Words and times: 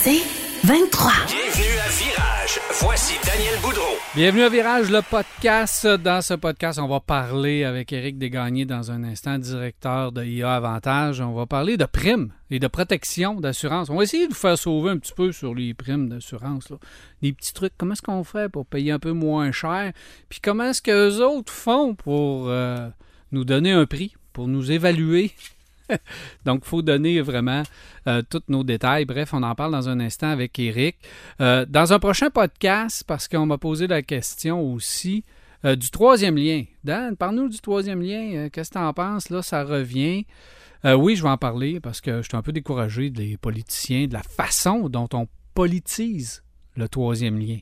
C'est 0.00 0.22
23. 0.64 1.10
Bienvenue 1.26 1.78
à 1.84 1.88
Virage. 1.88 2.60
Voici 2.80 3.14
Daniel 3.26 3.60
Boudreau. 3.60 3.96
Bienvenue 4.14 4.42
à 4.42 4.48
Virage, 4.48 4.90
le 4.90 5.02
podcast. 5.02 5.88
Dans 5.88 6.22
ce 6.22 6.34
podcast, 6.34 6.78
on 6.78 6.86
va 6.86 7.00
parler 7.00 7.64
avec 7.64 7.92
Éric 7.92 8.16
Desgagnés 8.16 8.64
dans 8.64 8.92
un 8.92 9.02
instant, 9.02 9.38
directeur 9.38 10.12
de 10.12 10.24
IA 10.24 10.54
Avantage. 10.54 11.20
On 11.20 11.32
va 11.34 11.46
parler 11.46 11.76
de 11.76 11.84
primes 11.84 12.32
et 12.48 12.60
de 12.60 12.68
protection 12.68 13.40
d'assurance. 13.40 13.90
On 13.90 13.96
va 13.96 14.04
essayer 14.04 14.28
de 14.28 14.32
vous 14.32 14.38
faire 14.38 14.56
sauver 14.56 14.90
un 14.92 14.98
petit 14.98 15.14
peu 15.14 15.32
sur 15.32 15.52
les 15.52 15.74
primes 15.74 16.08
d'assurance. 16.08 16.70
là. 16.70 16.76
Des 17.20 17.32
petits 17.32 17.52
trucs. 17.52 17.72
Comment 17.76 17.94
est-ce 17.94 18.02
qu'on 18.02 18.22
fait 18.22 18.48
pour 18.48 18.66
payer 18.66 18.92
un 18.92 19.00
peu 19.00 19.12
moins 19.12 19.50
cher? 19.50 19.92
Puis 20.28 20.38
comment 20.40 20.64
est-ce 20.70 20.80
qu'eux 20.80 21.20
autres 21.24 21.52
font 21.52 21.96
pour 21.96 22.48
euh, 22.48 22.88
nous 23.32 23.44
donner 23.44 23.72
un 23.72 23.84
prix, 23.86 24.14
pour 24.32 24.46
nous 24.46 24.70
évaluer? 24.70 25.32
Donc, 26.44 26.62
il 26.64 26.68
faut 26.68 26.82
donner 26.82 27.20
vraiment 27.20 27.62
euh, 28.06 28.22
tous 28.28 28.42
nos 28.48 28.64
détails. 28.64 29.04
Bref, 29.04 29.32
on 29.32 29.42
en 29.42 29.54
parle 29.54 29.72
dans 29.72 29.88
un 29.88 30.00
instant 30.00 30.28
avec 30.28 30.58
Eric. 30.58 30.96
Euh, 31.40 31.64
dans 31.68 31.92
un 31.92 31.98
prochain 31.98 32.30
podcast, 32.30 33.04
parce 33.06 33.28
qu'on 33.28 33.46
m'a 33.46 33.58
posé 33.58 33.86
la 33.86 34.02
question 34.02 34.60
aussi 34.60 35.24
euh, 35.64 35.76
du 35.76 35.90
troisième 35.90 36.36
lien. 36.36 36.64
Dan, 36.84 37.16
parle-nous 37.16 37.48
du 37.48 37.58
troisième 37.60 38.02
lien. 38.02 38.48
Qu'est-ce 38.50 38.70
que 38.70 38.78
tu 38.78 38.84
en 38.84 38.92
penses? 38.92 39.30
Là, 39.30 39.42
ça 39.42 39.64
revient. 39.64 40.24
Oui, 40.84 41.16
je 41.16 41.24
vais 41.24 41.28
en 41.28 41.36
parler 41.36 41.80
parce 41.80 42.00
que 42.00 42.22
je 42.22 42.28
suis 42.28 42.36
un 42.36 42.42
peu 42.42 42.52
découragé 42.52 43.10
des 43.10 43.36
politiciens, 43.36 44.06
de 44.06 44.12
la 44.12 44.22
façon 44.22 44.88
dont 44.88 45.08
on 45.12 45.26
politise 45.52 46.44
le 46.76 46.88
troisième 46.88 47.36
lien. 47.36 47.58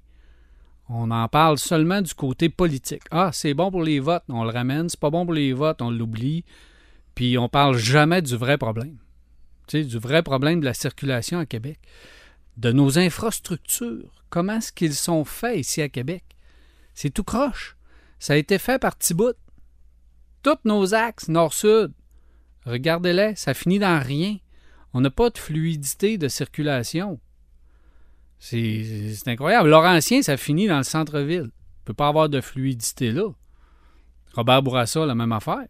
On 0.89 1.11
en 1.11 1.27
parle 1.27 1.59
seulement 1.59 2.01
du 2.01 2.15
côté 2.15 2.49
politique. 2.49 3.03
Ah, 3.11 3.31
c'est 3.33 3.55
bon 3.55 3.71
pour 3.71 3.83
les 3.83 3.99
votes, 3.99 4.23
on 4.29 4.45
le 4.45 4.51
ramène. 4.51 4.89
C'est 4.89 5.01
pas 5.01 5.11
bon 5.11 5.25
pour 5.25 5.35
les 5.35 5.53
votes, 5.53 5.83
on 5.83 5.91
l'oublie. 5.91 6.45
Puis 7.17 7.39
on 7.39 7.49
parle 7.49 7.77
jamais 7.77 8.23
du 8.23 8.37
vrai 8.37 8.59
problème. 8.59 8.99
Tu 9.67 9.83
sais, 9.83 9.85
du 9.85 9.99
vrai 9.99 10.23
problème 10.23 10.61
de 10.61 10.67
la 10.67 10.75
circulation 10.75 11.41
à 11.41 11.47
Québec. 11.47 11.81
De 12.59 12.71
nos 12.71 12.99
infrastructures. 12.99 14.23
Comment 14.31 14.59
est-ce 14.59 14.71
qu'ils 14.71 14.95
sont 14.95 15.25
faits 15.25 15.59
ici 15.59 15.83
à 15.83 15.89
Québec? 15.89 16.23
C'est 16.95 17.11
tout 17.11 17.25
croche. 17.25 17.77
Ça 18.19 18.35
a 18.35 18.37
été 18.37 18.59
fait 18.59 18.79
par 18.79 18.97
petits 18.97 19.15
bouts. 19.15 19.33
Tous 20.43 20.59
nos 20.65 20.95
axes 20.95 21.29
nord-sud, 21.29 21.93
regardez-les, 22.67 23.35
ça 23.35 23.55
finit 23.55 23.81
dans 23.81 24.01
rien. 24.01 24.37
On 24.93 25.01
n'a 25.01 25.11
pas 25.11 25.31
de 25.31 25.39
fluidité 25.39 26.19
de 26.19 26.29
circulation. 26.29 27.19
C'est 28.39 29.27
incroyable. 29.27 29.71
Laurentien, 29.71 30.23
ça 30.23 30.37
finit 30.37 30.69
dans 30.69 30.77
le 30.77 30.85
centre-ville. 30.85 31.51
Il 31.51 31.83
ne 31.83 31.85
peut 31.87 31.95
pas 31.95 32.09
avoir 32.09 32.29
de 32.29 32.41
fluidité 32.41 33.11
là. 33.11 33.31
Robert 34.35 34.63
Bourassa, 34.63 35.07
la 35.07 35.15
même 35.15 35.33
affaire. 35.33 35.67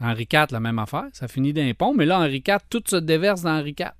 Henri 0.00 0.28
IV, 0.32 0.46
la 0.50 0.60
même 0.60 0.78
affaire. 0.78 1.06
Ça 1.12 1.28
finit 1.28 1.52
d'un 1.52 1.72
pont, 1.74 1.94
mais 1.94 2.06
là, 2.06 2.20
Henri 2.20 2.42
IV, 2.46 2.58
tout 2.70 2.82
se 2.86 2.96
déverse 2.96 3.42
dans 3.42 3.58
Henri 3.58 3.74
IV. 3.78 3.92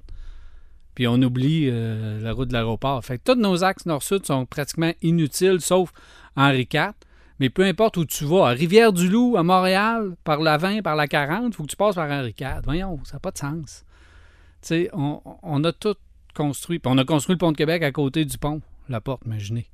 Puis 0.94 1.06
on 1.06 1.14
oublie 1.22 1.68
euh, 1.70 2.20
la 2.20 2.32
route 2.32 2.48
de 2.48 2.52
l'aéroport. 2.52 3.04
Fait 3.04 3.18
que 3.18 3.32
tous 3.32 3.40
nos 3.40 3.62
axes 3.62 3.86
nord-sud 3.86 4.26
sont 4.26 4.46
pratiquement 4.46 4.92
inutiles, 5.02 5.60
sauf 5.60 5.92
Henri 6.36 6.68
IV. 6.72 6.92
Mais 7.40 7.50
peu 7.50 7.62
importe 7.62 7.96
où 7.98 8.04
tu 8.04 8.24
vas, 8.24 8.48
à 8.48 8.50
Rivière-du-Loup, 8.50 9.36
à 9.36 9.44
Montréal, 9.44 10.16
par 10.24 10.40
la 10.40 10.56
20, 10.56 10.82
par 10.82 10.96
la 10.96 11.06
40, 11.06 11.46
il 11.46 11.54
faut 11.54 11.62
que 11.62 11.68
tu 11.68 11.76
passes 11.76 11.94
par 11.94 12.10
Henri 12.10 12.34
IV. 12.38 12.62
Voyons, 12.64 12.98
ça 13.04 13.14
n'a 13.14 13.20
pas 13.20 13.30
de 13.30 13.38
sens. 13.38 13.84
Tu 14.60 14.68
sais, 14.68 14.90
on, 14.92 15.62
a 15.62 15.72
tout 15.72 15.94
construit. 16.34 16.80
On 16.84 16.98
a 16.98 17.04
construit 17.04 17.34
le 17.34 17.38
pont 17.38 17.52
de 17.52 17.56
Québec 17.56 17.84
à 17.84 17.92
côté 17.92 18.24
du 18.24 18.36
pont, 18.36 18.60
la 18.88 19.00
porte, 19.00 19.22
imaginez. 19.24 19.68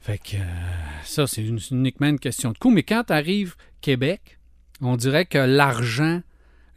Fait 0.00 0.18
que 0.18 0.34
euh, 0.34 0.40
ça, 1.04 1.28
c'est 1.28 1.44
uniquement 1.44 2.08
une 2.08 2.18
question 2.18 2.50
de 2.50 2.58
coût. 2.58 2.70
Mais 2.70 2.82
quand 2.82 3.04
tu 3.04 3.12
arrives 3.12 3.54
Québec, 3.80 4.40
on 4.82 4.96
dirait 4.96 5.26
que 5.26 5.38
l'argent, 5.38 6.20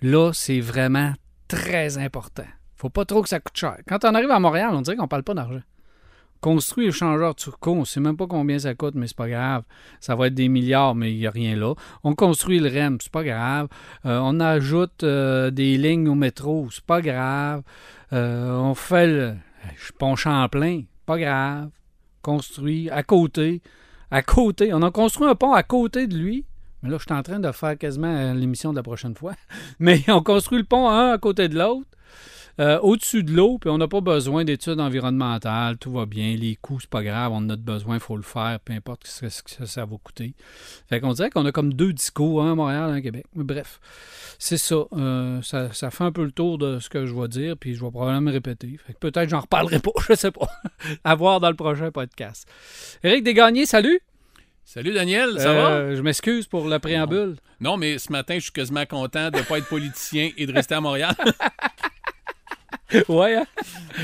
là, 0.02 0.31
c'est 0.34 0.59
vraiment 0.59 1.14
très 1.48 1.98
important. 1.98 2.45
Faut 2.75 2.89
pas 2.89 3.06
trop 3.06 3.22
que 3.22 3.30
ça 3.30 3.39
coûte 3.39 3.58
cher. 3.58 3.78
Quand 3.88 4.03
on 4.06 4.14
arrive 4.14 4.31
à 4.31 4.39
Montréal, 4.39 4.72
on 4.73 4.81
dirait 4.81 4.98
qu'on 4.98 5.08
parle 5.08 5.23
pas 5.23 5.34
d'argent. 5.34 5.61
Construire 6.42 6.88
le 6.88 6.94
changeur 6.94 7.33
turco, 7.33 7.72
on 7.72 7.86
sait 7.86 8.00
même 8.00 8.17
pas 8.17 8.28
combien 8.28 8.59
ça 8.59 8.76
coûte, 8.76 8.94
mais 8.95 9.08
c'est 9.08 9.17
pas 9.17 9.30
grave. 9.30 9.64
Ça 9.99 10.16
va 10.16 10.27
être 10.27 10.36
des 10.36 10.49
milliards, 10.49 10.93
mais 10.93 11.11
il 11.11 11.17
n'y 11.17 11.26
a 11.26 11.32
rien 11.32 11.55
là. 11.55 11.73
On 12.04 12.14
construit 12.14 12.60
le 12.60 12.70
REM, 12.70 12.98
c'est 13.02 13.11
pas 13.11 13.23
grave. 13.23 13.67
Euh, 14.05 14.20
on 14.22 14.39
ajoute 14.39 15.04
euh, 15.04 15.49
des 15.49 15.77
lignes 15.77 16.08
au 16.08 16.14
métro, 16.16 16.67
c'est 16.70 16.83
pas 16.83 17.02
grave. 17.02 17.64
Euh, 18.14 18.52
on 18.58 18.76
fait 18.76 19.08
le 19.08 19.36
pont 19.98 20.16
Champlain, 20.16 20.83
pas 21.05 21.17
grave. 21.17 21.70
Construit 22.22 22.89
à 22.92 23.02
côté. 23.02 23.61
À 24.11 24.22
côté. 24.22 24.73
On 24.73 24.83
a 24.83 24.92
construit 24.92 25.27
un 25.27 25.36
pont 25.36 25.54
à 25.54 25.64
côté 25.64 26.05
de 26.05 26.16
lui. 26.16 26.45
Mais 26.86 26.92
là, 26.92 26.98
je 27.00 27.04
suis 27.04 27.20
en 27.20 27.23
train 27.23 27.40
de 27.40 27.52
faire 27.52 27.76
quasiment 27.80 28.16
euh, 28.16 28.34
l'émission 28.36 28.70
de 28.70 28.76
la 28.76 28.84
prochaine 28.84 29.16
fois. 29.16 29.34
Mais 29.80 30.04
on 30.08 30.22
construit 30.22 30.60
le 30.60 30.66
pont 30.66 30.88
un 30.88 31.14
à 31.14 31.18
côté 31.18 31.50
de 31.50 31.58
l'autre, 31.58 31.88
euh, 32.60 32.80
au-dessus 32.82 33.23
de 33.23 33.34
l'eau, 33.34 33.58
puis 33.58 33.72
on 33.72 33.80
n'a 33.80 33.88
pas 33.88 34.02
besoin 34.02 34.46
d'études 34.46 34.80
environnementales, 34.80 35.80
tout 35.80 35.92
va 35.92 36.06
bien, 36.06 36.36
les 36.36 36.56
coûts, 36.56 36.80
c'est 36.80 36.90
pas 36.90 37.02
grave, 37.02 37.32
on 37.32 37.38
en 37.38 37.50
a 37.50 37.56
besoin, 37.56 37.96
il 37.96 38.00
faut 38.00 38.16
le 38.16 38.22
faire, 38.22 38.60
peu 38.64 38.73
importe 38.73 39.08
ce 39.08 39.26
que 39.42 39.66
ça 39.66 39.84
va 39.86 39.98
coûter. 39.98 40.36
Fait 40.88 41.00
qu'on 41.00 41.14
dirait 41.14 41.32
qu'on 41.32 41.46
a 41.48 41.52
comme 41.52 41.73
deux 41.73 41.92
discours, 41.92 42.44
un 42.44 42.52
à 42.52 42.56
Montréal, 42.56 42.92
un 42.92 42.94
à 42.94 43.02
Québec. 43.02 43.26
Mais 43.34 43.44
bref, 43.44 43.80
c'est 44.38 44.58
ça, 44.58 44.76
euh, 44.94 45.42
ça. 45.42 45.73
Ça 45.73 45.90
fait 45.90 46.04
un 46.04 46.12
peu 46.12 46.23
le 46.23 46.32
tour 46.32 46.60
de 46.60 46.78
ce 46.78 46.88
que 46.88 47.08
je 47.08 47.16
vais 47.16 47.28
dire, 47.28 47.58
puis 47.58 47.73
je 47.73 47.84
vais 47.84 47.90
probablement 47.90 48.22
me 48.22 48.32
répéter. 48.32 48.78
Que 48.88 48.94
peut-être 49.00 49.28
j'en 49.28 49.40
reparlerai 49.40 49.80
pas, 49.80 49.92
je 50.08 50.14
sais 50.14 50.32
pas. 50.32 50.48
à 51.04 51.16
voir 51.16 51.40
dans 51.40 51.50
le 51.50 51.56
prochain 51.56 51.90
podcast. 51.90 52.48
Éric 53.04 53.23
Desgagnés, 53.23 53.66
salut! 53.66 54.02
Salut 54.67 54.93
Daniel, 54.93 55.39
ça 55.39 55.53
va? 55.53 55.70
Euh, 55.73 55.95
Je 55.95 56.02
m'excuse 56.02 56.48
pour 56.48 56.67
le 56.67 56.80
préambule. 56.80 57.36
Non, 57.61 57.77
mais 57.77 57.99
ce 57.99 58.11
matin, 58.11 58.33
je 58.36 58.42
suis 58.42 58.52
quasiment 58.52 58.86
content 58.86 59.30
de 59.30 59.37
ne 59.37 59.43
pas 59.43 59.59
être 59.59 59.67
politicien 59.70 60.31
et 60.37 60.45
de 60.48 60.52
rester 60.52 60.73
à 60.73 60.81
Montréal. 60.81 61.15
ouais, 63.08 63.36
hein? 63.36 63.45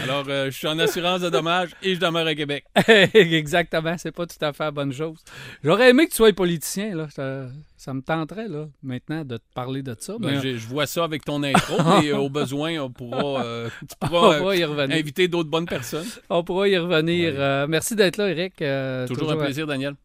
Alors, 0.04 0.24
euh, 0.30 0.46
je 0.46 0.52
suis 0.58 0.68
en 0.68 0.78
assurance 0.78 1.22
de 1.22 1.30
dommages 1.30 1.72
et 1.82 1.96
je 1.96 2.00
demeure 2.00 2.28
à 2.28 2.36
Québec. 2.36 2.64
Exactement, 2.88 3.96
c'est 3.98 4.12
pas 4.12 4.26
tout 4.28 4.38
à 4.46 4.54
fait 4.54 4.64
la 4.64 4.72
bonne 4.72 4.94
chose. 4.94 5.18
J'aurais 5.64 5.90
aimé 5.90 6.06
que 6.06 6.12
tu 6.12 6.18
sois 6.18 6.32
politicien, 6.32 6.96
là. 6.96 7.08
Ça, 7.10 7.48
ça 7.76 7.94
me 7.96 8.02
tenterait, 8.02 8.48
là, 8.48 8.68
maintenant, 8.84 9.26
de 9.26 9.38
te 9.38 9.44
parler 9.56 9.82
de 9.82 9.96
ça. 9.98 10.14
Ben, 10.20 10.40
Mais 10.44 10.58
je, 10.58 10.68
vois 10.68 10.86
ça 10.86 11.04
avec 11.04 11.26
ton 11.26 11.42
intro, 11.42 11.78
mais 12.02 12.10
euh, 12.12 12.18
au 12.18 12.30
besoin, 12.30 12.78
on 12.80 12.92
pourra, 12.92 13.44
euh, 13.44 13.70
tu 13.82 13.96
pourras 14.00 14.36
euh, 14.36 14.38
pourra 14.38 14.56
y 14.56 14.64
revenir. 14.64 14.96
inviter 14.98 15.28
d'autres 15.28 15.50
bonnes 15.50 15.66
personnes. 15.66 16.08
On 16.30 16.44
pourra 16.44 16.68
y 16.70 16.78
revenir. 16.78 17.34
Ouais. 17.34 17.40
Euh, 17.40 17.66
merci 17.68 17.96
d'être 17.96 18.18
là, 18.18 18.30
Eric. 18.30 18.62
Euh, 18.62 19.08
Toujours, 19.08 19.32
un 19.32 19.38
plaisir, 19.38 19.66
Daniel. 19.66 19.96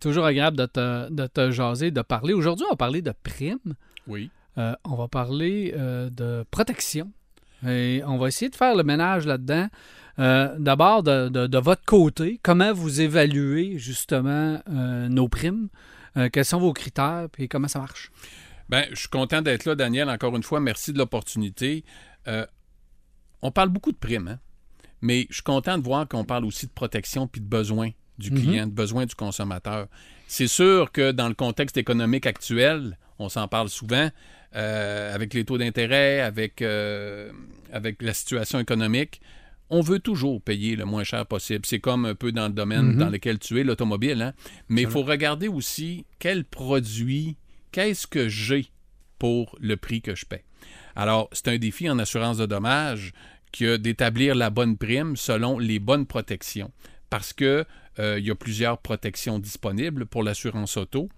Toujours 0.00 0.24
agréable 0.24 0.56
de 0.56 0.66
te, 0.66 1.10
de 1.10 1.26
te 1.26 1.50
jaser, 1.50 1.90
de 1.90 2.02
parler. 2.02 2.32
Aujourd'hui, 2.34 2.64
on 2.68 2.72
va 2.72 2.76
parler 2.76 3.02
de 3.02 3.12
primes. 3.22 3.74
Oui. 4.06 4.30
Euh, 4.58 4.74
on 4.84 4.94
va 4.94 5.08
parler 5.08 5.74
euh, 5.76 6.08
de 6.10 6.44
protection. 6.50 7.10
Et 7.66 8.02
on 8.06 8.18
va 8.18 8.28
essayer 8.28 8.50
de 8.50 8.54
faire 8.56 8.74
le 8.76 8.82
ménage 8.82 9.26
là-dedans. 9.26 9.68
Euh, 10.18 10.54
D'abord, 10.58 11.02
de, 11.02 11.28
de- 11.28 11.46
de 11.46 11.58
votre 11.58 11.84
côté, 11.84 12.38
comment 12.42 12.72
vous 12.72 13.00
évaluez 13.00 13.78
justement 13.78 14.60
nos 14.68 15.28
primes? 15.28 15.68
Quels 16.32 16.44
sont 16.44 16.58
vos 16.58 16.72
critères? 16.72 17.28
Et 17.38 17.48
comment 17.48 17.68
ça 17.68 17.78
marche? 17.80 18.10
Ben, 18.68 18.84
je 18.90 18.96
suis 19.00 19.08
content 19.08 19.42
d'être 19.42 19.64
là, 19.66 19.74
Daniel. 19.74 20.08
Encore 20.08 20.34
une 20.36 20.42
fois, 20.42 20.60
merci 20.60 20.92
de 20.92 20.98
l'opportunité. 20.98 21.84
On 23.42 23.50
parle 23.50 23.68
beaucoup 23.68 23.92
de 23.92 23.96
primes, 23.98 24.28
hein? 24.28 24.38
mais 25.02 25.26
je 25.28 25.34
suis 25.34 25.42
content 25.42 25.76
de 25.78 25.82
voir 25.84 26.08
qu'on 26.08 26.24
parle 26.24 26.44
aussi 26.44 26.66
de 26.66 26.72
protection 26.72 27.26
puis 27.26 27.40
de 27.40 27.46
besoin 27.46 27.90
du 28.18 28.30
Mhm. 28.30 28.38
client, 28.40 28.66
de 28.66 28.72
besoin 28.72 29.06
du 29.06 29.14
consommateur. 29.14 29.88
C'est 30.26 30.48
sûr 30.48 30.90
que 30.92 31.12
dans 31.12 31.28
le 31.28 31.34
contexte 31.34 31.76
économique 31.76 32.26
actuel, 32.26 32.98
on 33.18 33.28
s'en 33.28 33.48
parle 33.48 33.68
souvent, 33.68 34.10
euh, 34.54 35.14
avec 35.14 35.34
les 35.34 35.44
taux 35.44 35.58
d'intérêt, 35.58 36.20
avec, 36.20 36.62
euh, 36.62 37.30
avec 37.72 38.02
la 38.02 38.14
situation 38.14 38.58
économique, 38.58 39.20
on 39.68 39.80
veut 39.80 39.98
toujours 39.98 40.40
payer 40.40 40.76
le 40.76 40.84
moins 40.84 41.02
cher 41.04 41.26
possible. 41.26 41.66
C'est 41.66 41.80
comme 41.80 42.04
un 42.06 42.14
peu 42.14 42.30
dans 42.32 42.46
le 42.46 42.52
domaine 42.54 42.92
Mhm. 42.92 42.98
dans 42.98 43.08
lequel 43.10 43.38
tu 43.38 43.58
es, 43.60 43.64
l'automobile. 43.64 44.22
hein. 44.22 44.32
Mais 44.68 44.82
il 44.82 44.88
faut 44.88 45.02
regarder 45.02 45.48
aussi 45.48 46.04
quel 46.18 46.44
produit, 46.44 47.36
qu'est-ce 47.72 48.06
que 48.06 48.28
j'ai 48.28 48.66
pour 49.18 49.56
le 49.60 49.76
prix 49.76 50.02
que 50.02 50.14
je 50.14 50.24
paie. 50.26 50.44
Alors, 50.94 51.28
c'est 51.32 51.48
un 51.48 51.58
défi 51.58 51.88
en 51.90 51.98
assurance 51.98 52.38
de 52.38 52.46
dommages 52.46 53.12
que 53.52 53.76
d'établir 53.76 54.34
la 54.34 54.50
bonne 54.50 54.76
prime 54.76 55.16
selon 55.16 55.58
les 55.58 55.78
bonnes 55.78 56.06
protections. 56.06 56.70
Parce 57.10 57.32
que 57.32 57.64
euh, 57.98 58.18
il 58.18 58.26
y 58.26 58.30
a 58.30 58.34
plusieurs 58.34 58.78
protections 58.78 59.38
disponibles 59.38 60.06
pour 60.06 60.22
l'assurance 60.22 60.76
auto. 60.76 61.08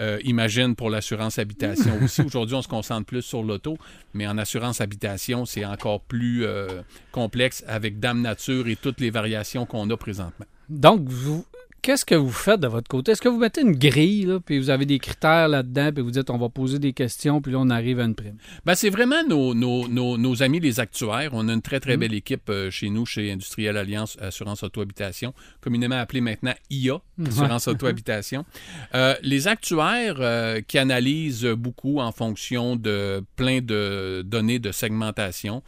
Euh, 0.00 0.18
imagine 0.24 0.74
pour 0.74 0.90
l'assurance 0.90 1.38
habitation 1.38 2.02
aussi. 2.02 2.22
Aujourd'hui, 2.26 2.56
on 2.56 2.62
se 2.62 2.68
concentre 2.68 3.06
plus 3.06 3.22
sur 3.22 3.42
l'auto, 3.42 3.78
mais 4.14 4.26
en 4.26 4.36
assurance 4.38 4.80
habitation, 4.80 5.44
c'est 5.44 5.64
encore 5.64 6.00
plus 6.00 6.44
euh, 6.44 6.82
complexe 7.12 7.64
avec 7.68 8.00
Dame 8.00 8.20
Nature 8.20 8.68
et 8.68 8.76
toutes 8.76 9.00
les 9.00 9.10
variations 9.10 9.66
qu'on 9.66 9.88
a 9.90 9.96
présentement. 9.96 10.46
Donc, 10.68 11.08
vous, 11.08 11.44
qu'est-ce 11.84 12.06
que 12.06 12.14
vous 12.14 12.32
faites 12.32 12.60
de 12.60 12.66
votre 12.66 12.88
côté? 12.88 13.12
Est-ce 13.12 13.20
que 13.20 13.28
vous 13.28 13.36
mettez 13.36 13.60
une 13.60 13.76
grille, 13.76 14.24
là, 14.24 14.40
puis 14.40 14.58
vous 14.58 14.70
avez 14.70 14.86
des 14.86 14.98
critères 14.98 15.48
là-dedans, 15.48 15.90
puis 15.92 16.02
vous 16.02 16.10
dites 16.10 16.30
on 16.30 16.38
va 16.38 16.48
poser 16.48 16.78
des 16.78 16.94
questions, 16.94 17.42
puis 17.42 17.52
là 17.52 17.58
on 17.60 17.68
arrive 17.68 18.00
à 18.00 18.04
une 18.04 18.14
prime? 18.14 18.38
Ben, 18.64 18.74
c'est 18.74 18.88
vraiment 18.88 19.22
nos, 19.28 19.52
nos, 19.52 19.86
nos, 19.86 20.16
nos 20.16 20.42
amis 20.42 20.60
les 20.60 20.80
actuaires. 20.80 21.30
On 21.34 21.46
a 21.46 21.52
une 21.52 21.60
très, 21.60 21.80
très 21.80 21.98
belle 21.98 22.14
équipe 22.14 22.48
euh, 22.48 22.70
chez 22.70 22.88
nous, 22.88 23.04
chez 23.04 23.30
Industriel 23.30 23.76
Alliance 23.76 24.16
Assurance 24.18 24.62
Auto-Habitation, 24.62 25.34
communément 25.60 25.96
appelée 25.96 26.22
maintenant 26.22 26.54
IA, 26.70 27.02
Assurance 27.26 27.68
Auto-Habitation. 27.68 28.46
Euh, 28.94 29.14
les 29.22 29.46
actuaires 29.46 30.16
euh, 30.20 30.62
qui 30.62 30.78
analysent 30.78 31.44
beaucoup 31.44 32.00
en 32.00 32.12
fonction 32.12 32.76
de 32.76 33.22
plein 33.36 33.60
de 33.60 34.22
données 34.24 34.58
de 34.58 34.72
segmentation, 34.72 35.62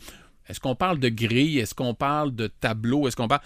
Est-ce 0.48 0.60
qu'on 0.60 0.76
parle 0.76 0.98
de 0.98 1.08
grille? 1.08 1.58
Est-ce 1.58 1.74
qu'on 1.74 1.94
parle 1.94 2.34
de 2.34 2.46
tableau? 2.46 3.06
Est-ce 3.06 3.16
qu'on 3.16 3.28
parle... 3.28 3.42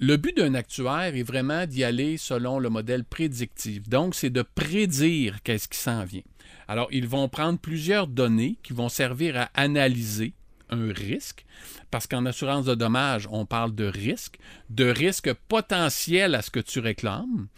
Le 0.00 0.16
but 0.16 0.36
d'un 0.36 0.54
actuaire 0.54 1.14
est 1.14 1.22
vraiment 1.22 1.66
d'y 1.66 1.84
aller 1.84 2.16
selon 2.16 2.58
le 2.58 2.68
modèle 2.68 3.04
prédictif. 3.04 3.88
Donc, 3.88 4.14
c'est 4.14 4.30
de 4.30 4.42
prédire 4.42 5.42
qu'est-ce 5.42 5.68
qui 5.68 5.78
s'en 5.78 6.04
vient. 6.04 6.22
Alors, 6.66 6.88
ils 6.90 7.06
vont 7.06 7.28
prendre 7.28 7.58
plusieurs 7.58 8.06
données 8.06 8.58
qui 8.62 8.72
vont 8.72 8.88
servir 8.88 9.36
à 9.36 9.50
analyser 9.54 10.32
un 10.70 10.92
risque, 10.92 11.44
parce 11.90 12.06
qu'en 12.06 12.26
assurance 12.26 12.64
de 12.64 12.74
dommages, 12.74 13.28
on 13.30 13.46
parle 13.46 13.74
de 13.74 13.84
risque, 13.84 14.38
de 14.70 14.86
risque 14.86 15.32
potentiel 15.32 16.34
à 16.34 16.42
ce 16.42 16.50
que 16.50 16.60
tu 16.60 16.80
réclames, 16.80 17.48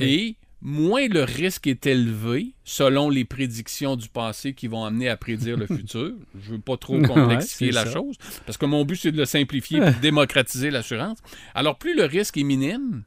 et 0.00 0.36
moins 0.68 1.06
le 1.06 1.22
risque 1.22 1.68
est 1.68 1.86
élevé, 1.86 2.54
selon 2.64 3.08
les 3.08 3.24
prédictions 3.24 3.94
du 3.94 4.08
passé 4.08 4.52
qui 4.52 4.66
vont 4.66 4.84
amener 4.84 5.08
à 5.08 5.16
prédire 5.16 5.56
le 5.56 5.66
futur. 5.68 6.12
Je 6.40 6.50
ne 6.50 6.56
veux 6.56 6.60
pas 6.60 6.76
trop 6.76 7.00
complexifier 7.00 7.68
Ouais, 7.68 7.72
la 7.72 7.84
ça. 7.86 7.92
chose, 7.92 8.16
parce 8.44 8.58
que 8.58 8.66
mon 8.66 8.84
but, 8.84 8.96
c'est 8.96 9.12
de 9.12 9.16
le 9.16 9.26
simplifier 9.26 9.78
et 9.82 9.92
de 9.92 10.00
démocratiser 10.00 10.70
l'assurance. 10.70 11.18
Alors, 11.54 11.78
plus 11.78 11.94
le 11.96 12.04
risque 12.04 12.36
est 12.36 12.42
minime, 12.42 13.04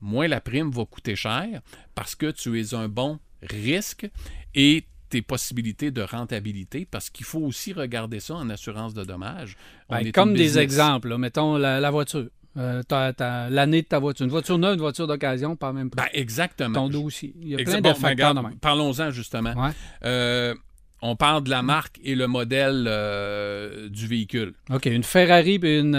moins 0.00 0.28
la 0.28 0.40
prime 0.40 0.70
va 0.70 0.86
coûter 0.86 1.14
cher, 1.14 1.60
parce 1.94 2.14
que 2.14 2.30
tu 2.30 2.58
es 2.58 2.72
un 2.74 2.88
bon 2.88 3.18
risque 3.42 4.08
et 4.54 4.86
tes 5.10 5.20
possibilités 5.20 5.90
de 5.90 6.00
rentabilité, 6.00 6.88
parce 6.90 7.10
qu'il 7.10 7.26
faut 7.26 7.40
aussi 7.40 7.74
regarder 7.74 8.18
ça 8.18 8.34
en 8.36 8.48
assurance 8.48 8.94
de 8.94 9.04
dommages. 9.04 9.56
Ben, 9.90 10.10
comme 10.10 10.32
des 10.32 10.58
exemples, 10.58 11.08
là. 11.10 11.18
mettons 11.18 11.58
la, 11.58 11.80
la 11.80 11.90
voiture. 11.90 12.28
Euh, 12.56 12.82
L'année 13.50 13.82
de 13.82 13.86
ta 13.86 13.98
voiture. 13.98 14.24
Une 14.24 14.30
voiture 14.30 14.58
neuve, 14.58 14.74
une 14.74 14.80
voiture 14.80 15.06
d'occasion, 15.06 15.56
pas 15.56 15.72
même 15.72 15.90
Ben, 15.96 16.06
exactement. 16.12 16.74
ton 16.74 16.88
dossier. 16.88 17.34
Il 17.40 17.48
y 17.48 17.54
a 17.54 17.58
plein 17.58 17.72
bon, 17.74 17.78
de 17.78 17.82
ben, 17.82 17.94
facteurs 17.94 18.34
de 18.34 18.40
même. 18.40 18.56
Parlons-en 18.60 19.10
justement. 19.10 19.52
Ouais. 19.54 19.70
Euh, 20.04 20.54
on 21.02 21.16
parle 21.16 21.44
de 21.44 21.50
la 21.50 21.62
marque 21.62 21.98
et 22.02 22.14
le 22.14 22.26
modèle 22.28 22.86
euh, 22.88 23.88
du 23.88 24.06
véhicule. 24.06 24.54
OK, 24.70 24.86
une 24.86 25.02
Ferrari 25.02 25.58
et 25.62 25.78
une, 25.78 25.96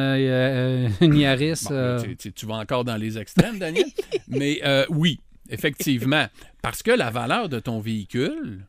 une 1.02 1.16
Yaris. 1.16 1.66
Bon, 1.70 2.02
tu, 2.02 2.16
tu- 2.18 2.34
tu 2.34 2.46
vas 2.46 2.56
encore 2.56 2.84
dans 2.86 2.96
les 2.98 3.18
extrêmes, 3.18 3.60
Daniel. 3.60 3.86
Mais 4.28 4.62
oui, 4.90 5.20
effectivement. 5.50 6.26
Parce 6.62 6.82
que 6.82 6.92
la 6.92 7.12
valeur 7.12 7.50
de 7.50 7.60
ton 7.60 7.80
véhicule 7.80 8.66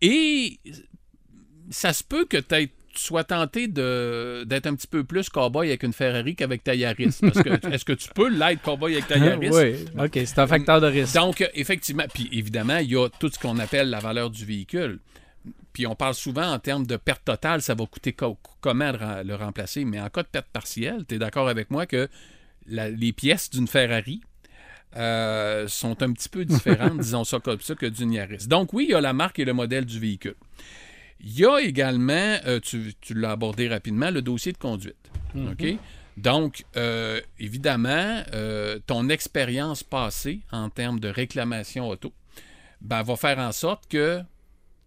et 0.00 0.58
ça 1.70 1.92
se 1.92 2.02
peut 2.04 2.24
que 2.24 2.38
tu 2.38 2.70
sois 3.00 3.24
tenté 3.24 3.68
de- 3.68 4.44
d'être 4.46 4.66
un 4.66 4.74
petit 4.74 4.86
peu 4.86 5.04
plus 5.04 5.28
cowboy 5.28 5.68
avec 5.68 5.82
une 5.82 5.92
Ferrari 5.92 6.34
qu'avec 6.34 6.62
ta 6.64 6.74
Yaris? 6.74 7.18
Parce 7.20 7.42
que 7.42 7.66
est-ce 7.72 7.84
que 7.84 7.92
tu 7.92 8.08
peux 8.14 8.28
l'être 8.28 8.62
cowboy 8.62 8.92
avec 8.94 9.06
ta 9.08 9.18
Yaris? 9.18 9.50
oui, 9.50 9.84
OK, 9.98 10.12
c'est 10.14 10.38
un 10.38 10.46
facteur 10.46 10.80
de 10.80 10.86
risque. 10.86 11.14
Donc, 11.14 11.48
effectivement, 11.54 12.04
puis 12.12 12.28
évidemment, 12.32 12.78
il 12.78 12.90
y 12.92 12.96
a 12.96 13.08
tout 13.08 13.30
ce 13.32 13.38
qu'on 13.38 13.58
appelle 13.58 13.90
la 13.90 13.98
valeur 14.00 14.30
du 14.30 14.44
véhicule. 14.44 14.98
Puis 15.72 15.86
on 15.86 15.94
parle 15.94 16.14
souvent 16.14 16.52
en 16.52 16.58
termes 16.58 16.86
de 16.86 16.96
perte 16.96 17.24
totale, 17.24 17.62
ça 17.62 17.74
va 17.74 17.86
coûter 17.86 18.12
co- 18.12 18.38
comment 18.60 18.92
le, 18.92 18.98
rem- 18.98 19.22
le 19.26 19.34
remplacer? 19.34 19.84
Mais 19.84 20.00
en 20.00 20.08
cas 20.10 20.22
de 20.22 20.28
perte 20.28 20.48
partielle, 20.52 21.04
tu 21.08 21.14
es 21.14 21.18
d'accord 21.18 21.48
avec 21.48 21.70
moi 21.70 21.86
que 21.86 22.08
la- 22.66 22.90
les 22.90 23.12
pièces 23.12 23.48
d'une 23.50 23.66
Ferrari 23.66 24.20
euh, 24.96 25.66
sont 25.68 26.02
un 26.02 26.12
petit 26.12 26.28
peu 26.28 26.44
différentes, 26.44 26.98
disons 27.00 27.24
ça 27.24 27.40
comme 27.40 27.60
ça, 27.60 27.74
que 27.74 27.86
d'une 27.86 28.12
Yaris. 28.12 28.46
Donc 28.46 28.72
oui, 28.74 28.84
il 28.88 28.92
y 28.92 28.94
a 28.94 29.00
la 29.00 29.14
marque 29.14 29.38
et 29.38 29.44
le 29.46 29.54
modèle 29.54 29.86
du 29.86 29.98
véhicule. 29.98 30.34
Il 31.22 31.38
y 31.38 31.44
a 31.44 31.58
également, 31.60 32.36
euh, 32.46 32.58
tu, 32.60 32.94
tu 33.00 33.14
l'as 33.14 33.32
abordé 33.32 33.68
rapidement, 33.68 34.10
le 34.10 34.22
dossier 34.22 34.52
de 34.52 34.58
conduite. 34.58 35.10
OK? 35.34 35.78
Donc, 36.16 36.64
euh, 36.76 37.20
évidemment, 37.38 38.22
euh, 38.34 38.78
ton 38.86 39.08
expérience 39.08 39.82
passée 39.82 40.40
en 40.50 40.68
termes 40.68 41.00
de 41.00 41.08
réclamation 41.08 41.88
auto 41.88 42.12
ben, 42.80 43.02
va 43.02 43.16
faire 43.16 43.38
en 43.38 43.52
sorte 43.52 43.88
que 43.88 44.20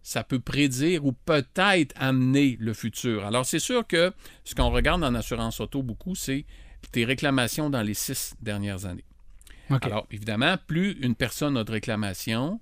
ça 0.03 0.23
peut 0.23 0.39
prédire 0.39 1.05
ou 1.05 1.13
peut-être 1.13 1.95
amener 1.97 2.57
le 2.59 2.73
futur. 2.73 3.25
Alors, 3.25 3.45
c'est 3.45 3.59
sûr 3.59 3.87
que 3.87 4.13
ce 4.43 4.53
qu'on 4.53 4.69
regarde 4.69 5.03
en 5.03 5.15
assurance 5.15 5.59
auto 5.59 5.81
beaucoup, 5.81 6.13
c'est 6.13 6.45
tes 6.91 7.05
réclamations 7.05 7.71
dans 7.71 7.81
les 7.81 7.95
six 7.95 8.35
dernières 8.41 8.85
années. 8.85 9.05
Alors, 9.81 10.05
évidemment, 10.11 10.57
plus 10.67 10.91
une 11.01 11.15
personne 11.15 11.57
a 11.57 11.63
de 11.63 11.71
réclamation, 11.71 12.59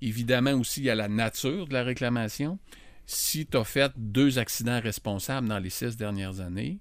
évidemment 0.00 0.52
aussi, 0.52 0.80
il 0.80 0.86
y 0.86 0.90
a 0.90 0.94
la 0.94 1.08
nature 1.08 1.66
de 1.66 1.74
la 1.74 1.82
réclamation. 1.82 2.58
Si 3.06 3.46
tu 3.46 3.56
as 3.56 3.64
fait 3.64 3.92
deux 3.96 4.38
accidents 4.38 4.80
responsables 4.80 5.48
dans 5.48 5.58
les 5.58 5.70
six 5.70 5.96
dernières 5.96 6.40
années, 6.40 6.78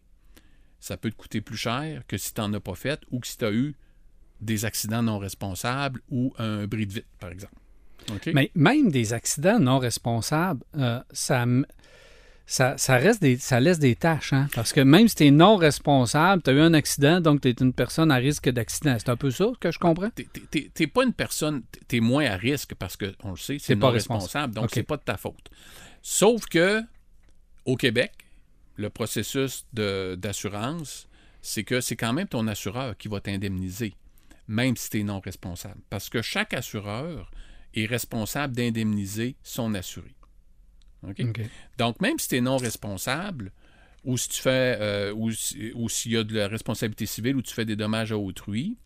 ça 0.79 0.97
peut 0.97 1.11
te 1.11 1.15
coûter 1.15 1.41
plus 1.41 1.57
cher 1.57 2.03
que 2.07 2.17
si 2.17 2.33
tu 2.33 2.41
n'en 2.41 2.51
as 2.53 2.59
pas 2.59 2.75
fait 2.75 2.99
ou 3.11 3.19
que 3.19 3.27
si 3.27 3.37
tu 3.37 3.45
as 3.45 3.51
eu 3.51 3.75
des 4.41 4.65
accidents 4.65 5.03
non 5.03 5.17
responsables 5.19 6.01
ou 6.09 6.33
un 6.37 6.65
bris 6.67 6.87
de 6.87 6.93
vitre, 6.93 7.07
par 7.19 7.29
exemple. 7.31 7.53
Mais 8.33 8.51
même 8.53 8.91
des 8.91 9.13
accidents 9.13 9.59
non 9.59 9.79
responsables, 9.79 10.61
euh, 10.77 11.01
ça, 11.11 11.43
m- 11.43 11.65
ça, 12.45 12.77
ça, 12.77 12.97
reste 12.97 13.21
des, 13.21 13.37
ça 13.37 13.59
laisse 13.59 13.79
des 13.79 13.95
tâches. 13.95 14.33
Hein? 14.33 14.47
Parce 14.53 14.73
que 14.73 14.81
même 14.81 15.07
si 15.07 15.15
tu 15.15 15.25
es 15.25 15.31
non 15.31 15.55
responsable, 15.55 16.43
tu 16.43 16.49
as 16.51 16.53
eu 16.53 16.59
un 16.59 16.73
accident, 16.75 17.19
donc 17.21 17.41
tu 17.41 17.47
es 17.49 17.53
une 17.59 17.73
personne 17.73 18.11
à 18.11 18.15
risque 18.17 18.49
d'accident. 18.49 18.95
C'est 18.99 19.09
un 19.09 19.15
peu 19.15 19.31
ça 19.31 19.45
que 19.59 19.71
je 19.71 19.79
comprends? 19.79 20.09
T'es 20.13 20.87
pas 20.87 21.03
une 21.03 21.13
personne, 21.13 21.63
t'es 21.87 21.99
moins 21.99 22.25
à 22.25 22.35
risque 22.35 22.75
parce 22.75 22.95
que, 22.97 23.15
on 23.23 23.31
le 23.31 23.37
sait, 23.37 23.57
C'est 23.57 23.67
c'est 23.67 23.75
pas 23.75 23.87
non 23.87 23.93
responsable. 23.93 24.23
responsable, 24.23 24.53
donc 24.55 24.63
OK. 24.65 24.71
c'est 24.73 24.83
pas 24.83 24.97
de 24.97 25.03
ta 25.03 25.17
faute. 25.17 25.49
Sauf 26.07 26.45
que, 26.45 26.83
au 27.65 27.75
Québec, 27.75 28.11
le 28.75 28.91
processus 28.91 29.65
d'assurance, 29.73 31.07
c'est 31.41 31.63
que 31.63 31.81
c'est 31.81 31.95
quand 31.95 32.13
même 32.13 32.27
ton 32.27 32.45
assureur 32.45 32.95
qui 32.95 33.07
va 33.07 33.21
t'indemniser, 33.21 33.95
même 34.47 34.77
si 34.77 34.91
tu 34.91 34.99
es 34.99 35.03
non 35.03 35.19
responsable. 35.19 35.81
Parce 35.89 36.09
que 36.11 36.21
chaque 36.21 36.53
assureur 36.53 37.31
est 37.73 37.87
responsable 37.87 38.55
d'indemniser 38.55 39.35
son 39.41 39.73
assuré. 39.73 40.13
Donc, 41.79 41.99
même 42.01 42.19
si 42.19 42.27
tu 42.27 42.35
es 42.35 42.41
non 42.41 42.57
responsable, 42.57 43.51
ou 44.03 44.15
si 44.15 44.29
tu 44.29 44.41
fais, 44.43 44.77
euh, 44.79 45.11
ou, 45.11 45.31
si- 45.31 45.71
ou 45.73 45.89
s'il 45.89 46.11
y 46.11 46.17
a 46.17 46.23
de 46.23 46.35
la 46.35 46.47
responsabilité 46.47 47.07
civile, 47.07 47.35
ou 47.35 47.41
tu 47.41 47.51
fais 47.55 47.65
des 47.65 47.75
dommages 47.75 48.11
à 48.11 48.17
autrui, 48.19 48.77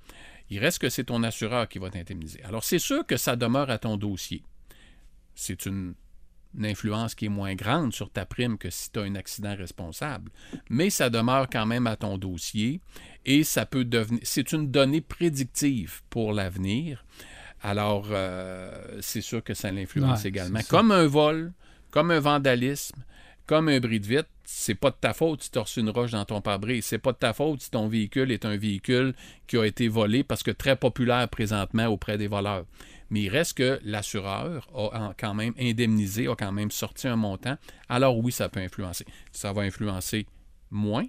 il 0.50 0.60
reste 0.60 0.80
que 0.80 0.88
c'est 0.88 1.04
ton 1.04 1.21
assureur 1.24 1.68
qui 1.68 1.80
va 1.80 1.89
t'indemniser. 1.89 2.42
Alors, 2.44 2.63
c'est 2.63 2.80
sûr 2.80 3.06
que 3.06 3.18
ça 3.18 3.36
demeure 3.36 3.69
à 3.69 3.77
ton 3.77 3.98
dossier. 3.98 4.42
C'est 5.36 5.66
une, 5.66 5.95
une 6.57 6.66
influence 6.66 7.16
qui 7.16 7.25
est 7.25 7.30
moins 7.30 7.56
grande 7.56 7.94
sur 7.94 8.10
ta 8.10 8.25
prime 8.25 8.57
que 8.57 8.69
si 8.69 8.92
tu 8.92 9.00
as 9.00 9.04
un 9.04 9.16
accident 9.16 9.56
responsable. 9.56 10.31
Mais 10.69 10.90
ça 10.90 11.10
demeure 11.10 11.48
quand 11.50 11.66
même 11.66 11.88
à 11.88 11.96
ton 11.96 12.18
dossier 12.18 12.81
et 13.25 13.44
ça 13.44 13.66
peut 13.66 13.86
devenir. 13.86 14.22
C'est 14.24 14.51
une 14.51 14.72
donnée 14.72 15.01
prédictive 15.01 16.01
pour 16.10 16.34
l'avenir. 16.34 17.06
Alors, 17.62 18.07
euh, 18.12 19.00
c'est 19.01 19.22
sûr 19.22 19.44
que 19.44 19.54
ça 19.54 19.72
l'influence 19.72 20.24
Ouais, 20.24 20.30
également. 20.30 20.60
Comme 20.69 20.92
un 20.92 21.07
vol, 21.07 21.54
comme 21.92 22.12
un 22.12 22.19
vandalisme, 22.19 23.04
comme 23.50 23.68
un 23.68 23.80
bris 23.80 24.00
de 24.00 24.06
vitre, 24.06 24.30
c'est 24.46 24.75
pas 24.75 24.92
de 24.92 24.96
ta 25.01 25.12
faute 25.12 25.42
si 25.42 25.50
tu 25.50 25.57
as 25.57 25.74
une 25.78 25.90
roche 25.90 26.12
dans 26.12 26.24
ton 26.24 26.40
pare-brise. 26.40 26.85
C'est 26.85 27.00
pas 27.00 27.14
de 27.14 27.18
ta 27.18 27.33
faute 27.33 27.62
si 27.62 27.71
ton 27.71 27.88
véhicule 27.88 28.31
est 28.31 28.45
un 28.45 28.56
véhicule 28.56 29.16
qui 29.47 29.57
a 29.57 29.66
été 29.66 29.88
volé 29.88 30.24
parce 30.24 30.44
que 30.44 30.52
très 30.52 30.76
populaire 30.76 31.28
présentement 31.30 31.88
auprès 31.88 32.19
des 32.19 32.28
voleurs. 32.28 32.66
Mais 33.09 33.21
il 33.21 33.30
reste 33.30 33.57
que 33.57 33.80
l'assureur 33.83 34.69
a 34.76 35.16
quand 35.18 35.33
même 35.33 35.56
indemnisé, 35.59 36.28
a 36.28 36.35
quand 36.35 36.52
même 36.52 36.69
sorti 36.69 37.07
un 37.07 37.16
montant. 37.16 37.57
Alors 37.90 38.19
oui, 38.19 38.31
ça 38.31 38.50
peut 38.50 38.59
influencer. 38.59 39.06
Ça 39.31 39.52
va 39.52 39.64
influencer 39.64 40.28
moins, 40.69 41.07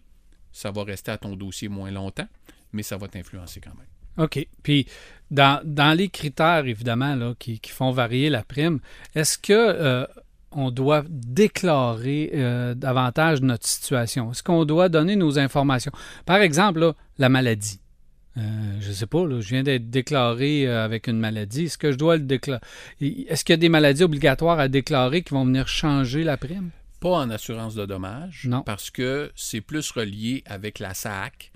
ça 0.51 0.71
va 0.71 0.83
rester 0.83 1.11
à 1.11 1.19
ton 1.19 1.37
dossier 1.37 1.69
moins 1.69 1.91
longtemps, 1.91 2.29
mais 2.73 2.83
ça 2.83 2.97
va 2.97 3.07
t'influencer 3.07 3.61
quand 3.61 3.75
même. 3.77 4.25
OK. 4.25 4.47
Puis, 4.63 4.87
dans, 5.31 5.61
dans 5.63 5.95
les 5.95 6.09
critères, 6.09 6.65
évidemment, 6.65 7.17
là, 7.17 7.35
qui, 7.39 7.61
qui 7.61 7.71
font 7.71 7.91
varier 7.91 8.31
la 8.31 8.43
prime, 8.43 8.81
est-ce 9.15 9.37
que 9.37 9.53
euh, 9.53 10.07
on 10.53 10.71
doit 10.71 11.05
déclarer 11.09 12.31
euh, 12.35 12.75
davantage 12.75 13.41
notre 13.41 13.67
situation? 13.67 14.31
Est-ce 14.33 14.43
qu'on 14.43 14.65
doit 14.65 14.89
donner 14.89 15.17
nos 15.17 15.39
informations? 15.39 15.93
Par 16.27 16.39
exemple, 16.39 16.81
là, 16.81 16.95
la 17.19 17.29
maladie. 17.29 17.81
Euh, 18.37 18.41
je 18.81 18.89
ne 18.89 18.93
sais 18.95 19.07
pas, 19.07 19.27
là, 19.27 19.41
je 19.41 19.49
viens 19.49 19.63
d'être 19.63 19.91
déclaré 19.91 20.67
euh, 20.67 20.85
avec 20.85 21.09
une 21.09 21.19
maladie. 21.19 21.65
Est-ce 21.65 21.79
que 21.79 21.93
je 21.93 21.97
dois 21.99 22.17
le 22.17 22.23
déclarer? 22.23 22.61
Est-ce 23.01 23.45
qu'il 23.45 23.53
y 23.53 23.55
a 23.55 23.59
des 23.59 23.69
maladies 23.69 24.05
obligatoires 24.05 24.61
à 24.61 24.69
déclarer 24.69 25.23
qui 25.23 25.35
vont 25.35 25.45
venir 25.45 25.69
changer 25.69 26.25
la 26.25 26.37
prime? 26.37 26.71
Pas 27.01 27.11
en 27.17 27.31
assurance 27.31 27.75
de 27.75 27.87
dommages, 27.87 28.45
Non. 28.47 28.63
parce 28.63 28.91
que 28.91 29.31
c'est 29.35 29.61
plus 29.63 29.91
relié 29.91 30.43
avec 30.47 30.79
la 30.79 30.93
SAC 30.95 31.51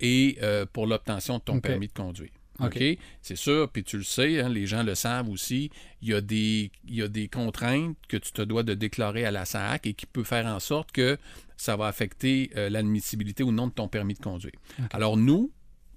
et 0.00 0.38
pour 0.72 0.86
l'obtention 0.86 1.36
de 1.38 1.42
ton 1.42 1.60
permis 1.60 1.88
de 1.88 1.92
conduire. 1.92 2.30
OK. 2.66 2.76
OK? 2.76 2.98
C'est 3.22 3.36
sûr, 3.36 3.68
puis 3.70 3.84
tu 3.84 3.96
le 3.98 4.04
sais, 4.04 4.40
hein, 4.40 4.48
les 4.48 4.66
gens 4.66 4.82
le 4.82 4.94
savent 4.94 5.28
aussi, 5.28 5.70
il 6.02 6.08
y, 6.10 6.14
a 6.14 6.20
des, 6.20 6.70
il 6.88 6.94
y 6.96 7.02
a 7.02 7.08
des 7.08 7.28
contraintes 7.28 7.96
que 8.08 8.16
tu 8.16 8.32
te 8.32 8.42
dois 8.42 8.62
de 8.62 8.74
déclarer 8.74 9.24
à 9.24 9.30
la 9.30 9.44
SAC 9.44 9.86
et 9.86 9.94
qui 9.94 10.06
peut 10.06 10.24
faire 10.24 10.46
en 10.46 10.60
sorte 10.60 10.92
que 10.92 11.18
ça 11.56 11.76
va 11.76 11.86
affecter 11.86 12.50
euh, 12.56 12.68
l'admissibilité 12.70 13.42
ou 13.42 13.52
non 13.52 13.68
de 13.68 13.72
ton 13.72 13.88
permis 13.88 14.14
de 14.14 14.18
conduire. 14.20 14.52
Alors 14.90 15.16
nous, 15.16 15.50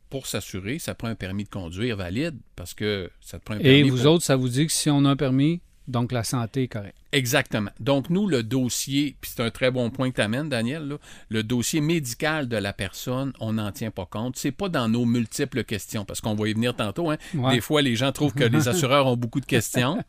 pour 0.10 0.28
s'assurer, 0.28 0.78
ça 0.80 0.94
prend 0.94 1.08
un 1.08 1.16
permis 1.16 1.44
de 1.46 1.50
conduire 1.50 1.98
valide 1.98 2.38
parce 2.56 2.74
que 2.74 3.10
ça 3.22 3.40
te 3.40 3.44
prend 3.46 3.56
un 3.56 3.60
permis 3.60 3.80
Et 3.80 3.84
vous 3.84 3.98
pour- 4.04 4.14
autres, 4.14 4.24
ça 4.24 4.36
vous 4.36 4.50
dit 4.50 4.66
que 4.68 4.72
si 4.72 4.90
on 4.90 5.04
a 5.06 5.10
un 5.10 5.16
permis, 5.16 5.62
donc 5.88 6.12
la 6.12 6.24
santé 6.24 6.64
est 6.64 6.68
correcte. 6.68 6.98
Exactement. 7.12 7.70
Donc, 7.80 8.10
nous, 8.10 8.28
le 8.28 8.44
dossier, 8.44 9.16
puis 9.22 9.32
c'est 9.34 9.42
un 9.44 9.50
très 9.52 9.72
bon 9.72 9.90
point 9.90 10.10
que 10.12 10.16
tu 10.16 10.22
amènes, 10.22 10.50
Daniel, 10.50 10.88
là, 10.88 10.98
le 11.30 11.44
dossier 11.44 11.80
médical 11.82 12.48
de 12.50 12.58
la 12.58 12.74
personne, 12.74 13.32
on 13.40 13.54
n'en 13.54 13.72
tient 13.72 13.92
pas 13.92 14.06
compte. 14.06 14.36
C'est 14.38 14.52
pas 14.52 14.68
dans 14.70 14.90
nos 14.90 15.06
multiples 15.06 15.64
questions, 15.64 16.04
parce 16.06 16.20
qu'on 16.22 16.36
va 16.36 16.48
y 16.50 16.54
venir 16.54 16.76
tantôt. 16.76 17.10
Hein. 17.12 17.18
Ouais. 17.34 17.56
Des 17.56 17.62
fois, 17.62 17.82
les 17.82 17.96
gens 17.96 18.12
trouvent 18.12 18.34
que 18.34 18.44
les 18.44 18.68
assureurs 18.68 19.08
ont 19.08 19.16
beaucoup 19.18 19.40
de 19.40 19.46
questions. 19.46 20.04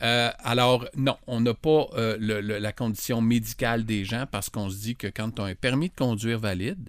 Euh, 0.00 0.30
alors, 0.38 0.86
non, 0.96 1.16
on 1.26 1.40
n'a 1.40 1.54
pas 1.54 1.88
euh, 1.94 2.16
le- 2.20 2.40
le- 2.40 2.58
la 2.58 2.72
condition 2.72 3.20
médicale 3.20 3.84
des 3.84 4.04
gens 4.04 4.26
parce 4.30 4.48
qu'on 4.48 4.70
se 4.70 4.76
dit 4.76 4.94
que 4.94 5.08
quand 5.08 5.32
tu 5.34 5.42
as 5.42 5.46
un 5.46 5.54
permis 5.56 5.88
de 5.88 5.94
conduire 5.96 6.38
valide, 6.38 6.88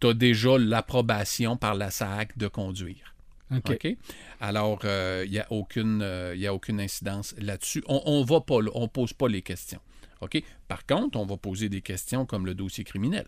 tu 0.00 0.06
as 0.08 0.14
déjà 0.14 0.56
l'approbation 0.58 1.56
par 1.58 1.74
la 1.74 1.90
SAC 1.90 2.36
de 2.38 2.48
conduire. 2.48 3.14
OK. 3.52 3.70
OK? 3.70 3.96
Alors, 4.40 4.80
il 4.84 5.30
n'y 5.30 5.38
a, 5.38 5.46
aucune, 5.50 6.00
euh, 6.02 6.36
a 6.48 6.52
aucune 6.54 6.80
incidence 6.80 7.34
là-dessus. 7.38 7.82
On 7.88 8.20
ne 8.20 8.26
va 8.26 8.40
pas, 8.40 8.58
on 8.74 8.88
pose 8.88 9.12
pas 9.12 9.28
les 9.28 9.42
questions. 9.42 9.80
OK? 10.20 10.42
Par 10.68 10.86
contre, 10.86 11.18
on 11.18 11.26
va 11.26 11.36
poser 11.36 11.68
des 11.68 11.80
questions 11.82 12.26
comme 12.26 12.46
le 12.46 12.54
dossier 12.54 12.84
criminel. 12.84 13.26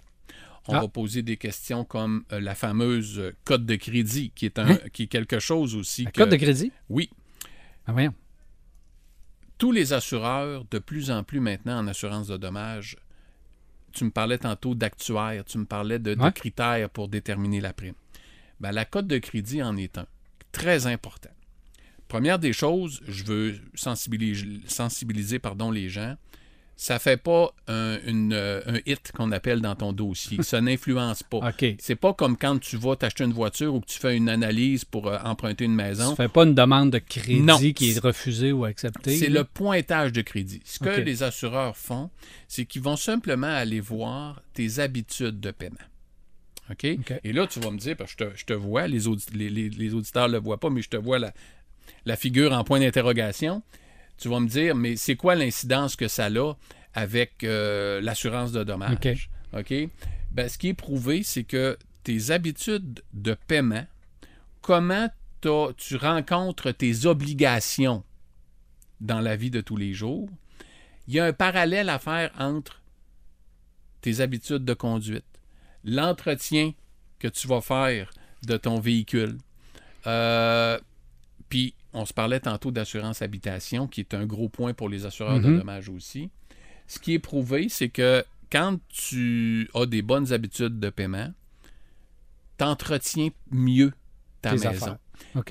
On 0.68 0.74
Ah. 0.74 0.80
va 0.82 0.88
poser 0.88 1.22
des 1.22 1.36
questions 1.36 1.84
comme 1.84 2.24
euh, 2.32 2.40
la 2.40 2.54
fameuse 2.54 3.18
euh, 3.18 3.32
code 3.44 3.66
de 3.66 3.74
crédit, 3.74 4.30
qui 4.34 4.46
est, 4.46 4.58
un, 4.60 4.76
qui 4.92 5.04
est 5.04 5.06
quelque 5.08 5.40
chose 5.40 5.74
aussi. 5.74 6.04
Que- 6.04 6.20
code 6.20 6.28
de 6.30 6.36
crédit? 6.36 6.70
Oui. 6.88 7.10
Ah, 7.86 7.92
voyons. 7.92 8.14
Tous 9.58 9.72
les 9.72 9.92
assureurs, 9.92 10.64
de 10.70 10.78
plus 10.78 11.10
en 11.10 11.22
plus 11.24 11.40
maintenant 11.40 11.78
en 11.78 11.86
assurance 11.88 12.28
de 12.28 12.36
dommages, 12.36 12.96
tu 13.92 14.04
me 14.04 14.10
parlais 14.10 14.38
tantôt 14.38 14.74
d'actuaires, 14.74 15.44
tu 15.44 15.58
me 15.58 15.64
parlais 15.64 15.98
de, 15.98 16.14
de 16.14 16.30
critères 16.30 16.88
pour 16.90 17.08
déterminer 17.08 17.60
la 17.60 17.72
prime. 17.72 17.94
Ben, 18.62 18.70
la 18.70 18.84
cote 18.84 19.08
de 19.08 19.18
crédit 19.18 19.60
en 19.60 19.76
est 19.76 19.98
un. 19.98 20.06
Très 20.52 20.86
important. 20.86 21.30
Première 22.06 22.38
des 22.38 22.52
choses, 22.52 23.00
je 23.08 23.24
veux 23.24 23.56
sensibiliser, 23.74 24.60
sensibiliser 24.66 25.38
pardon, 25.40 25.72
les 25.72 25.88
gens. 25.88 26.14
Ça 26.76 26.98
fait 26.98 27.16
pas 27.16 27.52
un, 27.68 27.98
une, 28.06 28.32
euh, 28.32 28.60
un 28.66 28.78
hit 28.86 29.12
qu'on 29.12 29.30
appelle 29.32 29.60
dans 29.60 29.74
ton 29.74 29.92
dossier. 29.92 30.42
Ça 30.42 30.60
n'influence 30.62 31.22
pas. 31.24 31.38
OK. 31.38 31.64
C'est 31.80 31.96
pas 31.96 32.14
comme 32.14 32.36
quand 32.36 32.58
tu 32.60 32.76
vas 32.76 32.94
t'acheter 32.96 33.24
une 33.24 33.32
voiture 33.32 33.74
ou 33.74 33.80
que 33.80 33.86
tu 33.86 33.98
fais 33.98 34.16
une 34.16 34.28
analyse 34.28 34.84
pour 34.84 35.08
euh, 35.08 35.18
emprunter 35.24 35.64
une 35.64 35.74
maison. 35.74 36.10
Tu 36.10 36.16
fais 36.16 36.28
pas 36.28 36.44
une 36.44 36.54
demande 36.54 36.90
de 36.90 36.98
crédit 36.98 37.40
Non. 37.40 37.58
qui 37.58 37.90
est 37.90 37.98
refusée 37.98 38.52
ou 38.52 38.64
acceptée. 38.64 39.16
C'est 39.16 39.28
le 39.28 39.44
pointage 39.44 40.12
de 40.12 40.22
crédit. 40.22 40.60
Ce 40.64 40.78
que 40.78 41.00
les 41.00 41.22
assureurs 41.24 41.76
font, 41.76 42.10
c'est 42.46 42.64
qu'ils 42.64 42.82
vont 42.82 42.96
simplement 42.96 43.46
aller 43.48 43.80
voir 43.80 44.40
tes 44.54 44.78
habitudes 44.78 45.40
de 45.40 45.50
paiement. 45.50 45.76
OK? 46.70 46.84
Et 47.24 47.32
là, 47.32 47.46
tu 47.46 47.60
vas 47.60 47.70
me 47.70 47.78
dire, 47.78 47.96
parce 47.96 48.14
que 48.14 48.24
je 48.24 48.30
te, 48.30 48.36
je 48.38 48.44
te 48.46 48.52
vois, 48.52 48.86
les, 48.88 49.06
audi- 49.08 49.26
les, 49.34 49.50
les- 49.50 49.68
les 49.68 49.94
auditeurs 49.94 50.28
ne 50.28 50.32
le 50.34 50.38
voient 50.38 50.58
pas, 50.60 50.70
mais 50.70 50.82
je 50.82 50.88
te 50.88 50.96
vois 50.96 51.18
la, 51.18 51.32
la 52.06 52.16
figure 52.16 52.52
en 52.52 52.64
point 52.64 52.80
d'interrogation. 52.80 53.62
Tu 54.18 54.28
vas 54.28 54.40
me 54.40 54.48
dire, 54.48 54.74
mais 54.74 54.96
c'est 54.96 55.16
quoi 55.16 55.34
l'incidence 55.34 55.96
que 55.96 56.08
ça 56.08 56.26
a 56.26 56.56
avec 56.94 57.42
euh, 57.44 58.00
l'assurance 58.00 58.52
de 58.52 58.62
dommages? 58.64 58.94
OK? 59.52 59.72
Ben, 60.30 60.48
ce 60.48 60.56
qui 60.58 60.68
est 60.68 60.74
prouvé, 60.74 61.22
c'est 61.22 61.44
que 61.44 61.76
tes 62.04 62.30
habitudes 62.30 63.02
de 63.12 63.34
paiement, 63.34 63.86
comment 64.60 65.08
tu 65.40 65.96
rencontres 65.96 66.70
tes 66.70 67.04
obligations 67.06 68.04
dans 69.00 69.20
la 69.20 69.34
vie 69.34 69.50
de 69.50 69.60
tous 69.60 69.76
les 69.76 69.92
jours, 69.92 70.28
il 71.08 71.14
y 71.14 71.18
a 71.20 71.24
un 71.24 71.32
parallèle 71.32 71.88
à 71.88 71.98
faire 71.98 72.30
entre 72.38 72.80
tes 74.00 74.20
habitudes 74.20 74.64
de 74.64 74.74
conduite, 74.74 75.24
l'entretien 75.84 76.72
que 77.18 77.28
tu 77.28 77.46
vas 77.48 77.60
faire 77.60 78.10
de 78.46 78.56
ton 78.56 78.80
véhicule. 78.80 79.38
Euh, 80.06 80.78
Puis, 81.48 81.74
on 81.92 82.06
se 82.06 82.14
parlait 82.14 82.40
tantôt 82.40 82.70
d'assurance 82.70 83.20
habitation, 83.20 83.86
qui 83.86 84.00
est 84.00 84.14
un 84.14 84.24
gros 84.24 84.48
point 84.48 84.72
pour 84.72 84.88
les 84.88 85.04
assureurs 85.04 85.38
de 85.38 85.48
Mhm. 85.48 85.58
dommages 85.58 85.88
aussi. 85.90 86.30
Ce 86.86 86.98
qui 86.98 87.12
est 87.12 87.18
prouvé, 87.18 87.68
c'est 87.68 87.90
que 87.90 88.24
quand 88.50 88.78
tu 88.88 89.68
as 89.74 89.84
des 89.84 90.00
bonnes 90.00 90.32
habitudes 90.32 90.80
de 90.80 90.88
paiement, 90.88 91.30
tu 92.58 92.64
entretiens 92.64 93.28
mieux 93.50 93.92
ta 94.40 94.56
Tes 94.56 94.66
maison. 94.68 94.98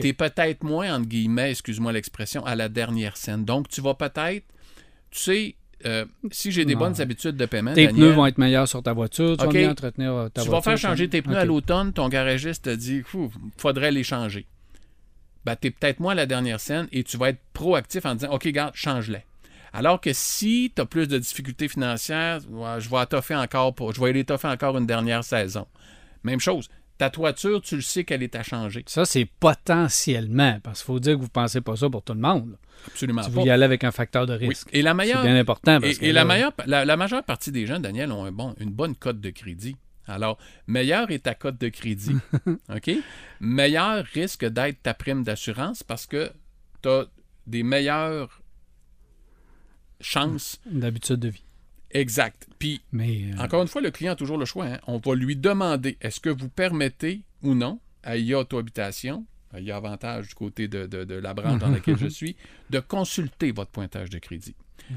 Tu 0.01 0.07
es 0.07 0.13
peut-être 0.13 0.63
moins, 0.63 0.95
entre 0.95 1.07
guillemets, 1.07 1.51
excuse-moi 1.51 1.91
l'expression, 1.91 2.43
à 2.45 2.55
la 2.55 2.67
dernière 2.67 3.15
scène. 3.15 3.45
Donc, 3.45 3.67
tu 3.69 3.79
vas 3.81 3.93
peut-être, 3.93 4.45
tu 5.11 5.19
sais, 5.19 5.55
euh, 5.85 6.05
si 6.31 6.51
j'ai 6.51 6.65
des 6.65 6.73
Non. 6.73 6.79
bonnes 6.81 7.01
habitudes 7.01 7.35
de 7.35 7.45
paiement, 7.45 7.73
Tes 7.73 7.87
Daniel, 7.87 8.05
pneus 8.05 8.11
vont 8.15 8.25
être 8.25 8.37
meilleurs 8.37 8.67
sur 8.67 8.81
ta 8.83 8.93
voiture. 8.93 9.37
Tu 9.37 9.45
vas 9.45 9.51
mieux 9.51 9.69
entretenir 9.69 10.29
ta 10.33 10.41
tu 10.41 10.49
voiture. 10.49 10.51
vas 10.51 10.61
faire 10.61 10.77
changer 10.89 11.09
tes 11.09 11.21
pneus 11.21 11.37
à 11.37 11.45
l'automne, 11.45 11.93
ton 11.93 12.09
garagiste 12.09 12.65
te 12.65 12.69
dit, 12.75 13.03
il 13.13 13.29
faudrait 13.57 13.91
les 13.91 14.03
changer. 14.03 14.45
Ben, 15.45 15.55
tu 15.59 15.67
es 15.67 15.71
peut-être 15.71 15.99
moins 15.99 16.11
à 16.11 16.15
la 16.15 16.25
dernière 16.25 16.59
scène 16.59 16.87
et 16.91 17.03
tu 17.03 17.17
vas 17.17 17.29
être 17.29 17.39
proactif 17.53 18.05
en 18.05 18.15
disant, 18.15 18.31
OK, 18.31 18.47
garde, 18.49 18.75
change-les. 18.75 19.23
Alors 19.73 20.01
que 20.01 20.11
si 20.13 20.71
tu 20.75 20.81
as 20.81 20.85
plus 20.85 21.07
de 21.07 21.17
difficultés 21.17 21.67
financières, 21.67 22.39
je 22.41 22.89
vais 22.89 23.03
étoffer 23.03 23.35
encore 23.35 23.73
pour, 23.73 23.93
je 23.93 24.01
vais 24.01 24.11
l'étoffer 24.13 24.49
encore 24.49 24.77
une 24.77 24.85
dernière 24.85 25.23
saison. 25.23 25.65
Même 26.23 26.39
chose. 26.39 26.67
Ta 27.01 27.09
toiture, 27.09 27.63
tu 27.63 27.77
le 27.77 27.81
sais 27.81 28.03
qu'elle 28.03 28.21
est 28.21 28.35
à 28.35 28.43
changer. 28.43 28.83
Ça, 28.85 29.05
c'est 29.05 29.25
potentiellement, 29.25 30.59
parce 30.61 30.81
qu'il 30.81 30.85
faut 30.85 30.99
dire 30.99 31.13
que 31.15 31.17
vous 31.21 31.23
ne 31.25 31.29
pensez 31.29 31.59
pas 31.59 31.75
ça 31.75 31.89
pour 31.89 32.03
tout 32.03 32.13
le 32.13 32.19
monde. 32.19 32.51
là. 32.51 32.57
Absolument 32.85 33.23
pas. 33.23 33.27
veux 33.29 33.41
y 33.41 33.49
aller 33.49 33.63
avec 33.63 33.83
un 33.83 33.91
facteur 33.91 34.27
de 34.27 34.37
Oui. 34.37 34.49
risque. 34.49 34.67
Et 34.71 34.83
la 34.83 34.91
C'est 34.91 34.95
meilleure, 34.97 35.23
bien 35.23 35.35
important. 35.35 35.79
Parce 35.81 35.93
Et, 35.93 35.97
que 35.97 36.05
et 36.05 36.11
la, 36.11 36.25
meilleure, 36.25 36.53
la, 36.67 36.85
la 36.85 36.97
majeure 36.97 37.23
partie 37.23 37.51
des 37.51 37.65
gens, 37.65 37.79
Daniel, 37.79 38.11
ont 38.11 38.23
un 38.25 38.31
bon, 38.31 38.53
une 38.59 38.69
bonne 38.69 38.93
cote 38.95 39.19
de 39.19 39.31
crédit. 39.31 39.77
Alors, 40.05 40.37
meilleure 40.67 41.09
est 41.09 41.23
ta 41.23 41.33
cote 41.33 41.59
de 41.59 41.69
crédit. 41.69 42.15
OK? 42.69 42.91
Meilleur 43.39 44.05
risque 44.05 44.45
d'être 44.45 44.83
ta 44.83 44.93
prime 44.93 45.23
d'assurance 45.23 45.81
parce 45.81 46.05
que 46.05 46.31
tu 46.83 46.89
as 46.89 47.05
des 47.47 47.63
meilleures 47.63 48.43
chances. 49.99 50.59
D'habitude 50.67 51.15
de 51.15 51.29
vie. 51.29 51.43
Exact. 51.93 52.47
Puis, 52.59 52.81
Mais 52.91 53.31
euh, 53.37 53.43
encore 53.43 53.61
une 53.61 53.67
fois, 53.67 53.81
le 53.81 53.91
client 53.91 54.13
a 54.13 54.15
toujours 54.15 54.37
le 54.37 54.45
choix. 54.45 54.65
hein. 54.65 54.79
On 54.87 54.97
va 54.97 55.15
lui 55.15 55.35
demander 55.35 55.97
est-ce 56.01 56.19
que 56.19 56.29
vous 56.29 56.49
permettez 56.49 57.21
ou 57.43 57.53
non 57.55 57.79
à 58.03 58.17
IA 58.17 58.39
Auto-Habitation, 58.39 59.25
à 59.53 59.59
IA 59.59 59.75
Avantage 59.77 60.29
du 60.29 60.33
côté 60.35 60.67
de, 60.67 60.85
de- 60.87 61.03
de 61.03 61.15
la 61.15 61.33
branche 61.33 61.59
dans 61.59 61.69
laquelle 61.69 61.97
je 61.97 62.07
suis, 62.19 62.35
de 62.69 62.79
consulter 62.79 63.51
votre 63.51 63.71
pointage 63.71 64.09
de 64.09 64.19
crédit? 64.19 64.55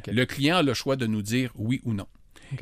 Le 0.09 0.25
client 0.25 0.57
a 0.57 0.63
le 0.63 0.75
choix 0.75 0.97
de 0.97 1.07
nous 1.07 1.23
dire 1.23 1.51
oui 1.57 1.81
ou 1.85 1.93
non. 1.95 2.07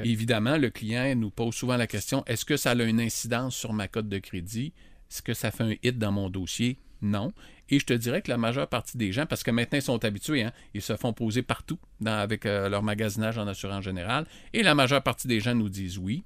Évidemment, 0.05 0.57
le 0.59 0.71
client 0.71 1.15
nous 1.17 1.31
pose 1.31 1.55
souvent 1.55 1.77
la 1.77 1.87
question 1.87 2.25
est-ce 2.27 2.45
que 2.45 2.57
ça 2.57 2.71
a 2.71 2.83
une 2.83 3.01
incidence 3.01 3.55
sur 3.57 3.73
ma 3.73 3.89
cote 3.89 4.09
de 4.09 4.19
crédit? 4.19 4.73
Est-ce 5.11 5.23
que 5.23 5.35
ça 5.35 5.51
fait 5.51 5.65
un 5.65 5.75
hit 5.83 5.99
dans 5.99 6.13
mon 6.13 6.31
dossier? 6.31 6.79
Non. 7.03 7.33
Et 7.73 7.79
je 7.81 7.87
te 7.87 7.93
dirais 7.95 8.23
que 8.23 8.31
la 8.31 8.37
majeure 8.37 8.69
partie 8.69 8.97
des 8.99 9.11
gens, 9.13 9.27
parce 9.27 9.43
que 9.43 9.51
maintenant 9.51 9.79
ils 9.79 9.83
sont 9.83 10.05
habitués, 10.05 10.43
hein, 10.45 10.53
ils 10.75 10.83
se 10.83 10.95
font 10.97 11.13
poser 11.13 11.43
partout 11.43 11.79
dans- 12.01 12.13
avec 12.19 12.47
euh, 12.47 12.69
leur 12.69 12.83
magasinage 12.83 13.39
en 13.39 13.47
assurance 13.49 13.83
générale, 13.83 14.27
et 14.53 14.63
la 14.63 14.75
majeure 14.75 15.03
partie 15.03 15.27
des 15.27 15.41
gens 15.41 15.55
nous 15.55 15.69
disent 15.71 15.99
oui. 15.99 16.23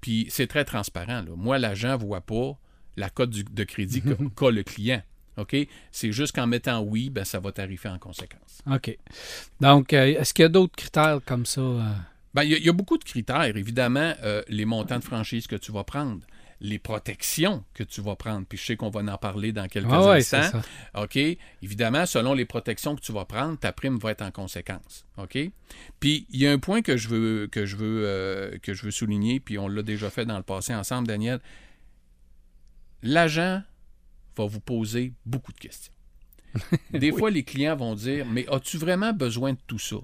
Puis 0.00 0.26
c'est 0.28 0.46
très 0.48 0.64
transparent. 0.64 1.22
là. 1.22 1.30
Moi, 1.36 1.58
l'agent 1.58 1.92
ne 1.98 2.04
voit 2.04 2.20
pas 2.20 2.58
la 2.96 3.10
cote 3.10 3.30
du- 3.30 3.44
de 3.44 3.64
crédit 3.64 4.02
qu'a 4.36 4.50
le 4.50 4.62
client. 4.62 5.02
OK? 5.36 5.56
C'est 5.92 6.10
juste 6.10 6.34
qu'en 6.34 6.48
mettant 6.48 6.80
oui, 6.82 7.10
ben, 7.10 7.24
ça 7.24 7.38
va 7.38 7.52
tarifer 7.52 7.88
en 7.88 7.98
conséquence. 7.98 8.60
OK. 8.68 8.98
Donc, 9.60 9.92
euh, 9.92 10.04
est-ce 10.20 10.34
qu'il 10.34 10.42
y 10.42 10.46
a 10.46 10.48
d'autres 10.48 10.74
critères 10.76 11.20
comme 11.24 11.46
ça? 11.46 11.60
euh? 11.60 11.92
Ben, 12.34 12.42
il 12.42 12.50
y, 12.50 12.54
a- 12.54 12.58
il 12.58 12.64
y 12.64 12.68
a 12.68 12.72
beaucoup 12.72 12.98
de 12.98 13.04
critères. 13.04 13.56
Évidemment, 13.56 14.14
euh, 14.24 14.42
les 14.48 14.64
montants 14.64 14.98
de 14.98 15.04
franchise 15.04 15.46
que 15.46 15.54
tu 15.56 15.70
vas 15.72 15.84
prendre, 15.84 16.20
les 16.60 16.78
protections 16.80 17.64
que 17.72 17.84
tu 17.84 18.00
vas 18.00 18.16
prendre. 18.16 18.44
Puis 18.46 18.58
je 18.58 18.64
sais 18.66 18.76
qu'on 18.76 18.90
va 18.90 19.00
en 19.00 19.16
parler 19.18 19.52
dans 19.52 19.68
quelques 19.68 19.86
Ah 19.90 20.04
ouais, 20.10 20.16
instants. 20.18 20.42
ça. 20.42 20.62
OK? 21.02 21.16
Évidemment, 21.62 22.04
selon 22.04 22.34
les 22.34 22.44
protections 22.44 22.96
que 22.96 23.00
tu 23.00 23.12
vas 23.12 23.24
prendre, 23.24 23.56
ta 23.58 23.72
prime 23.72 23.96
va 23.98 24.10
être 24.10 24.22
en 24.22 24.30
conséquence. 24.32 25.06
OK? 25.18 25.38
Puis 26.00 26.26
il 26.30 26.40
y 26.40 26.46
a 26.48 26.52
un 26.52 26.58
point 26.58 26.82
que 26.82 26.96
je 26.96 27.08
veux, 27.08 27.46
que 27.46 27.64
je 27.64 27.76
veux, 27.76 28.02
euh, 28.06 28.58
que 28.62 28.74
je 28.74 28.82
veux 28.84 28.90
souligner, 28.90 29.38
puis 29.38 29.56
on 29.58 29.68
l'a 29.68 29.82
déjà 29.82 30.10
fait 30.10 30.26
dans 30.26 30.36
le 30.36 30.42
passé 30.42 30.74
ensemble, 30.74 31.06
Daniel. 31.06 31.40
L'agent 33.02 33.62
va 34.36 34.46
vous 34.46 34.60
poser 34.60 35.12
beaucoup 35.24 35.52
de 35.52 35.58
questions. 35.58 35.92
Des 36.92 37.12
fois, 37.12 37.30
les 37.30 37.44
clients 37.44 37.76
vont 37.76 37.94
dire 37.94 38.26
Mais 38.26 38.46
as-tu 38.50 38.78
vraiment 38.78 39.12
besoin 39.12 39.52
de 39.52 39.58
tout 39.66 39.78
ça? 39.78 39.96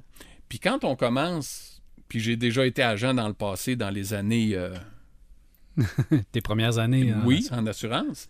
Puis 0.49 0.61
quand 0.61 0.85
on 0.85 0.95
commence, 0.95 1.83
puis 2.09 2.21
j'ai 2.21 2.37
déjà 2.37 2.67
été 2.67 2.83
agent 2.83 3.15
dans 3.15 3.27
le 3.29 3.35
passé, 3.35 3.77
dans 3.77 3.91
les 3.91 4.15
années. 4.15 4.51
euh, 4.55 4.75
Tes 6.33 6.41
premières 6.41 6.79
années. 6.79 7.13
oui, 7.25 7.47
en 7.51 7.67
assurance. 7.67 8.29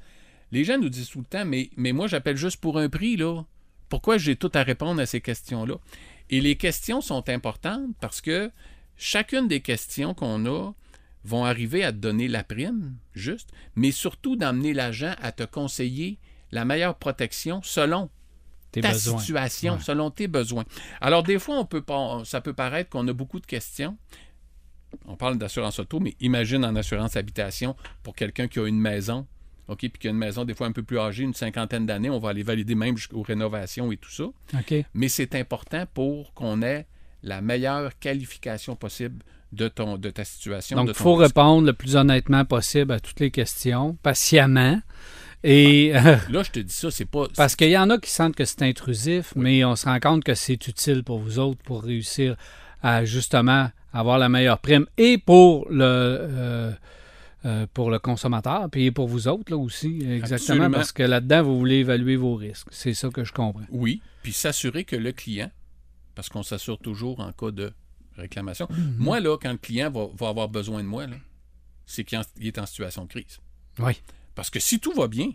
Les 0.53 0.65
gens 0.65 0.79
nous 0.79 0.89
disent 0.89 1.09
tout 1.09 1.19
le 1.21 1.25
temps, 1.25 1.45
mais, 1.45 1.71
mais 1.77 1.93
moi, 1.93 2.07
j'appelle 2.07 2.37
juste 2.37 2.59
pour 2.59 2.79
un 2.79 2.89
prix, 2.89 3.17
là. 3.17 3.43
Pourquoi 3.89 4.19
j'ai 4.19 4.37
tout 4.37 4.51
à 4.55 4.63
répondre 4.63 5.01
à 5.01 5.07
ces 5.07 5.21
questions-là? 5.21 5.75
Et 6.31 6.41
les 6.41 6.57
questions 6.57 7.01
sont 7.01 7.29
importantes 7.29 7.91
parce 8.01 8.21
que 8.21 8.51
chacune 8.97 9.47
des 9.49 9.61
questions 9.61 10.15
qu'on 10.15 10.47
a 10.47 10.73
vont 11.25 11.45
arriver 11.45 11.85
à 11.85 11.93
te 11.93 11.99
donner 11.99 12.29
la 12.29 12.45
prime, 12.45 12.95
juste, 13.15 13.51
mais 13.77 13.91
surtout 13.91 14.37
d'amener 14.37 14.73
l'agent 14.73 15.15
à 15.23 15.33
te 15.33 15.43
conseiller 15.43 16.19
la 16.51 16.65
meilleure 16.65 16.97
protection 16.97 17.61
selon 17.63 18.11
Tes 18.73 18.81
ta 18.81 18.93
besoins. 18.93 19.19
situation, 19.19 19.75
Ouais. 19.75 19.81
selon 19.83 20.11
tes 20.11 20.29
besoins. 20.29 20.65
Alors, 21.01 21.23
des 21.23 21.39
fois, 21.39 21.59
on 21.59 21.65
peut 21.65 21.83
pas, 21.83 22.23
ça 22.25 22.41
peut 22.41 22.53
paraître 22.53 22.91
qu'on 22.91 23.07
a 23.09 23.13
beaucoup 23.13 23.41
de 23.41 23.47
questions. 23.47 23.97
On 25.07 25.17
parle 25.17 25.39
d'assurance 25.39 25.79
auto, 25.79 26.01
mais 26.01 26.15
imagine 26.21 26.65
en 26.65 26.75
assurance 26.77 27.17
habitation 27.17 27.77
pour 28.03 28.15
quelqu'un 28.15 28.49
qui 28.49 28.59
a 28.59 28.67
une 28.67 28.81
maison, 28.81 29.27
OK, 29.69 29.79
puis 29.79 29.93
qui 29.99 30.09
a 30.09 30.11
une 30.11 30.19
maison 30.19 30.45
des 30.45 30.55
fois 30.55 30.67
un 30.67 30.73
peu 30.73 30.83
plus 30.83 30.99
âgée, 30.99 31.25
une 31.25 31.35
cinquantaine 31.35 31.87
d'années, 31.87 32.11
on 32.11 32.19
va 32.19 32.31
aller 32.31 32.43
valider 32.43 32.75
même 32.75 32.97
jusqu'aux 32.97 33.23
rénovations 33.23 33.93
et 33.93 33.97
tout 33.97 34.11
ça. 34.11 34.25
OK. 34.25 34.75
Mais 34.95 35.09
c'est 35.09 35.35
important 35.35 35.85
pour 35.93 36.35
qu'on 36.35 36.63
ait 36.63 36.87
la 37.23 37.41
meilleure 37.41 37.99
qualification 37.99 38.77
possible 38.77 39.25
de, 39.53 39.69
ton, 39.69 39.97
de 39.97 40.11
ta 40.11 40.25
situation. 40.25 40.77
Donc, 40.77 40.89
il 40.89 40.95
faut 40.95 41.15
risque. 41.15 41.29
répondre 41.35 41.67
le 41.67 41.73
plus 41.73 41.97
honnêtement 41.97 42.45
possible 42.45 42.93
à 42.93 43.01
toutes 43.01 43.21
les 43.21 43.31
questions, 43.31 43.97
patiemment. 44.03 44.81
Et 45.43 45.93
euh, 45.95 46.17
Là, 46.31 46.43
je 46.43 46.51
te 46.51 46.59
dis 46.61 46.73
ça, 46.73 46.91
c'est 46.91 47.05
pas. 47.05 47.27
parce 47.37 47.55
qu'il 47.57 47.71
y 47.71 47.79
en 47.79 47.91
a 47.91 47.99
qui 47.99 48.11
sentent 48.11 48.35
que 48.35 48.45
c'est 48.45 48.63
intrusif, 48.63 49.33
mais 49.37 49.65
on 49.65 49.77
se 49.77 49.87
rend 49.87 50.01
compte 50.01 50.25
que 50.25 50.35
c'est 50.35 50.67
utile 50.67 51.05
pour 51.05 51.19
vous 51.19 51.39
autres 51.39 51.63
pour 51.63 51.83
réussir 51.83 52.37
à 52.83 53.05
justement 53.05 53.71
avoir 53.95 54.19
la 54.19 54.29
meilleure 54.29 54.59
prime 54.59 54.87
et 54.99 55.17
pour 55.19 55.67
le 55.71 55.85
euh, 55.85 56.73
euh, 57.47 57.67
pour 57.75 57.91
le 57.91 57.99
consommateur, 57.99 58.71
puis 58.71 58.91
pour 58.91 59.07
vous 59.07 59.29
autres 59.29 59.51
là 59.53 59.59
aussi, 59.59 59.99
exactement, 60.01 60.35
Absolument. 60.35 60.71
parce 60.71 60.93
que 60.93 61.03
là-dedans, 61.03 61.43
vous 61.43 61.59
voulez 61.59 61.77
évaluer 61.77 62.17
vos 62.17 62.35
risques. 62.37 62.69
C'est 62.71 62.95
ça 62.95 63.11
que 63.11 63.23
je 63.23 63.33
comprends. 63.33 63.67
Oui, 63.71 64.01
puis 64.23 64.33
s'assurer 64.33 64.85
que 64.85 64.97
le 64.97 65.13
client, 65.13 65.51
parce 66.15 66.31
qu'on 66.31 66.43
s'assure 66.43 66.79
toujours 66.79 67.21
en 67.21 67.33
cas 67.33 67.51
de 67.51 67.73
réclamation. 68.17 68.67
Moi, 68.99 69.21
là, 69.21 69.37
quand 69.37 69.53
le 69.53 69.59
client 69.59 69.91
va, 69.91 70.07
va 70.17 70.29
avoir 70.29 70.49
besoin 70.49 70.83
de 70.83 70.89
moi, 70.89 71.07
là, 71.07 71.17
c'est 71.85 72.05
qu'il 72.05 72.19
est 72.41 72.59
en 72.59 72.65
situation 72.67 73.05
de 73.05 73.09
crise. 73.09 73.41
Oui, 73.79 74.01
Parce 74.35 74.49
que 74.49 74.59
si 74.59 74.81
tout 74.81 74.93
va 74.93 75.07
bien, 75.09 75.31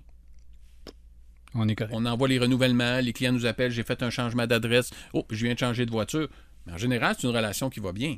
on 1.54 1.68
est 1.68 1.76
correct. 1.76 1.94
on 1.96 2.06
envoie 2.06 2.28
les 2.28 2.40
renouvellements, 2.40 3.02
les 3.02 3.14
clients 3.14 3.34
nous 3.34 3.46
appellent, 3.46 3.72
j'ai 3.72 3.84
fait 3.84 4.02
un 4.02 4.10
changement 4.10 4.48
d'adresse, 4.48 4.90
oh, 5.14 5.26
je 5.30 5.46
viens 5.46 5.54
de 5.54 5.60
changer 5.60 5.86
de 5.86 5.92
voiture. 5.92 6.28
Mais 6.66 6.74
en 6.74 6.78
général, 6.78 7.16
c'est 7.20 7.28
une 7.28 7.36
relation 7.36 7.70
qui 7.70 7.80
va 7.80 7.92
bien. 7.92 8.18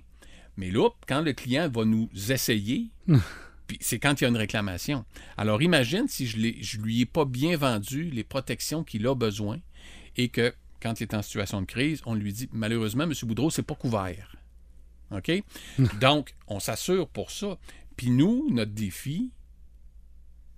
Mais 0.58 0.70
là, 0.72 0.90
quand 1.08 1.22
le 1.22 1.34
client 1.34 1.70
va 1.70 1.86
nous 1.86 2.10
essayer, 2.30 2.90
puis 3.68 3.78
c'est 3.82 4.00
quand 4.00 4.20
il 4.20 4.24
y 4.24 4.26
a 4.26 4.30
une 4.30 4.38
réclamation. 4.38 5.06
Alors 5.38 5.62
imagine 5.62 6.08
si 6.08 6.28
je 6.28 6.38
ne 6.38 6.84
lui 6.84 7.02
ai 7.02 7.06
pas 7.06 7.26
bien 7.26 7.56
vendu 7.58 8.10
les 8.10 8.24
protections 8.24 8.84
qu'il 8.84 9.08
a 9.08 9.16
besoin 9.16 9.60
et 10.18 10.30
que 10.30 10.54
quand 10.82 11.00
il 11.00 11.04
est 11.04 11.14
en 11.14 11.22
situation 11.22 11.62
de 11.62 11.66
crise, 11.68 12.02
on 12.06 12.16
lui 12.16 12.34
dit 12.34 12.50
malheureusement, 12.52 13.04
M. 13.04 13.14
Boudreau, 13.24 13.50
c'est 13.50 13.62
pas 13.64 13.76
couvert. 13.76 14.36
OK? 15.12 15.32
Donc, 16.02 16.36
on 16.48 16.60
s'assure 16.60 17.08
pour 17.08 17.32
ça. 17.32 17.58
Puis 17.98 18.10
nous, 18.10 18.48
notre 18.52 18.72
défi, 18.72 19.32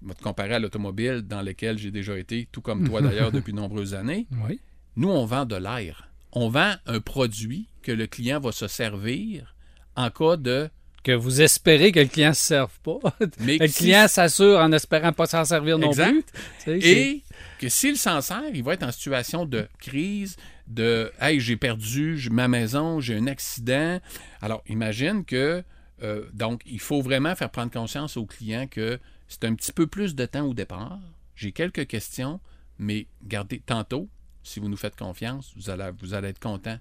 je 0.01 0.07
vais 0.07 0.13
te 0.13 0.21
comparer 0.23 0.55
à 0.55 0.59
l'automobile 0.59 1.21
dans 1.21 1.41
lequel 1.41 1.77
j'ai 1.77 1.91
déjà 1.91 2.17
été, 2.17 2.47
tout 2.51 2.61
comme 2.61 2.87
toi 2.87 3.01
d'ailleurs 3.01 3.31
depuis 3.33 3.51
de 3.51 3.57
nombreuses 3.57 3.93
années, 3.93 4.27
Oui. 4.47 4.59
nous, 4.95 5.09
on 5.09 5.25
vend 5.25 5.45
de 5.45 5.55
l'air. 5.55 6.09
On 6.31 6.49
vend 6.49 6.73
un 6.85 6.99
produit 6.99 7.67
que 7.83 7.91
le 7.91 8.07
client 8.07 8.39
va 8.39 8.51
se 8.51 8.67
servir 8.67 9.55
en 9.95 10.09
cas 10.09 10.37
de. 10.37 10.69
Que 11.03 11.11
vous 11.11 11.41
espérez 11.41 11.91
que 11.91 11.99
le 11.99 12.05
client 12.05 12.29
ne 12.29 12.33
se 12.33 12.43
serve 12.43 12.71
pas. 12.81 12.97
Mais 13.39 13.57
le 13.57 13.67
si- 13.67 13.73
client 13.83 14.07
s'assure 14.07 14.57
en 14.59 14.71
espérant 14.71 15.11
pas 15.11 15.25
s'en 15.25 15.43
servir 15.43 15.77
non 15.77 15.89
Exact. 15.89 16.11
plus. 16.11 16.23
Tu 16.23 16.63
sais, 16.63 16.81
c'est- 16.81 16.89
Et 16.91 17.23
que 17.59 17.67
s'il 17.67 17.97
s'en 17.97 18.21
sert, 18.21 18.43
il 18.53 18.63
va 18.63 18.73
être 18.75 18.83
en 18.83 18.91
situation 18.91 19.45
de 19.45 19.67
crise, 19.79 20.37
de 20.67 21.11
Hey, 21.19 21.41
j'ai 21.41 21.57
perdu 21.57 22.29
ma 22.31 22.47
maison, 22.47 23.01
j'ai 23.01 23.17
un 23.17 23.27
accident. 23.27 23.99
Alors, 24.41 24.63
imagine 24.67 25.25
que. 25.25 25.63
euh, 26.01 26.25
donc, 26.33 26.61
il 26.65 26.79
faut 26.79 27.01
vraiment 27.01 27.35
faire 27.35 27.49
prendre 27.49 27.71
conscience 27.71 28.15
au 28.17 28.25
client 28.25 28.67
que 28.67 28.97
c'est 29.27 29.43
un 29.45 29.55
petit 29.55 29.71
peu 29.73 29.87
plus 29.87 30.15
de 30.15 30.25
temps 30.25 30.45
au 30.45 30.53
départ. 30.53 30.99
J'ai 31.35 31.51
quelques 31.51 31.87
questions, 31.87 32.39
mais 32.79 33.07
gardez, 33.23 33.61
tantôt, 33.65 34.07
si 34.41 34.59
vous 34.61 34.69
nous 34.69 34.77
faites 34.77 34.95
confiance, 34.95 35.51
vous 35.55 35.69
allez, 35.69 35.89
vous 35.99 36.13
allez 36.13 36.29
être 36.29 36.39
content 36.39 36.77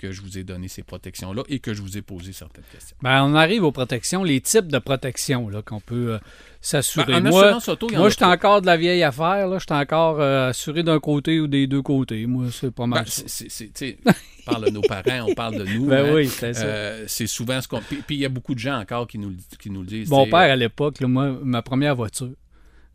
que 0.00 0.12
je 0.12 0.22
vous 0.22 0.38
ai 0.38 0.44
donné 0.44 0.66
ces 0.68 0.82
protections-là 0.82 1.42
et 1.48 1.58
que 1.58 1.74
je 1.74 1.82
vous 1.82 1.98
ai 1.98 2.02
posé 2.02 2.32
certaines 2.32 2.64
questions. 2.72 2.96
Ben, 3.02 3.22
on 3.22 3.34
arrive 3.34 3.64
aux 3.64 3.72
protections, 3.72 4.24
les 4.24 4.40
types 4.40 4.68
de 4.68 4.78
protections 4.78 5.48
là, 5.50 5.60
qu'on 5.60 5.80
peut 5.80 6.14
euh, 6.14 6.18
s'assurer. 6.62 7.12
Ben, 7.20 7.26
en 7.26 7.30
moi, 7.30 7.58
auto, 7.68 7.88
moi 7.92 8.08
je 8.08 8.16
suis 8.16 8.24
encore 8.24 8.62
de 8.62 8.66
la 8.66 8.76
vieille 8.78 9.02
affaire. 9.02 9.46
là. 9.46 9.58
Je 9.58 9.64
suis 9.68 9.78
encore 9.78 10.20
euh, 10.20 10.48
assuré 10.48 10.82
d'un 10.82 10.98
côté 11.00 11.38
ou 11.38 11.46
des 11.46 11.66
deux 11.66 11.82
côtés. 11.82 12.24
Moi, 12.26 12.46
c'est 12.50 12.70
pas 12.74 12.86
mal. 12.86 13.04
Ben, 13.04 13.06
c'est- 13.06 13.98
on 14.06 14.50
parle 14.52 14.64
de 14.66 14.70
nos 14.70 14.80
parents, 14.80 15.26
on 15.28 15.34
parle 15.34 15.58
de 15.58 15.64
nous. 15.64 15.84
Ben 15.90 16.06
hein. 16.06 16.12
oui, 16.14 16.28
c'est 16.28 16.54
ça. 16.54 16.64
Euh, 16.64 17.04
c'est 17.06 17.26
souvent 17.26 17.60
ce 17.60 17.68
qu'on. 17.68 17.80
Puis 17.80 18.02
il 18.08 18.16
y 18.20 18.24
a 18.24 18.28
beaucoup 18.30 18.54
de 18.54 18.58
gens 18.58 18.78
encore 18.80 19.06
qui 19.06 19.18
nous, 19.18 19.28
le- 19.30 19.56
qui 19.58 19.68
nous 19.70 19.80
le 19.82 19.86
disent. 19.86 20.08
Mon 20.08 20.24
père, 20.24 20.38
à 20.50 20.56
l'époque, 20.56 21.00
moi, 21.02 21.36
ma 21.42 21.60
première 21.62 21.94
voiture. 21.94 22.30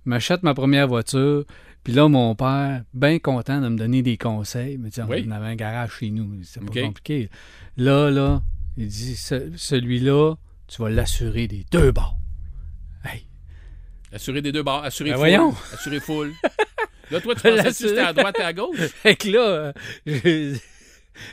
M'achète 0.06 0.44
ma 0.44 0.54
première 0.54 0.88
voiture. 0.88 1.46
Puis 1.86 1.94
là, 1.94 2.10
mon 2.10 2.36
père, 2.36 2.84
bien 2.94 3.20
content 3.20 3.62
de 3.62 3.70
me 3.70 3.78
donner 3.78 4.02
des 4.02 4.18
conseils. 4.18 4.78
Mais 4.78 4.90
on 5.00 5.08
Oui. 5.08 5.30
avait 5.32 5.46
un 5.48 5.56
garage 5.56 5.92
chez 6.00 6.10
nous. 6.10 6.42
C'est 6.44 6.60
pas 6.60 6.66
OK. 6.68 6.82
compliqué. 6.82 7.30
Là, 7.78 8.10
là, 8.12 8.42
il 8.76 8.88
dit 8.90 9.16
Ce- 9.16 9.52
celui-là, 9.56 10.36
tu 10.68 10.82
vas 10.82 10.90
l'assurer 10.90 11.48
des 11.48 11.64
deux 11.72 11.92
bords. 11.94 12.18
Hey, 13.06 13.26
Assurer 14.12 14.42
des 14.42 14.52
deux 14.52 14.64
bords, 14.64 14.84
assurer 14.84 15.12
Ben 15.12 15.16
full. 15.16 15.20
voyons. 15.22 15.54
Assurer 15.74 16.00
full. 16.02 16.34
Là, 17.12 17.22
toi, 17.22 17.36
tu 17.36 17.42
pensais 17.42 17.64
que 17.64 17.72
c'était 17.72 18.00
à 18.00 18.14
droite 18.14 18.36
et 18.40 18.44
à 18.44 18.52
gauche? 18.52 18.78
Fait 19.04 19.16
que 19.16 19.30
là, 19.30 19.74
euh, 20.08 20.56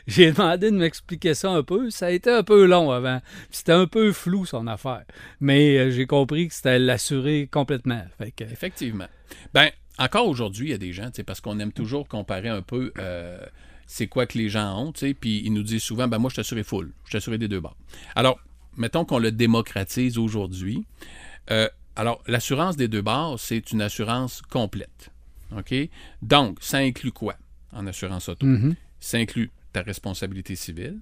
j'ai- 0.07 0.33
demandé 0.33 0.71
de 0.71 0.77
m'expliquer 0.77 1.33
ça 1.33 1.49
un 1.51 1.63
peu. 1.63 1.89
Ça 1.89 2.07
a 2.07 2.11
été 2.11 2.31
un 2.31 2.43
peu 2.43 2.67
long 2.67 2.91
avant. 2.91 3.21
Puis 3.49 3.59
C'était 3.59 3.73
un 3.73 3.87
peu 3.87 4.13
flou, 4.13 4.45
son 4.45 4.67
affaire. 4.67 5.05
Mais 5.41 5.79
euh, 5.79 5.91
j'ai 5.91 6.07
compris 6.07 6.49
que 6.49 6.55
c'était 6.55 6.79
l'assurer 6.79 7.49
complètement. 7.51 8.03
Fait 8.19 8.33
que, 8.33 8.45
Effectivement. 8.45 9.09
Ben, 9.55 9.71
encore 9.99 10.27
aujourd'hui, 10.27 10.69
il 10.69 10.71
y 10.71 10.75
a 10.75 10.79
des 10.79 10.93
gens, 10.93 11.11
parce 11.27 11.41
qu'on 11.41 11.59
aime 11.59 11.73
toujours 11.73 12.09
comparer 12.09 12.49
un 12.49 12.63
peu 12.63 12.93
euh, 12.99 13.39
c'est 13.87 14.07
quoi 14.07 14.27
que 14.27 14.39
les 14.39 14.49
gens 14.49 14.79
ont, 14.79 14.93
puis 14.93 15.43
ils 15.45 15.53
nous 15.53 15.63
disent 15.63 15.83
souvent, 15.83 16.09
ben 16.09 16.19
moi, 16.19 16.31
je 16.31 16.37
t'assurais 16.37 16.63
full, 16.63 16.93
je 17.05 17.13
t'assurais 17.13 17.39
des 17.39 17.49
deux 17.49 17.61
bords. 17.61 17.77
Alors, 18.15 18.41
mettons 18.77 19.05
qu'on 19.05 19.19
le 19.19 19.33
démocratise 19.33 20.19
aujourd'hui. 20.19 20.87
Euh, 21.51 21.69
alors, 21.97 22.23
l'assurance 22.27 22.77
des 22.77 22.89
deux 22.89 23.03
bords, 23.03 23.39
c'est 23.39 23.71
une 23.73 23.83
assurance 23.83 24.41
complète. 24.43 25.11
OK? 25.57 25.75
Donc, 26.23 26.59
ça 26.61 26.79
inclut 26.79 27.13
quoi 27.13 27.37
en 27.73 27.87
assurance 27.87 28.29
auto? 28.29 28.47
Mhm. 28.47 28.75
Ça 28.99 29.19
inclut 29.19 29.51
ta 29.73 29.83
responsabilité 29.83 30.57
civile, 30.57 31.01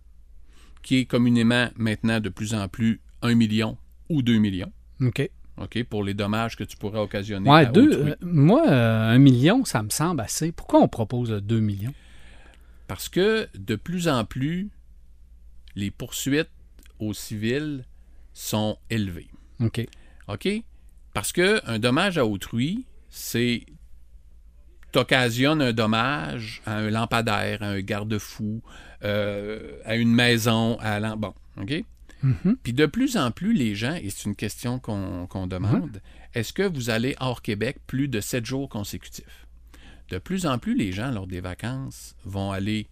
qui 0.82 0.96
est 0.98 1.04
communément 1.04 1.68
maintenant 1.76 2.20
de 2.20 2.28
plus 2.28 2.54
en 2.54 2.68
plus 2.68 3.00
1 3.22 3.34
million 3.34 3.76
ou 4.08 4.22
2 4.22 4.38
millions. 4.38 4.72
OK. 5.00 5.30
OK, 5.60 5.84
pour 5.84 6.02
les 6.04 6.14
dommages 6.14 6.56
que 6.56 6.64
tu 6.64 6.76
pourrais 6.76 6.98
occasionner 7.00 7.48
Ouais, 7.50 7.66
à 7.66 7.70
deux, 7.70 7.90
autrui. 7.92 8.10
euh, 8.12 8.16
moi, 8.22 8.66
euh, 8.68 9.10
un 9.10 9.18
million, 9.18 9.64
ça 9.64 9.82
me 9.82 9.90
semble 9.90 10.20
assez. 10.22 10.52
Pourquoi 10.52 10.80
on 10.80 10.88
propose 10.88 11.30
deux 11.30 11.60
millions? 11.60 11.92
Parce 12.88 13.08
que 13.08 13.46
de 13.56 13.76
plus 13.76 14.08
en 14.08 14.24
plus, 14.24 14.70
les 15.76 15.90
poursuites 15.90 16.48
au 16.98 17.12
civil 17.12 17.84
sont 18.32 18.78
élevées. 18.88 19.28
OK. 19.60 19.86
OK? 20.28 20.48
Parce 21.14 21.32
que 21.32 21.60
un 21.70 21.78
dommage 21.78 22.16
à 22.18 22.24
autrui, 22.24 22.86
c'est 23.10 23.64
t'occasionnes 24.92 25.62
un 25.62 25.72
dommage 25.72 26.62
à 26.66 26.76
un 26.78 26.90
lampadaire, 26.90 27.62
à 27.62 27.66
un 27.68 27.80
garde-fou, 27.80 28.60
euh, 29.04 29.78
à 29.84 29.94
une 29.96 30.12
maison, 30.12 30.76
à 30.80 30.98
l'en- 31.00 31.16
bon, 31.16 31.32
OK? 31.60 31.84
Mhm. 32.22 32.56
Puis 32.62 32.72
de 32.72 32.86
plus 32.86 33.16
en 33.16 33.30
plus, 33.30 33.52
les 33.52 33.74
gens, 33.74 33.94
et 33.94 34.10
c'est 34.10 34.28
une 34.28 34.36
question 34.36 34.78
qu'on 34.78 35.46
demande, 35.46 36.00
est-ce 36.34 36.52
que 36.52 36.62
vous 36.62 36.90
allez 36.90 37.16
hors 37.20 37.42
Québec 37.42 37.78
plus 37.86 38.08
de 38.08 38.20
sept 38.20 38.44
jours 38.44 38.68
consécutifs? 38.68 39.46
De 40.10 40.18
plus 40.18 40.46
en 40.46 40.58
plus, 40.58 40.76
les 40.76 40.92
gens, 40.92 41.10
lors 41.10 41.26
des 41.26 41.40
vacances, 41.40 42.16
vont 42.24 42.50
aller 42.50 42.88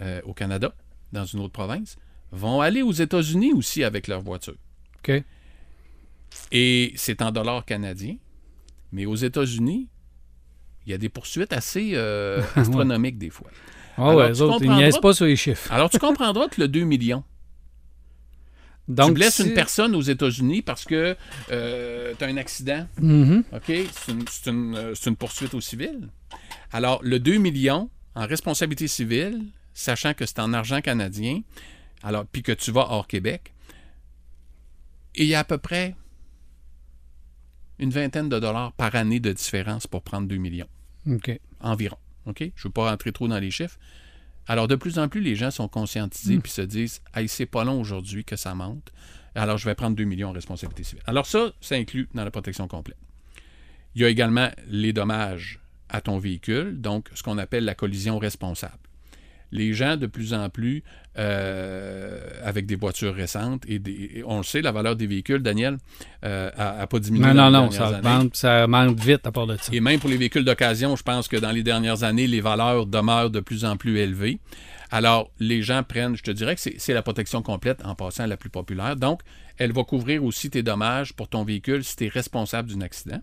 euh, 0.00 0.20
au 0.24 0.34
Canada, 0.34 0.74
dans 1.12 1.24
une 1.24 1.40
autre 1.40 1.52
province, 1.52 1.96
vont 2.30 2.60
aller 2.60 2.82
aux 2.82 2.92
États-Unis 2.92 3.52
aussi 3.52 3.84
avec 3.84 4.08
leur 4.08 4.20
voiture. 4.20 4.56
OK. 4.98 5.22
Et 6.52 6.92
c'est 6.96 7.22
en 7.22 7.30
dollars 7.30 7.64
canadiens. 7.64 8.16
Mais 8.92 9.06
aux 9.06 9.14
États-Unis, 9.16 9.88
il 10.86 10.90
y 10.90 10.94
a 10.94 10.98
des 10.98 11.08
poursuites 11.08 11.52
assez 11.52 11.92
euh, 11.94 12.42
astronomiques 12.54 13.18
des 13.18 13.30
fois. 13.30 13.50
Ah 13.96 14.10
Alors, 14.10 14.16
ouais, 14.16 14.26
tu 14.26 14.32
les 14.32 14.42
autres, 14.42 14.64
ils 14.64 14.70
niaisent 14.70 14.98
pas 14.98 15.14
sur 15.14 15.26
les 15.26 15.36
chiffres. 15.36 15.72
Alors, 15.72 15.90
tu 15.90 15.98
comprendras 15.98 16.48
que 16.48 16.60
le 16.60 16.68
2 16.68 16.84
millions, 16.84 17.24
Donc, 18.86 19.08
tu 19.10 19.14
blesses 19.14 19.36
si- 19.36 19.48
une 19.48 19.54
personne 19.54 19.94
aux 19.94 20.02
États-Unis 20.02 20.60
parce 20.62 20.84
que 20.84 21.16
tu 21.48 21.54
as 22.24 22.26
un 22.28 22.36
accident, 22.36 22.86
Mhm. 23.00 23.44
OK? 23.52 23.62
C'est 23.66 24.12
une, 24.12 24.24
c'est 24.30 24.50
une, 24.50 24.74
euh, 24.76 24.94
c'est 24.94 25.08
une 25.10 25.16
poursuite 25.16 25.54
au 25.54 25.60
civil. 25.60 26.08
Alors, 26.72 27.00
le 27.02 27.18
2 27.18 27.38
millions 27.38 27.88
en 28.14 28.26
responsabilité 28.26 28.86
civile, 28.88 29.42
sachant 29.72 30.12
que 30.14 30.26
c'est 30.26 30.38
en 30.38 30.52
argent 30.52 30.80
canadien, 30.80 31.40
alors 32.02 32.26
puis 32.26 32.42
que 32.42 32.52
tu 32.52 32.70
vas 32.72 32.86
hors 32.90 33.06
Québec, 33.06 33.52
il 35.14 35.26
y 35.26 35.34
a 35.34 35.40
à 35.40 35.44
peu 35.44 35.58
près 35.58 35.94
une 37.78 37.90
vingtaine 37.90 38.28
de 38.28 38.38
dollars 38.38 38.72
par 38.72 38.94
année 38.94 39.20
de 39.20 39.32
différence 39.32 39.86
pour 39.86 40.02
prendre 40.02 40.28
2 40.28 40.36
millions, 40.36 40.68
OK. 41.10 41.38
environ. 41.60 41.96
OK? 42.26 42.38
Je 42.40 42.44
ne 42.44 42.50
veux 42.64 42.70
pas 42.70 42.90
rentrer 42.90 43.12
trop 43.12 43.28
dans 43.28 43.38
les 43.38 43.50
chiffres. 43.50 43.78
Alors, 44.46 44.68
de 44.68 44.74
plus 44.74 44.98
en 44.98 45.08
plus, 45.08 45.20
les 45.20 45.36
gens 45.36 45.50
sont 45.50 45.68
conscientisés 45.68 46.38
puis 46.38 46.52
se 46.52 46.62
disent 46.62 47.00
Hey, 47.14 47.28
c'est 47.28 47.46
pas 47.46 47.64
long 47.64 47.80
aujourd'hui 47.80 48.24
que 48.24 48.36
ça 48.36 48.54
monte. 48.54 48.92
Alors, 49.34 49.58
je 49.58 49.64
vais 49.64 49.74
prendre 49.74 49.96
2 49.96 50.04
millions 50.04 50.28
en 50.28 50.32
responsabilité 50.32 50.84
civile. 50.84 51.02
Alors, 51.06 51.26
ça, 51.26 51.52
ça 51.60 51.74
inclut 51.74 52.08
dans 52.14 52.24
la 52.24 52.30
protection 52.30 52.68
complète. 52.68 52.98
Il 53.94 54.02
y 54.02 54.04
a 54.04 54.08
également 54.08 54.50
les 54.68 54.92
dommages 54.92 55.60
à 55.88 56.00
ton 56.00 56.18
véhicule, 56.18 56.80
donc 56.80 57.08
ce 57.14 57.22
qu'on 57.22 57.38
appelle 57.38 57.64
la 57.64 57.74
collision 57.74 58.18
responsable. 58.18 58.78
Les 59.52 59.72
gens, 59.72 59.96
de 59.96 60.06
plus 60.06 60.34
en 60.34 60.50
plus, 60.50 60.82
euh, 61.16 62.03
avec 62.44 62.66
des 62.66 62.76
voitures 62.76 63.14
récentes, 63.14 63.62
et, 63.66 63.78
des- 63.78 64.10
et 64.16 64.22
on 64.26 64.36
le 64.38 64.42
sait, 64.44 64.62
la 64.62 64.70
valeur 64.72 64.94
des 64.96 65.06
véhicules, 65.06 65.42
Daniel, 65.42 65.78
euh, 66.24 66.50
a, 66.56 66.82
a 66.82 66.86
pas 66.86 66.98
diminué. 67.00 67.26
Non, 67.26 67.34
non, 67.34 67.50
non, 67.50 67.70
ça 67.72 68.00
monte, 68.18 68.36
ça 68.36 68.66
vite 68.94 69.26
à 69.26 69.32
part 69.32 69.46
de 69.46 69.56
ça. 69.56 69.72
Et 69.72 69.80
même 69.80 69.98
pour 69.98 70.10
les 70.10 70.16
véhicules 70.16 70.44
d'occasion, 70.44 70.94
je 70.96 71.02
pense 71.02 71.26
que 71.28 71.36
dans 71.36 71.50
les 71.52 71.62
dernières 71.62 72.04
années, 72.04 72.26
les 72.26 72.40
valeurs 72.40 72.86
demeurent 72.86 73.30
de 73.30 73.40
plus 73.40 73.64
en 73.64 73.76
plus 73.76 73.98
élevées. 73.98 74.38
Alors, 74.90 75.30
les 75.40 75.62
gens 75.62 75.82
prennent, 75.82 76.14
je 76.16 76.22
te 76.22 76.30
dirais 76.30 76.54
que 76.54 76.60
c'est 76.60 76.94
la 76.94 77.02
protection 77.02 77.42
complète 77.42 77.80
en 77.84 77.94
passant 77.96 78.26
la 78.26 78.36
plus 78.36 78.50
populaire. 78.50 78.94
Donc, 78.94 79.22
elle 79.58 79.72
va 79.72 79.82
couvrir 79.82 80.22
aussi 80.24 80.50
tes 80.50 80.62
dommages 80.62 81.12
pour 81.14 81.28
ton 81.28 81.42
véhicule 81.44 81.82
si 81.82 81.96
tu 81.96 82.04
es 82.04 82.08
responsable 82.08 82.70
d'un 82.70 82.80
accident. 82.82 83.20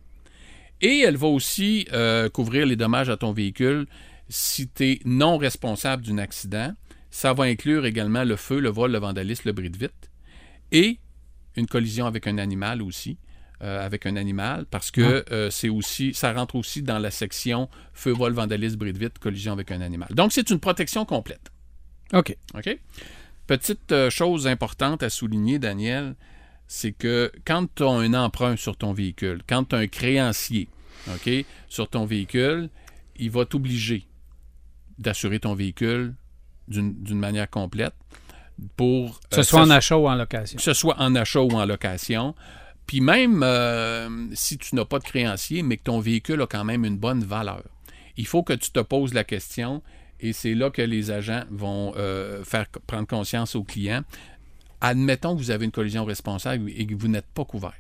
Et 0.82 1.00
elle 1.02 1.16
va 1.16 1.28
aussi 1.28 1.88
euh, 1.94 2.28
couvrir 2.30 2.66
les 2.66 2.76
dommages 2.76 3.10
à 3.10 3.16
ton 3.18 3.32
véhicule 3.32 3.86
si 4.28 4.68
tu 4.68 4.84
es 4.84 5.00
non 5.06 5.38
responsable 5.38 6.04
d'un 6.06 6.18
accident. 6.18 6.74
Ça 7.12 7.34
va 7.34 7.44
inclure 7.44 7.86
également 7.86 8.24
le 8.24 8.36
feu, 8.36 8.60
le 8.60 8.70
vol, 8.70 8.92
le 8.92 8.98
vandalisme, 8.98 9.44
le 9.46 9.52
bris 9.52 9.70
de 9.70 9.78
vitre 9.78 9.94
et 10.72 10.98
une 11.56 11.68
collision 11.68 12.06
avec 12.08 12.26
un 12.28 12.38
animal 12.40 12.82
aussi. 12.82 13.18
euh, 13.64 13.86
avec 13.86 14.08
un 14.08 14.16
animal 14.16 14.66
parce 14.72 14.90
que 14.90 15.24
euh, 15.32 15.52
c'est 15.52 15.70
aussi 15.70 16.16
ça 16.16 16.34
rentre 16.34 16.56
aussi 16.56 16.82
dans 16.82 16.98
la 16.98 17.12
section 17.12 17.70
feu, 17.94 18.12
vol, 18.12 18.34
vandalisme, 18.34 18.78
bris 18.78 18.92
de 18.92 18.98
vitre, 18.98 19.20
collision 19.20 19.54
avec 19.54 19.72
un 19.72 19.82
animal. 19.82 20.10
Donc 20.16 20.32
c'est 20.32 20.50
une 20.50 20.60
protection 20.60 21.06
complète. 21.06 21.52
OK. 22.14 22.36
OK? 22.56 22.80
Petite 23.46 23.92
euh, 23.92 24.10
chose 24.10 24.48
importante 24.48 25.04
à 25.04 25.12
souligner, 25.12 25.60
Daniel, 25.60 26.16
c'est 26.68 26.92
que 26.92 27.32
quand 27.46 27.68
tu 27.76 27.84
as 27.84 27.90
un 27.92 28.16
emprunt 28.16 28.56
sur 28.56 28.76
ton 28.78 28.94
véhicule, 28.94 29.44
quand 29.48 29.66
tu 29.66 29.76
as 29.76 29.80
un 29.80 29.88
créancier 29.88 30.68
OK, 31.14 31.30
sur 31.68 31.88
ton 31.88 32.06
véhicule, 32.06 32.70
il 33.18 33.30
va 33.30 33.46
t'obliger 33.46 34.08
d'assurer 34.98 35.40
ton 35.40 35.54
véhicule 35.54 36.16
d'une 36.72 37.20
manière 37.20 37.50
complète 37.50 37.94
pour 38.78 39.20
Que 39.30 39.36
ce 39.36 39.40
euh, 39.40 39.44
soit 39.44 39.60
en 39.62 39.66
s'assurer- 39.66 39.78
achat 39.78 39.98
ou 39.98 40.08
en 40.10 40.16
location. 40.16 40.58
que 40.58 40.64
ce 40.64 40.74
soit 40.74 40.96
en 41.00 41.16
achat 41.16 41.42
ou 41.42 41.52
en 41.52 41.66
location. 41.66 42.36
Puis 42.88 43.02
même 43.02 43.42
euh, 43.44 44.28
si 44.34 44.58
tu 44.58 44.76
n'as 44.76 44.86
pas 44.86 45.00
de 45.00 45.04
créancier, 45.04 45.64
mais 45.64 45.78
que 45.78 45.84
ton 45.84 46.00
véhicule 46.00 46.42
a 46.42 46.48
quand 46.48 46.64
même 46.66 46.84
une 46.86 46.98
bonne 46.98 47.24
valeur, 47.24 47.64
il 48.18 48.26
faut 48.28 48.44
que 48.44 48.54
tu 48.54 48.72
te 48.72 48.80
poses 48.82 49.14
la 49.14 49.24
question, 49.24 49.82
et 50.20 50.34
c'est 50.34 50.54
là 50.54 50.70
que 50.70 50.82
les 50.82 51.10
agents 51.12 51.44
vont 51.50 51.94
euh, 51.96 52.44
faire 52.44 52.68
prendre 52.88 53.08
conscience 53.08 53.56
aux 53.56 53.64
clients. 53.64 54.04
Admettons 54.82 55.36
que 55.36 55.40
vous 55.42 55.52
avez 55.52 55.66
une 55.66 55.72
collision 55.72 56.06
responsable 56.06 56.70
et 56.76 56.86
que 56.88 56.96
vous 56.96 57.08
n'êtes 57.08 57.28
pas 57.34 57.46
couvert. 57.46 57.74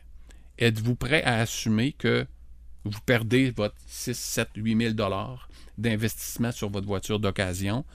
Êtes-vous 0.59 0.95
prêt 0.95 1.23
à 1.23 1.39
assumer 1.39 1.93
que 1.93 2.25
vous 2.85 2.99
perdez 3.05 3.51
votre 3.51 3.75
6, 3.87 4.17
7, 4.17 4.49
8 4.55 4.77
000 4.77 4.93
dollars 4.93 5.49
d'investissement 5.77 6.51
sur 6.51 6.69
votre 6.69 6.87
voiture 6.87 7.19
d'occasion 7.19 7.85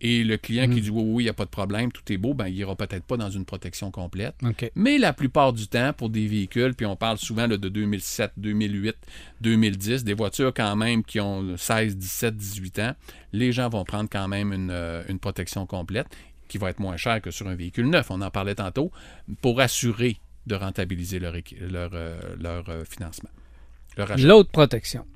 et 0.00 0.24
le 0.24 0.36
client 0.36 0.68
qui 0.68 0.80
dit 0.80 0.90
oui, 0.90 1.02
oui, 1.06 1.22
il 1.22 1.26
n'y 1.26 1.30
a 1.30 1.34
pas 1.34 1.44
de 1.44 1.50
problème, 1.50 1.90
tout 1.92 2.02
est 2.12 2.16
beau, 2.16 2.34
ben, 2.34 2.48
il 2.48 2.54
n'ira 2.54 2.74
peut-être 2.76 3.04
pas 3.04 3.16
dans 3.16 3.30
une 3.30 3.44
protection 3.44 3.90
complète. 3.90 4.34
Mais 4.74 4.98
la 4.98 5.12
plupart 5.12 5.52
du 5.52 5.66
temps, 5.66 5.92
pour 5.92 6.10
des 6.10 6.26
véhicules, 6.26 6.74
puis 6.74 6.86
on 6.86 6.96
parle 6.96 7.18
souvent 7.18 7.46
là, 7.46 7.56
de 7.56 7.68
2007, 7.68 8.32
2008, 8.36 8.96
2010, 9.40 10.04
des 10.04 10.14
voitures 10.14 10.52
quand 10.54 10.76
même 10.76 11.04
qui 11.04 11.20
ont 11.20 11.56
16, 11.56 11.96
17, 11.96 12.36
18 12.36 12.78
ans, 12.80 12.94
les 13.32 13.52
gens 13.52 13.68
vont 13.68 13.84
prendre 13.84 14.08
quand 14.10 14.28
même 14.28 14.52
une, 14.52 14.70
euh, 14.70 15.02
une 15.08 15.18
protection 15.18 15.66
complète 15.66 16.06
qui 16.48 16.58
va 16.58 16.70
être 16.70 16.80
moins 16.80 16.96
chère 16.96 17.20
que 17.22 17.30
sur 17.30 17.48
un 17.48 17.54
véhicule 17.54 17.88
neuf, 17.88 18.10
on 18.10 18.20
en 18.20 18.30
parlait 18.30 18.54
tantôt, 18.54 18.92
pour 19.40 19.60
assurer 19.60 20.18
de 20.46 20.54
rentabiliser 20.54 21.18
leur, 21.18 21.34
leur, 21.60 21.90
euh, 21.94 22.20
leur, 22.38 22.68
euh, 22.68 22.84
financement. 22.84 23.30
L'autre 24.18 24.50
protection. 24.50 25.06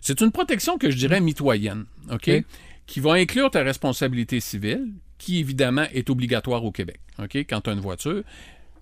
C'est 0.00 0.20
une 0.20 0.32
protection 0.32 0.78
que 0.78 0.90
je 0.90 0.96
dirais 0.96 1.20
mitoyenne, 1.20 1.84
OK? 2.10 2.28
OK. 2.28 2.44
Qui 2.92 3.00
va 3.00 3.14
inclure 3.14 3.50
ta 3.50 3.62
responsabilité 3.62 4.38
civile, 4.38 4.92
qui 5.16 5.38
évidemment 5.38 5.86
est 5.94 6.10
obligatoire 6.10 6.62
au 6.62 6.70
Québec, 6.72 7.00
OK? 7.18 7.36
Quand 7.36 7.62
tu 7.62 7.70
as 7.70 7.72
une 7.72 7.80
voiture, 7.80 8.22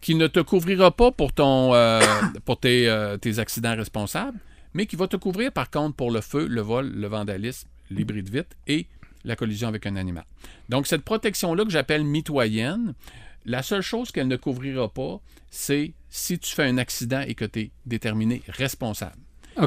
qui 0.02 0.16
ne 0.16 0.26
te 0.26 0.40
couvrira 0.40 0.90
pas 0.90 1.12
pour, 1.12 1.32
ton, 1.32 1.74
euh, 1.74 2.00
pour 2.44 2.58
tes, 2.58 2.88
euh, 2.88 3.18
tes 3.18 3.38
accidents 3.38 3.76
responsables, 3.76 4.36
mais 4.74 4.86
qui 4.86 4.96
va 4.96 5.06
te 5.06 5.14
couvrir 5.16 5.52
par 5.52 5.70
contre 5.70 5.94
pour 5.94 6.10
le 6.10 6.22
feu, 6.22 6.48
le 6.48 6.60
vol, 6.60 6.90
le 6.92 7.06
vandalisme, 7.06 7.68
les 7.88 8.02
bris 8.02 8.24
de 8.24 8.30
vitre 8.30 8.56
et 8.66 8.88
la 9.22 9.36
collision 9.36 9.68
avec 9.68 9.86
un 9.86 9.94
animal. 9.94 10.24
Donc, 10.68 10.88
cette 10.88 11.02
protection-là 11.02 11.64
que 11.64 11.70
j'appelle 11.70 12.02
mitoyenne, 12.02 12.94
la 13.46 13.62
seule 13.62 13.82
chose 13.82 14.10
qu'elle 14.10 14.26
ne 14.26 14.34
couvrira 14.34 14.88
pas, 14.88 15.20
c'est 15.52 15.92
si 16.08 16.36
tu 16.40 16.52
fais 16.52 16.64
un 16.64 16.78
accident 16.78 17.20
et 17.20 17.36
que 17.36 17.44
tu 17.44 17.60
es 17.60 17.70
déterminé 17.86 18.42
responsable. 18.48 19.20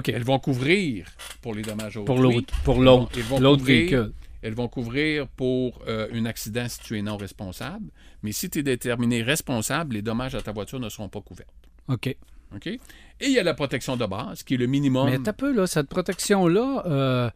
Elles 0.07 0.23
vont 0.23 0.39
couvrir 0.39 1.07
pour 1.41 1.53
les 1.53 1.61
dommages 1.61 1.93
Pour 2.05 2.17
autrui. 2.17 2.35
l'autre. 2.35 2.53
Pour 2.63 2.77
Ils 2.77 2.83
l'autre. 2.83 3.63
véhicule. 3.63 4.11
Elles 4.43 4.53
vont 4.53 4.67
couvrir 4.67 5.27
pour 5.27 5.81
euh, 5.87 6.07
un 6.13 6.25
accident 6.25 6.67
si 6.67 6.79
tu 6.79 6.97
es 6.97 7.01
non 7.01 7.17
responsable. 7.17 7.85
Mais 8.21 8.31
si 8.31 8.49
tu 8.49 8.59
es 8.59 8.63
déterminé 8.63 9.23
responsable, 9.23 9.95
les 9.95 10.01
dommages 10.01 10.35
à 10.35 10.41
ta 10.41 10.51
voiture 10.51 10.79
ne 10.79 10.89
seront 10.89 11.09
pas 11.09 11.21
couverts. 11.21 11.47
OK. 11.87 12.15
OK? 12.55 12.67
Et 12.67 12.79
il 13.21 13.31
y 13.31 13.39
a 13.39 13.43
la 13.43 13.53
protection 13.55 13.97
de 13.97 14.05
base, 14.05 14.43
qui 14.43 14.53
est 14.55 14.57
le 14.57 14.67
minimum. 14.67 15.09
Mais 15.09 15.17
t'as 15.19 15.33
peu, 15.33 15.51
là, 15.53 15.65
cette 15.65 15.87
protection-là, 15.89 16.83
euh, 16.85 17.29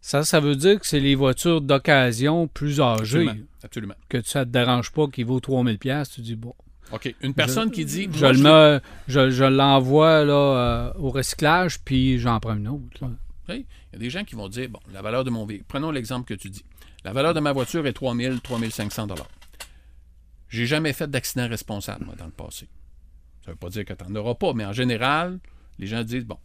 ça, 0.00 0.24
ça 0.24 0.40
veut 0.40 0.56
dire 0.56 0.78
que 0.80 0.86
c'est 0.86 1.00
les 1.00 1.14
voitures 1.16 1.60
d'occasion 1.60 2.46
plus 2.48 2.80
âgées 2.80 3.18
Absolument. 3.28 3.34
Absolument. 3.64 3.94
que 4.08 4.22
ça 4.22 4.44
te 4.44 4.50
dérange 4.50 4.92
pas 4.92 5.06
qui 5.08 5.24
vaut 5.24 5.40
3000 5.40 5.78
pièces 5.78 6.10
tu 6.10 6.20
dis 6.20 6.36
bon 6.36 6.54
OK. 6.92 7.12
Une 7.20 7.34
personne 7.34 7.70
qui 7.72 7.84
dit. 7.84 8.08
je 8.12 8.24
le 8.26 8.32
je- 8.34 8.42
mets 8.42 8.80
je, 9.08 9.28
je 9.30 9.44
l'envoie 9.44 10.24
là 10.24 10.32
euh, 10.32 10.92
au 10.98 11.10
recyclage 11.10 11.80
puis 11.80 12.18
j'en 12.20 12.38
prends 12.40 12.54
une 12.56 12.68
autre 12.68 12.84
là. 13.02 13.10
Il 13.56 13.66
y 13.92 13.96
a 13.96 13.98
des 13.98 14.10
gens 14.10 14.24
qui 14.24 14.34
vont 14.34 14.48
dire, 14.48 14.68
bon, 14.68 14.80
la 14.92 15.02
valeur 15.02 15.24
de 15.24 15.30
mon 15.30 15.46
véhicule, 15.46 15.66
prenons 15.66 15.90
l'exemple 15.90 16.26
que 16.26 16.34
tu 16.34 16.50
dis. 16.50 16.64
La 17.04 17.12
valeur 17.12 17.34
de 17.34 17.40
ma 17.40 17.52
voiture 17.52 17.86
est 17.86 17.92
3000, 17.92 18.40
3500 18.40 19.06
dollars. 19.06 19.28
J'ai 20.48 20.66
jamais 20.66 20.92
fait 20.92 21.10
d'accident 21.10 21.48
responsable, 21.48 22.04
moi, 22.06 22.14
dans 22.16 22.26
le 22.26 22.32
passé. 22.32 22.68
Ça 23.44 23.50
veut 23.50 23.56
pas 23.56 23.68
dire 23.68 23.84
que 23.84 23.92
tu 23.92 24.04
n'en 24.04 24.20
auras 24.20 24.34
pas, 24.34 24.52
mais 24.54 24.64
en 24.64 24.72
général, 24.72 25.38
les 25.78 25.86
gens 25.86 26.02
disent, 26.02 26.24
bon. 26.24 26.38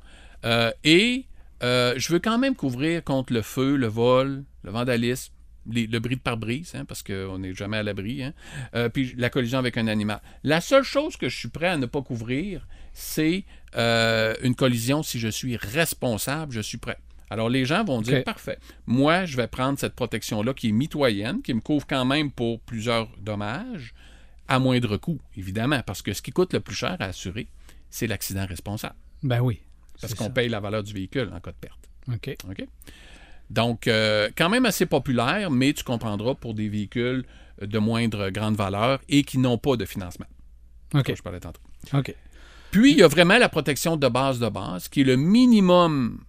Euh, 0.46 0.72
et 0.84 1.26
euh, 1.64 1.94
je 1.98 2.12
veux 2.12 2.20
quand 2.20 2.38
même 2.38 2.56
couvrir 2.56 3.04
contre 3.04 3.34
le 3.34 3.42
feu, 3.42 3.76
le 3.76 3.88
vol, 3.88 4.44
le 4.64 4.72
vandalisme, 4.72 5.34
le 5.66 6.00
bris 6.00 6.18
de 6.18 6.22
pare-brise, 6.22 6.76
hein, 6.76 6.84
parce 6.86 7.04
qu'on 7.04 7.40
n'est 7.40 7.54
jamais 7.54 7.78
à 7.78 7.84
l'abri, 7.84 8.24
hein, 8.24 8.34
euh, 8.76 8.90
puis 8.90 9.14
la 9.18 9.30
collision 9.30 9.60
avec 9.60 9.78
un 9.78 9.88
animal. 9.88 10.22
La 10.44 10.60
seule 10.60 10.84
chose 10.84 11.16
que 11.16 11.30
je 11.30 11.38
suis 11.38 11.48
prêt 11.48 11.68
à 11.68 11.78
ne 11.78 11.86
pas 11.86 12.02
couvrir, 12.02 12.68
c'est 12.94 13.46
euh, 13.76 14.36
une 14.42 14.56
collision 14.56 15.04
si 15.04 15.20
je 15.20 15.28
suis 15.28 15.58
responsable, 15.58 16.54
je 16.54 16.62
suis 16.62 16.78
prêt. 16.78 16.98
Alors 17.30 17.50
les 17.50 17.66
gens 17.66 17.84
vont 17.84 18.02
dire, 18.02 18.24
parfait, 18.24 18.60
moi 18.86 19.26
je 19.26 19.38
vais 19.38 19.48
prendre 19.48 19.80
cette 19.80 19.96
protection-là 19.96 20.54
qui 20.54 20.70
est 20.70 20.72
mitoyenne, 20.72 21.42
qui 21.42 21.54
me 21.54 21.62
couvre 21.62 21.88
quand 21.88 22.06
même 22.06 22.32
pour 22.32 22.60
plusieurs 22.62 23.10
dommages, 23.20 23.94
à 24.48 24.60
moindre 24.60 24.98
coût, 24.98 25.20
évidemment, 25.36 25.82
parce 25.84 26.02
que 26.02 26.14
ce 26.14 26.22
qui 26.22 26.32
coûte 26.32 26.54
le 26.54 26.60
plus 26.60 26.76
cher 26.76 26.98
à 27.00 27.06
assurer, 27.06 27.48
c'est 27.90 28.08
l'accident 28.08 28.46
responsable, 28.46 28.96
ben 29.24 29.40
oui 29.40 29.62
parce 30.02 30.14
qu'on 30.14 30.30
paye 30.30 30.50
la 30.50 30.60
valeur 30.60 30.84
du 30.84 30.94
véhicule 30.94 31.30
en 31.34 31.40
cas 31.40 31.52
de 31.52 31.58
perte. 31.58 31.90
OK 32.12 32.36
OK? 32.50 32.68
Donc, 33.50 33.88
euh, 33.88 34.30
quand 34.36 34.50
même 34.50 34.66
assez 34.66 34.86
populaire, 34.86 35.52
mais 35.52 35.74
tu 35.74 35.84
comprendras 35.84 36.34
pour 36.34 36.54
des 36.54 36.70
véhicules 36.70 37.26
de 37.62 37.80
moindre 37.80 38.30
grande 38.30 38.56
valeur 38.56 39.00
et 39.10 39.24
qui 39.24 39.38
n'ont 39.38 39.58
pas 39.58 39.76
de 39.76 39.86
financement. 39.86 40.26
OK 40.94 41.14
je 41.16 41.22
parlais 41.22 41.40
tantôt. 41.40 41.62
OK 41.94 42.16
Puis, 42.74 42.94
il 42.94 42.98
y 42.98 43.04
a 43.04 43.08
vraiment 43.08 43.38
la 43.38 43.50
protection 43.50 43.98
de 43.98 44.08
base 44.08 44.40
de 44.40 44.50
base, 44.50 44.88
qui 44.88 45.02
est 45.02 45.04
le 45.04 45.16
minimum 45.16 46.24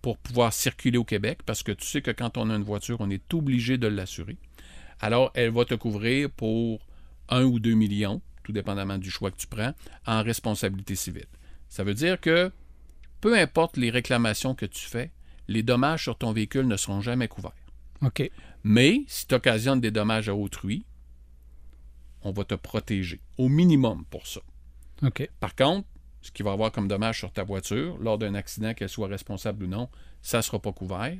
pour 0.00 0.16
pouvoir 0.16 0.52
circuler 0.52 0.96
au 0.96 1.02
Québec, 1.02 1.40
parce 1.44 1.64
que 1.64 1.72
tu 1.72 1.84
sais 1.84 2.02
que 2.02 2.12
quand 2.12 2.38
on 2.38 2.50
a 2.50 2.54
une 2.54 2.62
voiture, 2.62 2.98
on 3.00 3.10
est 3.10 3.34
obligé 3.34 3.76
de 3.76 3.88
l'assurer. 3.88 4.36
Alors, 5.00 5.32
elle 5.34 5.50
va 5.50 5.64
te 5.64 5.74
couvrir 5.74 6.30
pour 6.30 6.86
1 7.30 7.42
ou 7.42 7.58
2 7.58 7.74
millions, 7.74 8.22
tout 8.44 8.52
dépendamment 8.52 8.96
du 8.96 9.10
choix 9.10 9.32
que 9.32 9.38
tu 9.38 9.48
prends, 9.48 9.72
en 10.06 10.22
responsabilité 10.22 10.94
civile. 10.94 11.26
Ça 11.68 11.82
veut 11.82 11.94
dire 11.94 12.20
que 12.20 12.52
peu 13.20 13.36
importe 13.36 13.76
les 13.76 13.90
réclamations 13.90 14.54
que 14.54 14.66
tu 14.66 14.86
fais, 14.86 15.10
les 15.48 15.64
dommages 15.64 16.04
sur 16.04 16.16
ton 16.16 16.32
véhicule 16.32 16.68
ne 16.68 16.76
seront 16.76 17.00
jamais 17.00 17.26
couverts. 17.26 17.50
OK 18.02 18.30
Mais 18.62 19.02
si 19.08 19.26
tu 19.26 19.34
occasionnes 19.34 19.80
des 19.80 19.90
dommages 19.90 20.28
à 20.28 20.34
autrui, 20.36 20.86
on 22.22 22.30
va 22.30 22.44
te 22.44 22.54
protéger, 22.54 23.20
au 23.36 23.48
minimum 23.48 24.04
pour 24.10 24.28
ça. 24.28 24.42
Par 25.40 25.54
contre, 25.54 25.86
ce 26.22 26.30
qu'il 26.30 26.44
va 26.44 26.52
avoir 26.52 26.72
comme 26.72 26.88
dommage 26.88 27.18
sur 27.18 27.32
ta 27.32 27.44
voiture, 27.44 27.96
lors 27.98 28.18
d'un 28.18 28.34
accident, 28.34 28.74
qu'elle 28.74 28.88
soit 28.88 29.08
responsable 29.08 29.64
ou 29.64 29.66
non, 29.68 29.88
ça 30.22 30.38
ne 30.38 30.42
sera 30.42 30.58
pas 30.58 30.72
couvert. 30.72 31.16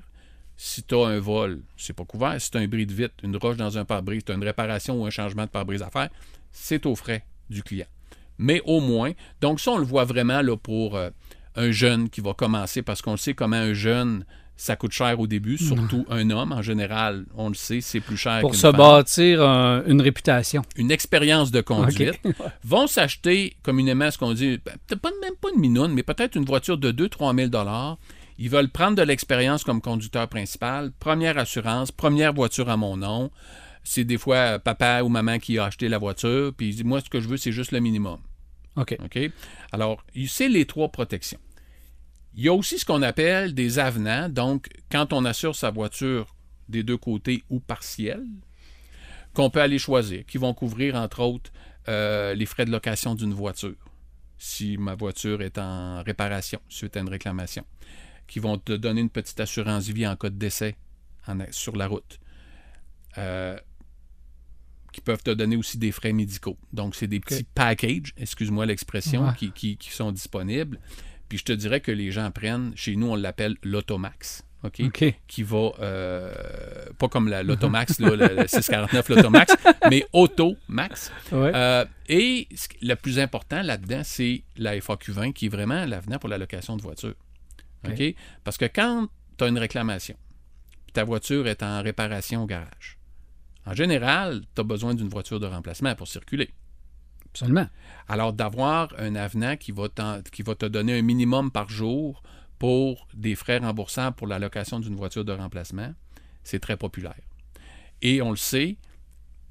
Si 0.56 0.82
tu 0.82 0.94
as 0.94 1.06
un 1.06 1.20
vol, 1.20 1.62
c'est 1.76 1.92
pas 1.92 2.04
couvert. 2.04 2.40
Si 2.40 2.50
tu 2.50 2.58
as 2.58 2.60
un 2.60 2.66
bris 2.66 2.86
de 2.86 2.92
vitre, 2.92 3.14
une 3.22 3.36
roche 3.36 3.56
dans 3.56 3.78
un 3.78 3.84
pare-brise, 3.84 4.24
tu 4.24 4.32
as 4.32 4.34
une 4.34 4.44
réparation 4.44 5.00
ou 5.00 5.06
un 5.06 5.10
changement 5.10 5.44
de 5.44 5.50
pare-brise 5.50 5.82
à 5.82 5.90
faire, 5.90 6.08
c'est 6.50 6.86
aux 6.86 6.96
frais 6.96 7.24
du 7.50 7.62
client. 7.62 7.86
Mais 8.38 8.60
au 8.64 8.80
moins, 8.80 9.12
donc 9.40 9.60
ça, 9.60 9.72
on 9.72 9.78
le 9.78 9.84
voit 9.84 10.04
vraiment 10.04 10.42
pour 10.56 10.96
euh, 10.96 11.10
un 11.54 11.70
jeune 11.70 12.08
qui 12.08 12.20
va 12.20 12.34
commencer, 12.34 12.82
parce 12.82 13.02
qu'on 13.02 13.16
sait 13.16 13.34
comment 13.34 13.56
un 13.56 13.74
jeune, 13.74 14.24
ça 14.56 14.74
coûte 14.76 14.92
cher 14.92 15.20
au 15.20 15.26
début, 15.26 15.58
surtout 15.58 16.06
un 16.08 16.30
homme, 16.30 16.52
en 16.52 16.62
général, 16.62 17.26
on 17.36 17.48
le 17.48 17.54
sait, 17.54 17.80
c'est 17.82 18.00
plus 18.00 18.16
cher 18.16 18.40
pour 18.40 18.54
se 18.54 18.60
femme 18.62 18.76
bâtir 18.76 19.42
un- 19.42 19.84
une 19.86 20.00
réputation 20.00 20.62
une 20.76 20.90
expérience 20.90 21.50
de 21.50 21.60
conduite, 21.60 22.18
vont 22.64 22.86
s'acheter 22.86 23.56
communément 23.62 24.10
ce 24.10 24.16
qu'on 24.18 24.32
dit, 24.32 24.58
ben, 24.64 24.72
peut-être 24.86 25.00
pas, 25.02 25.10
même 25.22 25.34
pas 25.40 25.48
une 25.54 25.60
minoune, 25.60 25.92
mais 25.92 26.02
peut-être 26.02 26.36
une 26.36 26.44
voiture 26.46 26.78
de 26.78 26.90
2-3 26.90 27.34
000 27.36 27.48
dollars. 27.48 27.98
Ils 28.38 28.50
veulent 28.50 28.68
prendre 28.70 28.96
de 28.96 29.02
l'expérience 29.02 29.64
comme 29.64 29.80
conducteur 29.80 30.28
principal, 30.28 30.90
première 30.98 31.38
assurance, 31.38 31.90
première 31.92 32.32
voiture 32.34 32.68
à 32.68 32.76
mon 32.76 32.96
nom. 32.96 33.30
C'est 33.84 34.04
des 34.04 34.18
fois 34.18 34.36
euh, 34.36 34.58
papa 34.58 35.02
ou 35.02 35.08
maman 35.08 35.38
qui 35.38 35.58
a 35.58 35.64
acheté 35.66 35.88
la 35.88 35.98
voiture, 35.98 36.52
puis 36.56 36.68
il 36.70 36.74
dit, 36.76 36.84
moi, 36.84 37.00
ce 37.00 37.08
que 37.08 37.20
je 37.20 37.28
veux, 37.28 37.36
c'est 37.36 37.52
juste 37.52 37.72
le 37.72 37.80
minimum. 37.80 38.18
OK 38.76 38.96
OK? 39.04 39.18
Alors, 39.72 40.02
c'est 40.26 40.48
les 40.48 40.66
trois 40.66 40.88
protections. 40.88 41.38
Il 42.36 42.44
y 42.44 42.48
a 42.48 42.52
aussi 42.52 42.78
ce 42.78 42.84
qu'on 42.84 43.02
appelle 43.02 43.54
des 43.54 43.78
avenants. 43.78 44.28
Donc, 44.28 44.68
quand 44.90 45.12
on 45.12 45.24
assure 45.24 45.56
sa 45.56 45.70
voiture 45.70 46.34
des 46.68 46.82
deux 46.82 46.98
côtés 46.98 47.42
ou 47.48 47.60
partiels, 47.60 48.26
qu'on 49.32 49.50
peut 49.50 49.60
aller 49.62 49.78
choisir, 49.78 50.24
qui 50.26 50.38
vont 50.38 50.52
couvrir, 50.54 50.96
entre 50.96 51.20
autres, 51.20 51.50
euh, 51.88 52.34
les 52.34 52.46
frais 52.46 52.64
de 52.64 52.70
location 52.70 53.14
d'une 53.14 53.34
voiture. 53.34 53.74
si 54.38 54.76
ma 54.76 54.94
voiture 54.94 55.40
est 55.40 55.56
en 55.56 56.02
réparation 56.02 56.60
suite 56.68 56.94
à 56.98 57.00
une 57.00 57.08
réclamation, 57.08 57.64
qui 58.26 58.38
vont 58.38 58.58
te 58.58 58.72
donner 58.74 59.00
une 59.00 59.08
petite 59.08 59.40
assurance 59.40 59.88
vie 59.88 60.06
en 60.06 60.14
cas 60.14 60.28
de 60.28 60.34
décès 60.36 60.76
en- 61.26 61.38
sur 61.50 61.74
la 61.74 61.86
route, 61.86 62.18
euh, 63.16 63.58
qui 64.92 65.00
peuvent 65.00 65.22
te 65.22 65.30
donner 65.30 65.56
aussi 65.56 65.78
des 65.78 65.90
frais 65.90 66.12
médicaux. 66.12 66.58
Donc, 66.70 66.96
c'est 66.96 67.06
des 67.06 67.18
petits 67.20 67.44
packages, 67.44 68.12
excuse-moi 68.18 68.66
l'expression, 68.66 69.26
Ouais. 69.28 69.34
qui, 69.38 69.52
qui- 69.52 69.78
qui 69.78 69.90
sont 69.90 70.12
disponibles. 70.12 70.78
Puis 71.28 71.38
je 71.38 71.44
te 71.44 71.52
dirais 71.52 71.80
que 71.80 71.90
les 71.92 72.10
gens 72.12 72.30
prennent, 72.30 72.72
chez 72.76 72.96
nous, 72.96 73.08
on 73.08 73.16
l'appelle 73.16 73.56
l'Automax. 73.62 74.42
OK? 74.62 74.80
OK. 74.84 75.14
Qui 75.26 75.42
va, 75.42 75.70
euh, 75.80 76.32
pas 76.98 77.08
comme 77.08 77.28
la- 77.28 77.42
l'Automax, 77.48 78.00
là, 78.00 78.10
le, 78.16 78.34
le 78.42 78.46
649 78.48 79.08
l'Automax, 79.10 79.54
mais 79.90 80.04
Automax. 80.12 81.12
Ouais. 81.32 81.52
Euh, 81.54 81.84
et 82.08 82.48
ce 82.54 82.68
le 82.82 82.94
plus 82.94 83.18
important 83.18 83.62
là-dedans, 83.62 84.02
c'est 84.04 84.42
la 84.56 84.76
FAQ20 84.76 85.32
qui 85.32 85.46
est 85.46 85.50
vraiment 85.50 85.84
l'avenant 85.84 86.18
pour 86.18 86.28
la 86.28 86.38
location 86.38 86.76
de 86.76 86.82
voiture. 86.82 87.14
OK? 87.86 88.02
Parce 88.42 88.56
que 88.56 88.64
quand 88.64 89.08
tu 89.38 89.44
as 89.44 89.48
une 89.48 89.58
réclamation, 89.58 90.16
ta 90.92 91.04
voiture 91.04 91.46
est 91.46 91.62
en 91.62 91.82
réparation 91.82 92.42
au 92.42 92.46
garage, 92.46 92.98
en 93.66 93.74
général, 93.74 94.42
tu 94.54 94.60
as 94.60 94.64
besoin 94.64 94.94
d'une 94.94 95.08
voiture 95.08 95.38
de 95.38 95.46
remplacement 95.46 95.94
pour 95.94 96.08
circuler. 96.08 96.50
Absolument. 97.36 97.68
Alors, 98.08 98.32
d'avoir 98.32 98.94
un 98.98 99.14
avenant 99.14 99.56
qui 99.56 99.72
va, 99.72 99.88
te 99.88 100.66
donner 100.66 100.98
un 100.98 101.02
minimum 101.02 101.50
par 101.50 101.68
jour 101.68 102.22
pour 102.58 103.06
des 103.14 103.34
frais 103.34 103.58
remboursables 103.58 104.16
pour 104.16 104.26
la 104.26 104.38
location 104.38 104.80
d'une 104.80 104.96
voiture 104.96 105.24
de 105.24 105.32
remplacement, 105.32 105.92
c'est 106.42 106.60
très 106.60 106.76
populaire. 106.76 107.20
Et 108.00 108.22
on 108.22 108.30
le 108.30 108.36
sait, 108.36 108.76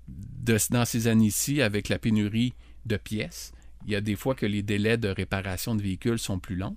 dans 0.07 0.85
ces 0.85 1.07
années-ci, 1.07 1.61
avec 1.61 1.89
la 1.89 1.99
pénurie 1.99 2.53
de 2.85 2.97
pièces, 2.97 3.51
il 3.85 3.91
y 3.91 3.95
a 3.95 4.01
des 4.01 4.15
fois 4.15 4.33
que 4.33 4.47
les 4.47 4.63
délais 4.63 4.97
de 4.97 5.09
réparation 5.09 5.75
de 5.75 5.81
véhicules 5.83 6.17
sont 6.17 6.39
plus 6.39 6.55
longs. 6.55 6.75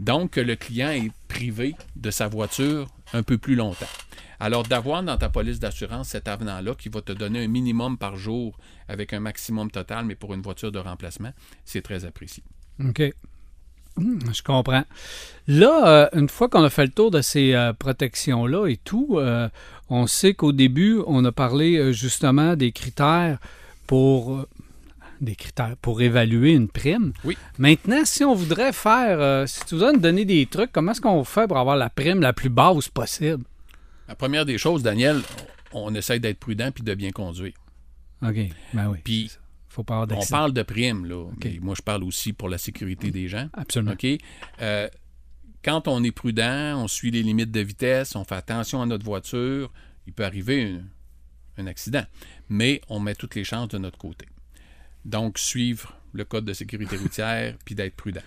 Donc, 0.00 0.32
que 0.32 0.40
le 0.40 0.56
client 0.56 0.90
est 0.90 1.12
privé 1.28 1.74
de 1.96 2.10
sa 2.10 2.28
voiture 2.28 2.88
un 3.12 3.22
peu 3.22 3.38
plus 3.38 3.54
longtemps. 3.54 3.86
Alors, 4.40 4.64
d'avoir 4.64 5.04
dans 5.04 5.16
ta 5.16 5.28
police 5.28 5.60
d'assurance 5.60 6.08
cet 6.08 6.26
avenant-là 6.26 6.74
qui 6.74 6.88
va 6.88 7.00
te 7.00 7.12
donner 7.12 7.44
un 7.44 7.48
minimum 7.48 7.96
par 7.96 8.16
jour 8.16 8.58
avec 8.88 9.12
un 9.12 9.20
maximum 9.20 9.70
total, 9.70 10.04
mais 10.04 10.16
pour 10.16 10.34
une 10.34 10.42
voiture 10.42 10.72
de 10.72 10.80
remplacement, 10.80 11.30
c'est 11.64 11.82
très 11.82 12.04
apprécié. 12.04 12.42
OK. 12.84 13.02
Hum, 13.98 14.18
je 14.32 14.42
comprends. 14.42 14.84
Là, 15.46 15.86
euh, 15.86 16.18
une 16.18 16.28
fois 16.28 16.48
qu'on 16.48 16.64
a 16.64 16.70
fait 16.70 16.86
le 16.86 16.92
tour 16.92 17.10
de 17.10 17.20
ces 17.20 17.54
euh, 17.54 17.72
protections-là 17.72 18.66
et 18.66 18.78
tout, 18.78 19.18
euh, 19.18 19.48
on 19.90 20.06
sait 20.06 20.34
qu'au 20.34 20.52
début, 20.52 21.00
on 21.06 21.24
a 21.24 21.32
parlé 21.32 21.92
justement 21.92 22.56
des 22.56 22.72
critères 22.72 23.38
pour 23.86 24.46
des 25.22 25.36
critères 25.36 25.76
pour 25.80 26.02
évaluer 26.02 26.52
une 26.52 26.68
prime. 26.68 27.12
Oui. 27.24 27.36
Maintenant, 27.58 28.04
si 28.04 28.24
on 28.24 28.34
voudrait 28.34 28.72
faire, 28.72 29.20
euh, 29.20 29.46
si 29.46 29.64
tu 29.64 29.76
voudrais 29.76 29.92
nous 29.92 30.00
donner 30.00 30.24
des 30.24 30.46
trucs, 30.46 30.72
comment 30.72 30.92
est-ce 30.92 31.00
qu'on 31.00 31.24
fait 31.24 31.46
pour 31.46 31.58
avoir 31.58 31.76
la 31.76 31.90
prime 31.90 32.20
la 32.20 32.32
plus 32.32 32.48
basse 32.48 32.88
possible? 32.88 33.44
La 34.08 34.14
première 34.14 34.44
des 34.44 34.58
choses, 34.58 34.82
Daniel, 34.82 35.20
on 35.72 35.94
essaye 35.94 36.20
d'être 36.20 36.38
prudent 36.38 36.70
puis 36.72 36.84
de 36.84 36.94
bien 36.94 37.10
conduire. 37.10 37.54
OK. 38.22 38.36
Ben 38.74 38.88
oui. 38.88 38.98
Puis, 39.02 39.30
faut 39.68 39.84
pas 39.84 40.02
avoir 40.02 40.20
on 40.20 40.26
parle 40.26 40.52
de 40.52 40.62
primes, 40.62 41.06
là. 41.06 41.30
moi, 41.60 41.74
je 41.76 41.82
parle 41.82 42.04
aussi 42.04 42.32
pour 42.32 42.48
la 42.48 42.58
sécurité 42.58 43.10
des 43.10 43.28
gens. 43.28 43.48
Absolument. 43.54 43.92
OK? 43.92 44.06
Euh, 44.60 44.88
quand 45.64 45.88
on 45.88 46.02
est 46.02 46.10
prudent, 46.10 46.82
on 46.82 46.88
suit 46.88 47.10
les 47.10 47.22
limites 47.22 47.50
de 47.50 47.60
vitesse, 47.60 48.16
on 48.16 48.24
fait 48.24 48.34
attention 48.34 48.82
à 48.82 48.86
notre 48.86 49.04
voiture, 49.04 49.72
il 50.06 50.12
peut 50.12 50.24
arriver 50.24 50.76
un 51.56 51.66
accident. 51.66 52.04
Mais 52.48 52.80
on 52.88 53.00
met 53.00 53.14
toutes 53.14 53.34
les 53.34 53.44
chances 53.44 53.68
de 53.68 53.78
notre 53.78 53.98
côté. 53.98 54.26
Donc, 55.04 55.38
suivre 55.38 55.94
le 56.12 56.24
code 56.24 56.44
de 56.44 56.52
sécurité 56.52 56.96
routière 56.96 57.54
puis 57.64 57.74
d'être 57.74 57.96
prudent. 57.96 58.20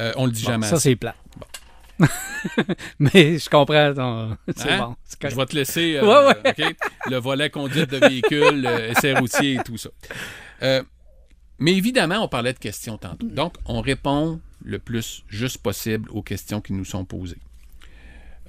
Euh, 0.00 0.12
on 0.16 0.26
le 0.26 0.32
dit 0.32 0.42
Bon, 0.42 0.48
jamais 0.52 0.66
ça, 0.66 0.78
c'est 0.80 0.96
plat. 0.96 1.14
Mais 2.98 3.38
je 3.38 3.48
comprends. 3.48 3.94
ton- 3.94 4.36
C'est 4.56 4.70
Hein? 4.72 4.78
bon. 4.78 4.96
c'est. 5.04 5.30
Je 5.30 5.36
vais 5.36 5.46
te 5.46 5.54
laisser 5.54 5.96
euh, 5.96 6.02
Ouais, 6.26 6.34
ouais. 6.44 6.50
OK? 6.68 6.76
le 7.10 7.16
volet 7.18 7.50
conduite 7.50 7.90
de 7.90 7.98
véhicule, 7.98 8.66
euh, 8.66 8.90
essai 8.90 9.14
routier 9.14 9.54
et 9.54 9.62
tout 9.64 9.76
ça. 9.76 9.90
Euh, 10.62 10.82
mais 11.60 11.72
évidemment, 11.74 12.18
on 12.24 12.28
parlait 12.28 12.52
de 12.52 12.58
questions 12.58 12.98
tantôt. 12.98 13.28
Donc, 13.28 13.54
on 13.66 13.80
répond 13.80 14.40
le 14.64 14.78
plus 14.80 15.22
juste 15.28 15.58
possible 15.58 16.10
aux 16.10 16.22
questions 16.22 16.60
qui 16.60 16.72
nous 16.72 16.84
sont 16.84 17.04
posées. 17.04 17.38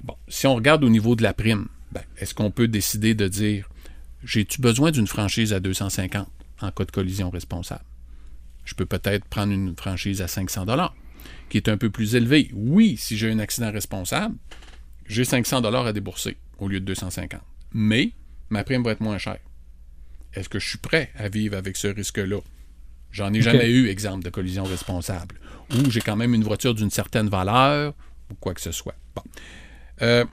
Bon, 0.02 0.16
si 0.28 0.46
on 0.48 0.54
regarde 0.56 0.82
au 0.82 0.88
niveau 0.88 1.14
de 1.14 1.22
la 1.22 1.32
prime, 1.32 1.68
ben, 1.92 2.02
est-ce 2.18 2.34
qu'on 2.34 2.50
peut 2.50 2.68
décider 2.68 3.14
de 3.14 3.28
dire 3.28 3.68
j'ai-tu 4.24 4.60
besoin 4.60 4.90
d'une 4.90 5.06
franchise 5.06 5.52
à 5.52 5.60
250 5.60 6.26
en 6.60 6.70
cas 6.70 6.84
de 6.84 6.90
collision 6.90 7.30
responsable? 7.30 7.84
Je 8.64 8.74
peux 8.74 8.86
peut-être 8.86 9.24
prendre 9.26 9.52
une 9.52 9.76
franchise 9.76 10.20
à 10.22 10.28
500 10.28 10.66
qui 11.48 11.56
est 11.56 11.68
un 11.68 11.76
peu 11.76 11.90
plus 11.90 12.14
élevée. 12.14 12.50
Oui, 12.52 12.96
si 12.96 13.16
j'ai 13.16 13.30
un 13.30 13.38
accident 13.38 13.70
responsable, 13.70 14.34
j'ai 15.06 15.24
500 15.24 15.60
dollars 15.60 15.86
à 15.86 15.92
débourser 15.92 16.36
au 16.58 16.68
lieu 16.68 16.80
de 16.80 16.84
250. 16.84 17.40
Mais 17.72 18.12
ma 18.50 18.64
prime 18.64 18.82
va 18.82 18.92
être 18.92 19.00
moins 19.00 19.18
chère. 19.18 19.38
Est-ce 20.34 20.48
que 20.48 20.58
je 20.58 20.68
suis 20.68 20.78
prêt 20.78 21.10
à 21.16 21.28
vivre 21.28 21.56
avec 21.56 21.76
ce 21.76 21.88
risque-là? 21.88 22.40
J'en 23.12 23.32
ai 23.32 23.40
jamais 23.40 23.70
eu, 23.70 23.88
exemple, 23.88 24.24
de 24.24 24.30
collision 24.30 24.64
responsable. 24.64 25.36
Ou 25.72 25.90
j'ai 25.90 26.00
quand 26.00 26.16
même 26.16 26.34
une 26.34 26.44
voiture 26.44 26.74
d'une 26.74 26.90
certaine 26.90 27.28
valeur, 27.28 27.94
ou 28.30 28.34
quoi 28.34 28.52
que 28.52 28.60
ce 28.60 28.72
soit. 28.72 28.96
Bon. 29.14 29.22
Euh, 30.02 30.24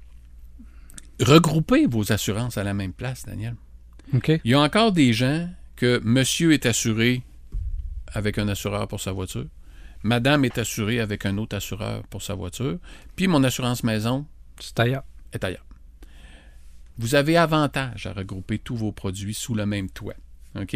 regroupez 1.21 1.85
vos 1.85 2.11
assurances 2.11 2.57
à 2.57 2.63
la 2.63 2.73
même 2.73 2.91
place, 2.91 3.25
Daniel. 3.25 3.55
Il 4.43 4.51
y 4.51 4.53
a 4.53 4.59
encore 4.59 4.91
des 4.91 5.13
gens 5.13 5.47
que 5.75 5.99
monsieur 6.03 6.53
est 6.53 6.65
assuré 6.65 7.23
avec 8.07 8.37
un 8.37 8.47
assureur 8.47 8.87
pour 8.87 9.01
sa 9.01 9.11
voiture, 9.11 9.47
madame 10.03 10.45
est 10.45 10.57
assurée 10.57 10.99
avec 10.99 11.25
un 11.25 11.37
autre 11.37 11.55
assureur 11.55 12.03
pour 12.07 12.21
sa 12.21 12.35
voiture, 12.35 12.77
puis 13.15 13.27
mon 13.27 13.43
assurance 13.43 13.83
maison 13.83 14.25
ailleurs. 14.77 15.03
est 15.31 15.43
ailleurs. 15.43 15.65
Vous 16.97 17.15
avez 17.15 17.37
avantage 17.37 18.05
à 18.05 18.13
regrouper 18.13 18.59
tous 18.59 18.75
vos 18.75 18.91
produits 18.91 19.33
sous 19.33 19.55
le 19.55 19.65
même 19.65 19.89
toit. 19.89 20.13
OK? 20.55 20.75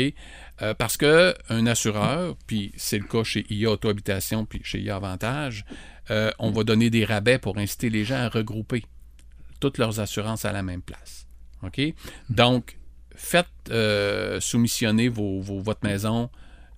Euh, 0.62 0.74
parce 0.74 0.98
que 0.98 1.36
un 1.50 1.68
assureur, 1.68 2.36
puis 2.48 2.72
c'est 2.76 2.98
le 2.98 3.06
cas 3.06 3.24
chez 3.24 3.46
IA 3.52 3.72
Auto 3.72 3.90
Habitation, 3.90 4.46
puis 4.46 4.62
chez 4.64 4.80
IA 4.80 4.96
Avantage, 4.96 5.66
euh, 6.10 6.32
on 6.40 6.52
va 6.52 6.64
donner 6.64 6.90
des 6.90 7.06
rabais 7.06 7.38
pour 7.38 7.58
inciter 7.58 7.90
les 7.90 8.04
gens 8.04 8.16
à 8.16 8.30
regrouper 8.30 8.84
toutes 9.60 9.78
leurs 9.78 10.00
assurances 10.00 10.46
à 10.46 10.52
la 10.52 10.64
même 10.64 10.82
place. 10.82 11.28
OK? 11.64 11.82
Donc, 12.30 12.77
faites 13.18 13.48
euh, 13.72 14.40
soumissionner 14.40 15.10
vos, 15.10 15.42
vos- 15.42 15.60
votre 15.60 15.84
maison, 15.84 16.30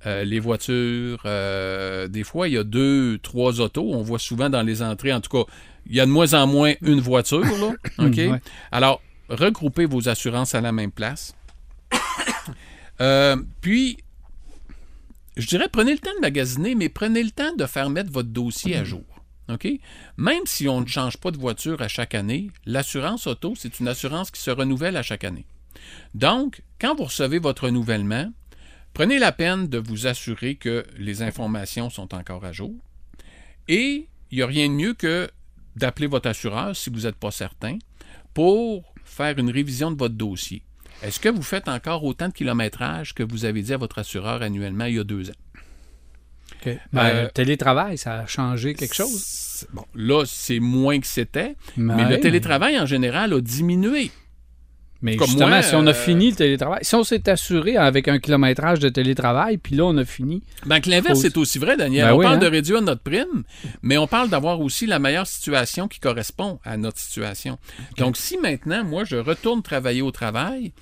euh, 0.06 0.23
les 0.23 0.39
voitures. 0.39 1.21
euh, 1.25 2.08
des 2.08 2.23
fois, 2.23 2.47
il 2.47 2.54
y 2.54 2.58
a 2.58 2.63
deux, 2.63 3.19
trois 3.19 3.60
autos. 3.62 3.91
On 3.93 4.02
voit 4.02 4.17
souvent 4.19 4.49
dans 4.49 4.62
les 4.63 4.82
entrées, 4.82 5.13
en 5.13 5.19
tout 5.21 5.30
cas, 5.30 5.52
il 5.86 5.95
y 5.95 5.99
a 5.99 6.06
de 6.06 6.12
moins 6.12 6.34
en 6.34 6.47
moins 6.47 6.73
une 6.82 7.02
voiture. 7.02 7.41
Là, 7.41 7.73
OK? 7.99 8.15
Ouais. 8.15 8.41
Alors, 8.71 9.02
regroupez 9.28 9.86
vos 9.86 10.08
assurances 10.10 10.56
à 10.56 10.62
la 10.62 10.71
même 10.71 10.91
place. 10.91 11.36
Puis, 13.62 13.97
je 15.38 15.47
dirais, 15.47 15.67
prenez 15.71 15.91
le 15.93 15.99
temps 15.99 16.13
de 16.15 16.21
magasiner, 16.21 16.75
mais 16.75 16.89
prenez 16.89 17.23
le 17.23 17.32
temps 17.32 17.56
de 17.56 17.65
faire 17.65 17.89
mettre 17.89 18.12
votre 18.12 18.30
dossier 18.30 18.75
à 18.75 18.84
jour. 18.84 19.04
OK? 19.49 19.67
Même 20.17 20.43
si 20.45 20.67
on 20.67 20.82
ne 20.82 20.86
change 20.86 21.17
pas 21.17 21.32
de 21.32 21.38
voiture 21.38 21.82
à 21.82 21.88
chaque 21.88 22.13
année, 22.13 22.49
l'assurance 22.65 23.25
auto, 23.28 23.54
c'est 23.58 23.80
une 23.80 23.88
assurance 23.88 24.32
qui 24.32 24.41
se 24.41 24.52
renouvelle 24.52 24.95
à 24.97 25.02
chaque 25.04 25.23
année. 25.23 25.45
Donc, 26.15 26.62
quand 26.79 26.95
vous 26.95 27.05
recevez 27.05 27.39
votre 27.39 27.65
renouvellement, 27.65 28.32
prenez 28.93 29.19
la 29.19 29.32
peine 29.32 29.67
de 29.67 29.77
vous 29.77 30.08
assurer 30.08 30.55
que 30.55 30.86
les 30.97 31.21
informations 31.21 31.89
sont 31.89 32.13
encore 32.15 32.45
à 32.45 32.51
jour. 32.51 32.73
Et 33.67 34.08
il 34.32 34.38
n'y 34.38 34.41
a 34.43 34.47
rien 34.47 34.67
de 34.67 34.73
mieux 34.73 34.93
que 34.93 35.29
d'appeler 35.75 36.08
votre 36.08 36.27
assureur 36.29 36.75
si 36.75 36.89
vous 36.89 37.01
n'êtes 37.01 37.15
pas 37.15 37.32
certain 37.32 37.77
pour 38.34 38.93
faire 39.03 39.38
une 39.38 39.49
révision 39.51 39.91
de 39.91 39.97
votre 39.97 40.15
dossier. 40.15 40.63
Est-ce 41.01 41.19
que 41.19 41.29
vous 41.29 41.41
faites 41.41 41.67
encore 41.67 42.03
autant 42.03 42.27
de 42.27 42.34
kilométrage 42.34 43.13
que 43.13 43.23
vous 43.23 43.45
avez 43.45 43.62
dit 43.62 43.73
à 43.73 43.77
votre 43.77 43.99
assureur 43.99 44.41
annuellement 44.41 44.86
il 44.86 44.95
y 44.95 44.99
a 44.99 45.03
deux 45.03 45.29
ans? 45.29 45.34
OK. 46.62 46.77
Ben, 46.91 47.05
Euh, 47.05 47.23
le 47.23 47.29
télétravail, 47.29 47.97
ça 47.97 48.19
a 48.19 48.25
changé 48.27 48.73
quelque 48.73 48.95
chose? 48.95 49.65
Bon, 49.71 49.86
là, 49.93 50.25
c'est 50.25 50.60
moins 50.60 50.99
que 50.99 51.08
c'était, 51.08 51.55
mais 51.77 52.10
le 52.10 52.19
télétravail 52.19 52.77
en 52.79 52.86
général 52.86 53.34
a 53.34 53.39
diminué. 53.41 54.12
Mais 55.02 55.16
Comme 55.16 55.28
justement, 55.28 55.48
moi, 55.48 55.62
si 55.62 55.76
on 55.76 55.88
a 55.88 55.92
euh, 55.92 55.94
fini 55.94 56.32
le 56.32 56.36
télétravail, 56.36 56.80
si 56.82 56.94
on 56.96 57.04
s'est 57.06 57.30
assuré 57.30 57.78
avec 57.78 58.10
un 58.10 58.20
kilométrage 58.20 58.80
de 58.80 58.90
télétravail, 58.90 59.58
puis 59.58 59.76
là, 59.76 59.86
on 59.86 59.98
a 59.98 60.04
fini. 60.04 60.44
Ben, 60.66 60.82
que 60.82 60.90
l'inverse, 60.90 61.22
c'est 61.22 61.38
aussi 61.38 61.58
vrai, 61.58 61.78
Daniel. 61.78 62.08
Ben 62.08 62.14
on 62.14 62.18
oui, 62.18 62.26
parle 62.26 62.36
hein. 62.36 62.40
de 62.40 62.48
réduire 62.48 62.82
notre 62.82 63.02
prime, 63.02 63.44
mais 63.82 63.98
on 63.98 64.08
parle 64.08 64.30
d'avoir 64.30 64.60
aussi 64.60 64.86
la 64.88 65.00
meilleure 65.00 65.28
situation 65.28 65.88
qui 65.88 66.00
correspond 66.00 66.60
à 66.66 66.76
notre 66.76 67.00
situation. 67.00 67.58
Donc, 67.98 68.18
si 68.18 68.38
maintenant, 68.38 68.84
moi, 68.84 69.06
je 69.06 69.16
retourne 69.16 69.62
travailler 69.62 70.02
au 70.02 70.12
travail 70.12 70.74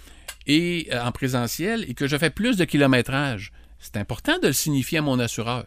et 0.48 0.88
euh, 0.92 1.04
en 1.04 1.12
présentiel 1.12 1.86
et 1.88 1.94
que 1.94 2.08
je 2.08 2.18
fais 2.18 2.32
plus 2.32 2.58
de 2.58 2.66
kilométrage, 2.66 3.52
c'est 3.80 3.98
important 3.98 4.40
de 4.40 4.48
le 4.48 4.54
signifier 4.54 4.98
à 4.98 5.02
mon 5.04 5.20
assureur. 5.20 5.66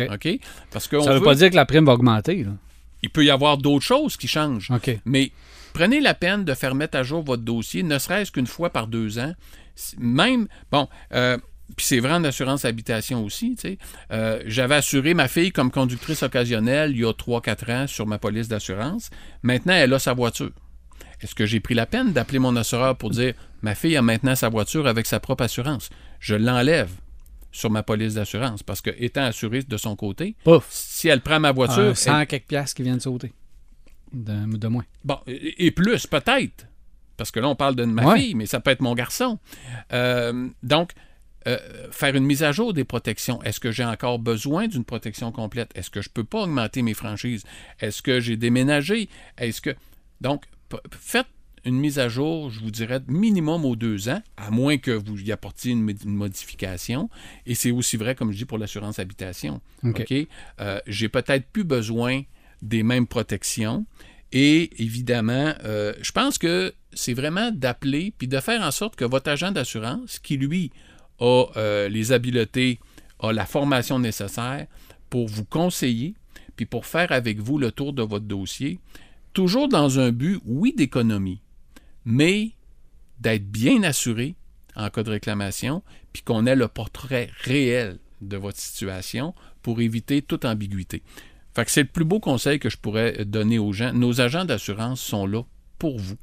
OK. 0.00 0.28
Parce 0.70 0.88
que 0.88 0.98
Ça 1.00 1.10
ne 1.10 1.18
veut 1.18 1.22
pas 1.22 1.34
dire 1.34 1.50
que 1.50 1.56
la 1.56 1.66
prime 1.66 1.84
va 1.84 1.92
augmenter. 1.92 2.44
là. 2.44 2.52
il 3.02 3.10
peut 3.10 3.24
y 3.24 3.30
avoir 3.30 3.58
d'autres 3.58 3.84
choses 3.84 4.16
qui 4.16 4.28
changent. 4.28 4.70
OK. 4.70 4.98
Mais 5.04 5.32
prenez 5.72 6.00
la 6.00 6.14
peine 6.14 6.44
de 6.44 6.54
faire 6.54 6.74
mettre 6.74 6.96
à 6.98 7.02
jour 7.02 7.22
votre 7.22 7.42
dossier, 7.42 7.82
ne 7.82 7.98
serait-ce 7.98 8.30
qu'une 8.32 8.46
fois 8.46 8.70
par 8.70 8.86
deux 8.86 9.18
ans. 9.18 9.34
Même, 9.98 10.48
bon, 10.70 10.88
euh, 11.14 11.38
puis 11.76 11.86
c'est 11.86 12.00
vrai 12.00 12.12
en 12.12 12.24
assurance 12.24 12.64
habitation 12.64 13.24
aussi. 13.24 13.54
tu 13.54 13.62
sais. 13.62 13.78
Euh, 14.12 14.42
J'avais 14.46 14.74
assuré 14.76 15.14
ma 15.14 15.28
fille 15.28 15.52
comme 15.52 15.70
conductrice 15.70 16.22
occasionnelle 16.22 16.90
il 16.92 17.00
y 17.00 17.04
a 17.04 17.12
3-4 17.12 17.72
ans 17.72 17.86
sur 17.86 18.06
ma 18.06 18.18
police 18.18 18.48
d'assurance. 18.48 19.10
Maintenant, 19.42 19.72
elle 19.74 19.92
a 19.94 19.98
sa 19.98 20.12
voiture. 20.12 20.50
Est-ce 21.20 21.34
que 21.34 21.46
j'ai 21.46 21.60
pris 21.60 21.74
la 21.74 21.86
peine 21.86 22.12
d'appeler 22.12 22.40
mon 22.40 22.56
assureur 22.56 22.96
pour 22.96 23.10
dire 23.10 23.34
ma 23.62 23.74
fille 23.74 23.96
a 23.96 24.02
maintenant 24.02 24.34
sa 24.34 24.48
voiture 24.48 24.86
avec 24.86 25.06
sa 25.06 25.20
propre 25.20 25.44
assurance? 25.44 25.88
Je 26.20 26.34
l'enlève 26.34 26.90
sur 27.52 27.70
ma 27.70 27.82
police 27.82 28.14
d'assurance 28.14 28.62
parce 28.62 28.80
que, 28.80 28.90
étant 28.98 29.22
assurée 29.24 29.62
de 29.62 29.76
son 29.76 29.94
côté, 29.94 30.34
Pouf. 30.44 30.66
si 30.70 31.08
elle 31.08 31.20
prend 31.20 31.38
ma 31.38 31.52
voiture. 31.52 31.90
Un 31.90 31.94
100 31.94 32.20
elle- 32.20 32.26
quelques 32.26 32.46
piastres 32.46 32.74
qui 32.76 32.82
viennent 32.82 32.96
de 32.96 33.02
sauter. 33.02 33.32
De, 34.12 34.56
de 34.56 34.68
moins. 34.68 34.84
Bon, 35.04 35.18
et 35.26 35.66
et 35.66 35.70
plus 35.70 36.06
peut-être. 36.06 36.66
Parce 37.16 37.30
que 37.30 37.40
là, 37.40 37.48
on 37.48 37.54
parle 37.56 37.76
de 37.76 37.84
ma 37.84 38.04
Ouais. 38.06 38.18
fille, 38.20 38.34
mais 38.34 38.46
ça 38.46 38.60
peut 38.60 38.70
être 38.70 38.80
mon 38.80 38.94
garçon. 38.94 39.38
Euh, 39.92 40.48
donc, 40.62 40.92
euh, 41.46 41.58
faire 41.90 42.14
une 42.16 42.24
mise 42.24 42.42
à 42.42 42.52
jour 42.52 42.72
des 42.72 42.84
protections. 42.84 43.42
Est-ce 43.42 43.60
que 43.60 43.70
j'ai 43.70 43.84
encore 43.84 44.18
besoin 44.18 44.66
d'une 44.68 44.84
protection 44.84 45.30
complète? 45.32 45.70
Est-ce 45.74 45.90
que 45.90 46.00
je 46.02 46.08
ne 46.08 46.12
peux 46.12 46.24
pas 46.24 46.42
augmenter 46.42 46.82
mes 46.82 46.94
franchises? 46.94 47.44
Est-ce 47.80 48.00
que 48.02 48.20
j'ai 48.20 48.36
déménagé? 48.36 49.08
Est-ce 49.38 49.60
que. 49.60 49.70
Donc, 50.20 50.44
faites 50.90 51.26
une 51.64 51.76
mise 51.78 51.98
à 52.00 52.08
jour, 52.08 52.50
je 52.50 52.58
vous 52.60 52.70
dirais, 52.72 53.00
minimum 53.06 53.64
aux 53.64 53.76
deux 53.76 54.08
ans, 54.08 54.20
à 54.36 54.50
moins 54.50 54.78
que 54.78 54.90
vous 54.90 55.20
y 55.22 55.30
apportiez 55.30 55.72
une, 55.72 55.82
mod- 55.82 56.02
une 56.04 56.14
modification. 56.16 57.08
Et 57.46 57.54
c'est 57.54 57.70
aussi 57.70 57.96
vrai, 57.96 58.14
comme 58.16 58.32
je 58.32 58.38
dis, 58.38 58.44
pour 58.46 58.58
l'assurance 58.58 58.98
habitation. 58.98 59.60
OK. 59.84 60.00
OK? 60.00 60.26
Euh, 60.60 60.80
j'ai 60.88 61.08
peut-être 61.08 61.46
plus 61.52 61.64
besoin 61.64 62.22
des 62.62 62.82
mêmes 62.82 63.06
protections. 63.06 63.84
Et 64.32 64.82
évidemment, 64.82 65.52
euh, 65.64 65.92
je 66.00 66.12
pense 66.12 66.38
que 66.38 66.72
c'est 66.94 67.14
vraiment 67.14 67.50
d'appeler 67.50 68.14
puis 68.16 68.28
de 68.28 68.40
faire 68.40 68.62
en 68.62 68.70
sorte 68.70 68.96
que 68.96 69.04
votre 69.04 69.30
agent 69.30 69.52
d'assurance, 69.52 70.18
qui 70.18 70.36
lui 70.36 70.70
a 71.20 71.44
euh, 71.56 71.88
les 71.88 72.12
habiletés, 72.12 72.80
a 73.18 73.32
la 73.32 73.44
formation 73.44 73.98
nécessaire 73.98 74.66
pour 75.10 75.28
vous 75.28 75.44
conseiller 75.44 76.14
puis 76.56 76.66
pour 76.66 76.86
faire 76.86 77.12
avec 77.12 77.40
vous 77.40 77.58
le 77.58 77.72
tour 77.72 77.92
de 77.92 78.02
votre 78.02 78.26
dossier, 78.26 78.78
toujours 79.32 79.68
dans 79.68 79.98
un 79.98 80.12
but, 80.12 80.38
oui, 80.44 80.74
d'économie, 80.76 81.40
mais 82.04 82.52
d'être 83.20 83.46
bien 83.46 83.82
assuré 83.82 84.34
en 84.76 84.90
cas 84.90 85.02
de 85.02 85.10
réclamation, 85.10 85.82
puis 86.12 86.22
qu'on 86.22 86.46
ait 86.46 86.56
le 86.56 86.68
portrait 86.68 87.30
réel 87.42 87.98
de 88.20 88.36
votre 88.36 88.58
situation 88.58 89.34
pour 89.62 89.80
éviter 89.80 90.22
toute 90.22 90.44
ambiguïté. 90.44 91.02
Fait 91.54 91.64
que 91.64 91.70
c'est 91.70 91.82
le 91.82 91.88
plus 91.88 92.04
beau 92.04 92.20
conseil 92.20 92.58
que 92.58 92.70
je 92.70 92.76
pourrais 92.76 93.24
donner 93.24 93.58
aux 93.58 93.72
gens. 93.72 93.92
Nos 93.92 94.20
agents 94.20 94.44
d'assurance 94.44 95.00
sont 95.00 95.26
là 95.26 95.42
pour 95.78 95.98
vous 95.98 96.16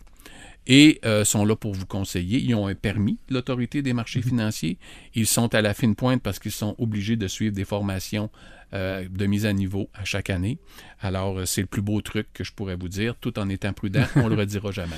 et 0.68 1.00
euh, 1.06 1.26
sont 1.26 1.46
là 1.46 1.56
pour 1.56 1.74
vous 1.74 1.86
conseiller. 1.86 2.40
Ils 2.40 2.56
ont 2.56 2.68
un 2.68 2.76
permis 2.76 3.18
de 3.28 3.34
l'autorité 3.36 3.82
des 3.82 3.94
marchés 3.94 4.22
financiers. 4.22 4.78
Ils 5.16 5.28
sont 5.28 5.54
à 5.54 5.62
la 5.62 5.74
fine 5.74 5.96
pointe 5.96 6.22
parce 6.22 6.40
qu'ils 6.40 6.52
sont 6.52 6.76
obligés 6.78 7.16
de 7.16 7.28
suivre 7.28 7.54
des 7.56 7.66
formations 7.66 8.30
euh, 8.74 9.08
de 9.10 9.26
mise 9.26 9.48
à 9.48 9.54
niveau 9.54 9.90
à 9.96 10.06
chaque 10.06 10.30
année. 10.30 10.60
Alors, 11.02 11.40
euh, 11.40 11.46
c'est 11.48 11.62
le 11.62 11.68
plus 11.68 11.82
beau 11.82 12.02
truc 12.02 12.28
que 12.36 12.44
je 12.44 12.54
pourrais 12.54 12.76
vous 12.76 12.88
dire, 12.88 13.16
tout 13.20 13.40
en 13.40 13.50
étant 13.50 13.74
prudent. 13.74 14.04
On 14.16 14.28
le 14.28 14.36
redira 14.36 14.70
jamais. 14.70 14.96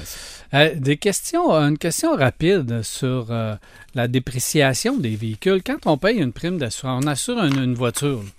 Euh, 0.53 0.75
des 0.75 0.97
questions, 0.97 1.51
une 1.51 1.77
question 1.77 2.13
rapide 2.15 2.81
sur 2.81 3.27
euh, 3.31 3.55
la 3.95 4.09
dépréciation 4.09 4.97
des 4.97 5.15
véhicules. 5.15 5.63
Quand 5.63 5.85
on 5.85 5.97
paye 5.97 6.17
une 6.17 6.33
prime 6.33 6.57
d'assurance, 6.57 7.05
on 7.05 7.07
assure 7.07 7.41
une, 7.45 7.59
une 7.59 7.73
voiture. 7.73 8.21
là. 8.21 8.29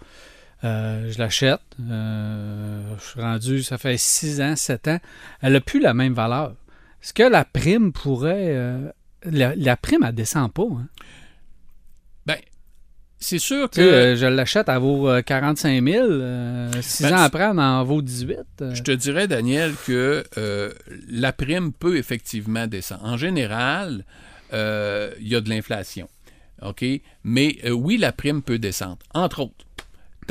Euh, 0.64 1.10
je 1.10 1.18
l'achète. 1.18 1.60
euh, 1.90 2.94
je 2.98 3.04
suis 3.04 3.20
rendu, 3.20 3.62
ça 3.62 3.78
fait 3.78 3.96
6 3.98 4.40
ans, 4.40 4.54
7 4.56 4.88
ans. 4.88 4.98
Elle 5.40 5.54
n'a 5.54 5.60
plus 5.60 5.80
la 5.80 5.92
même 5.94 6.14
valeur. 6.14 6.54
Est-ce 7.02 7.12
que 7.12 7.24
la 7.24 7.44
prime 7.44 7.92
pourrait. 7.92 8.54
euh, 8.54 8.88
la, 9.24 9.54
la 9.56 9.76
prime, 9.76 10.04
elle 10.06 10.14
descend 10.14 10.52
pas. 10.52 10.62
hein? 10.62 10.86
Ben, 12.26 12.36
c'est 13.18 13.40
sûr 13.40 13.68
Tu 13.70 13.80
sais, 13.80 13.88
que 13.88 14.14
je 14.16 14.26
l'achète, 14.26 14.68
elle 14.68 14.78
vaut 14.78 15.08
euh, 15.08 15.22
45 15.22 15.82
000. 15.84 16.08
6 16.80 17.02
Ben, 17.02 17.14
ans 17.14 17.22
après, 17.22 17.42
elle 17.50 17.58
en 17.58 17.82
vaut 17.84 18.02
18. 18.02 18.38
euh. 18.60 18.74
je 18.74 18.82
te 18.84 18.92
dirais, 18.92 19.26
Daniel, 19.26 19.72
que 19.86 20.24
la 21.08 21.32
prime 21.32 21.72
peut 21.72 21.96
effectivement 21.96 22.68
descendre. 22.68 23.04
En 23.04 23.16
général, 23.16 24.04
il 24.52 25.28
y 25.28 25.34
a 25.34 25.40
de 25.40 25.48
l'inflation. 25.48 26.08
OK? 26.62 26.84
Mais 27.24 27.58
oui, 27.70 27.96
la 27.96 28.12
prime 28.12 28.42
peut 28.42 28.60
descendre. 28.60 28.98
Entre 29.14 29.40
autres, 29.40 29.64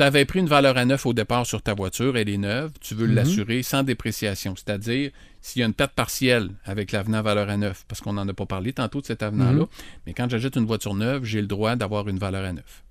tu 0.02 0.06
avais 0.06 0.24
pris 0.24 0.40
une 0.40 0.46
valeur 0.48 0.76
à 0.76 0.84
neuf 0.84 1.06
au 1.06 1.12
départ 1.12 1.46
sur 1.46 1.62
ta 1.62 1.74
voiture, 1.74 2.16
elle 2.16 2.28
est 2.28 2.36
neuve, 2.38 2.72
tu 2.80 2.94
veux 2.96 3.06
Mhm. 3.06 3.14
l'assurer 3.14 3.62
sans 3.62 3.82
dépréciation. 3.84 4.54
C'est-à-dire, 4.56 5.12
s'il 5.40 5.60
y 5.60 5.62
a 5.62 5.66
une 5.66 5.74
perte 5.74 5.92
partielle 5.92 6.50
avec 6.64 6.90
l'avenant 6.90 7.22
valeur 7.22 7.48
à 7.48 7.56
neuf, 7.56 7.84
parce 7.86 8.00
qu'on 8.00 8.12
n'en 8.14 8.26
a 8.28 8.32
pas 8.34 8.46
parlé 8.46 8.72
tantôt 8.72 9.00
de 9.00 9.06
cet 9.06 9.22
avenant-là, 9.22 9.60
Mhm. 9.62 9.66
mais 10.06 10.12
quand 10.14 10.28
j'achète 10.28 10.56
une 10.56 10.66
voiture 10.66 10.94
neuve, 10.94 11.24
j'ai 11.24 11.40
le 11.40 11.46
droit 11.46 11.76
d'avoir 11.76 12.08
une 12.08 12.18
valeur 12.18 12.44
à 12.44 12.52
neuf. 12.52 12.82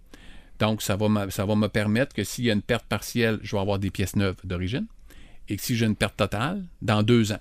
Donc, 0.59 0.81
ça 0.81 0.95
va, 0.95 1.09
me, 1.09 1.29
ça 1.31 1.43
va 1.45 1.55
me 1.55 1.67
permettre 1.67 2.13
que 2.15 2.23
s'il 2.23 2.45
y 2.45 2.49
a 2.49 2.53
une 2.53 2.61
perte 2.61 2.85
partielle, 2.85 3.39
je 3.43 3.55
vais 3.55 3.61
avoir 3.61 3.77
des 3.79 3.89
pièces 3.89 4.15
neuves 4.15 4.37
d'origine. 4.45 4.85
Et 5.49 5.57
que 5.57 5.61
si 5.63 5.75
j'ai 5.75 5.87
une 5.87 5.95
perte 5.97 6.15
totale, 6.15 6.63
dans 6.81 7.03
deux 7.03 7.31
ans. 7.33 7.39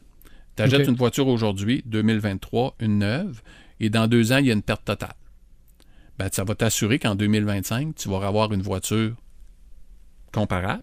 Tu 0.57 0.63
achètes 0.65 0.89
une 0.89 0.97
voiture 0.97 1.29
aujourd'hui, 1.29 1.83
2023, 1.87 2.75
une 2.81 2.99
neuve, 2.99 3.41
et 3.79 3.89
dans 3.89 4.09
deux 4.09 4.33
ans, 4.33 4.39
il 4.39 4.47
y 4.47 4.51
a 4.51 4.55
une 4.55 4.63
perte 4.63 4.85
totale. 4.85 5.15
Ben, 6.19 6.29
ça 6.33 6.43
va 6.45 6.55
t'assurer 6.57 6.99
qu'en 6.99 7.15
2025, 7.15 7.95
tu 7.95 8.09
vas 8.09 8.27
avoir 8.27 8.53
une 8.53 8.63
voiture 8.63 9.15
comparable, 10.33 10.83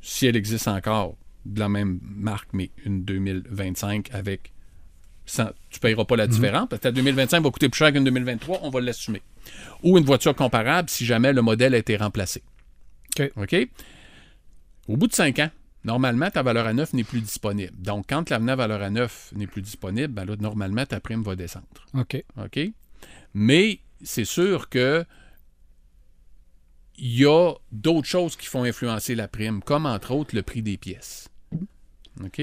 si 0.00 0.26
elle 0.26 0.36
existe 0.36 0.68
encore, 0.68 1.16
de 1.44 1.58
la 1.60 1.68
même 1.68 1.98
marque, 2.02 2.50
mais 2.52 2.70
une 2.84 3.04
2025 3.04 4.10
avec. 4.12 4.52
sans- 5.24 5.52
tu 5.70 5.78
ne 5.78 5.80
payeras 5.80 6.04
pas 6.04 6.16
la 6.16 6.26
différence, 6.26 6.68
parce 6.68 6.80
que 6.80 6.88
ta 6.88 6.92
2025 6.92 7.42
va 7.42 7.50
coûter 7.50 7.68
plus 7.68 7.78
cher 7.78 7.92
qu'une 7.92 8.02
2023, 8.04 8.58
on 8.62 8.70
va 8.70 8.80
l'assumer. 8.80 9.22
Ou 9.84 9.96
une 9.96 10.04
voiture 10.04 10.34
comparable 10.34 10.90
si 10.90 11.06
jamais 11.06 11.32
le 11.32 11.42
modèle 11.42 11.74
a 11.74 11.78
été 11.78 11.96
remplacé. 11.96 12.42
OK. 13.18 13.30
OK? 13.36 13.68
Au 14.88 14.96
bout 14.96 15.06
de 15.06 15.12
cinq 15.14 15.38
ans, 15.38 15.50
normalement, 15.84 16.28
ta 16.28 16.42
valeur 16.42 16.66
à 16.66 16.72
neuf 16.72 16.92
n'est 16.92 17.04
plus 17.04 17.20
disponible. 17.20 17.72
Donc, 17.78 18.06
quand 18.08 18.30
l'avenant 18.30 18.56
valeur 18.56 18.82
à 18.82 18.90
neuf 18.90 19.30
n'est 19.36 19.46
plus 19.46 19.62
disponible, 19.62 20.12
ben 20.12 20.24
là, 20.24 20.34
normalement, 20.36 20.84
ta 20.86 20.98
prime 20.98 21.22
va 21.22 21.36
descendre. 21.36 21.66
OK. 21.94 22.22
OK? 22.44 22.58
Mais 23.34 23.78
c'est 24.02 24.24
sûr 24.24 24.68
que 24.68 25.04
il 26.98 27.18
y 27.20 27.24
a 27.26 27.52
d'autres 27.72 28.06
choses 28.08 28.36
qui 28.36 28.46
font 28.46 28.64
influencer 28.64 29.14
la 29.14 29.28
prime, 29.28 29.62
comme 29.62 29.86
entre 29.86 30.12
autres 30.12 30.34
le 30.36 30.42
prix 30.42 30.62
des 30.62 30.76
pièces. 30.76 31.28
OK? 32.22 32.42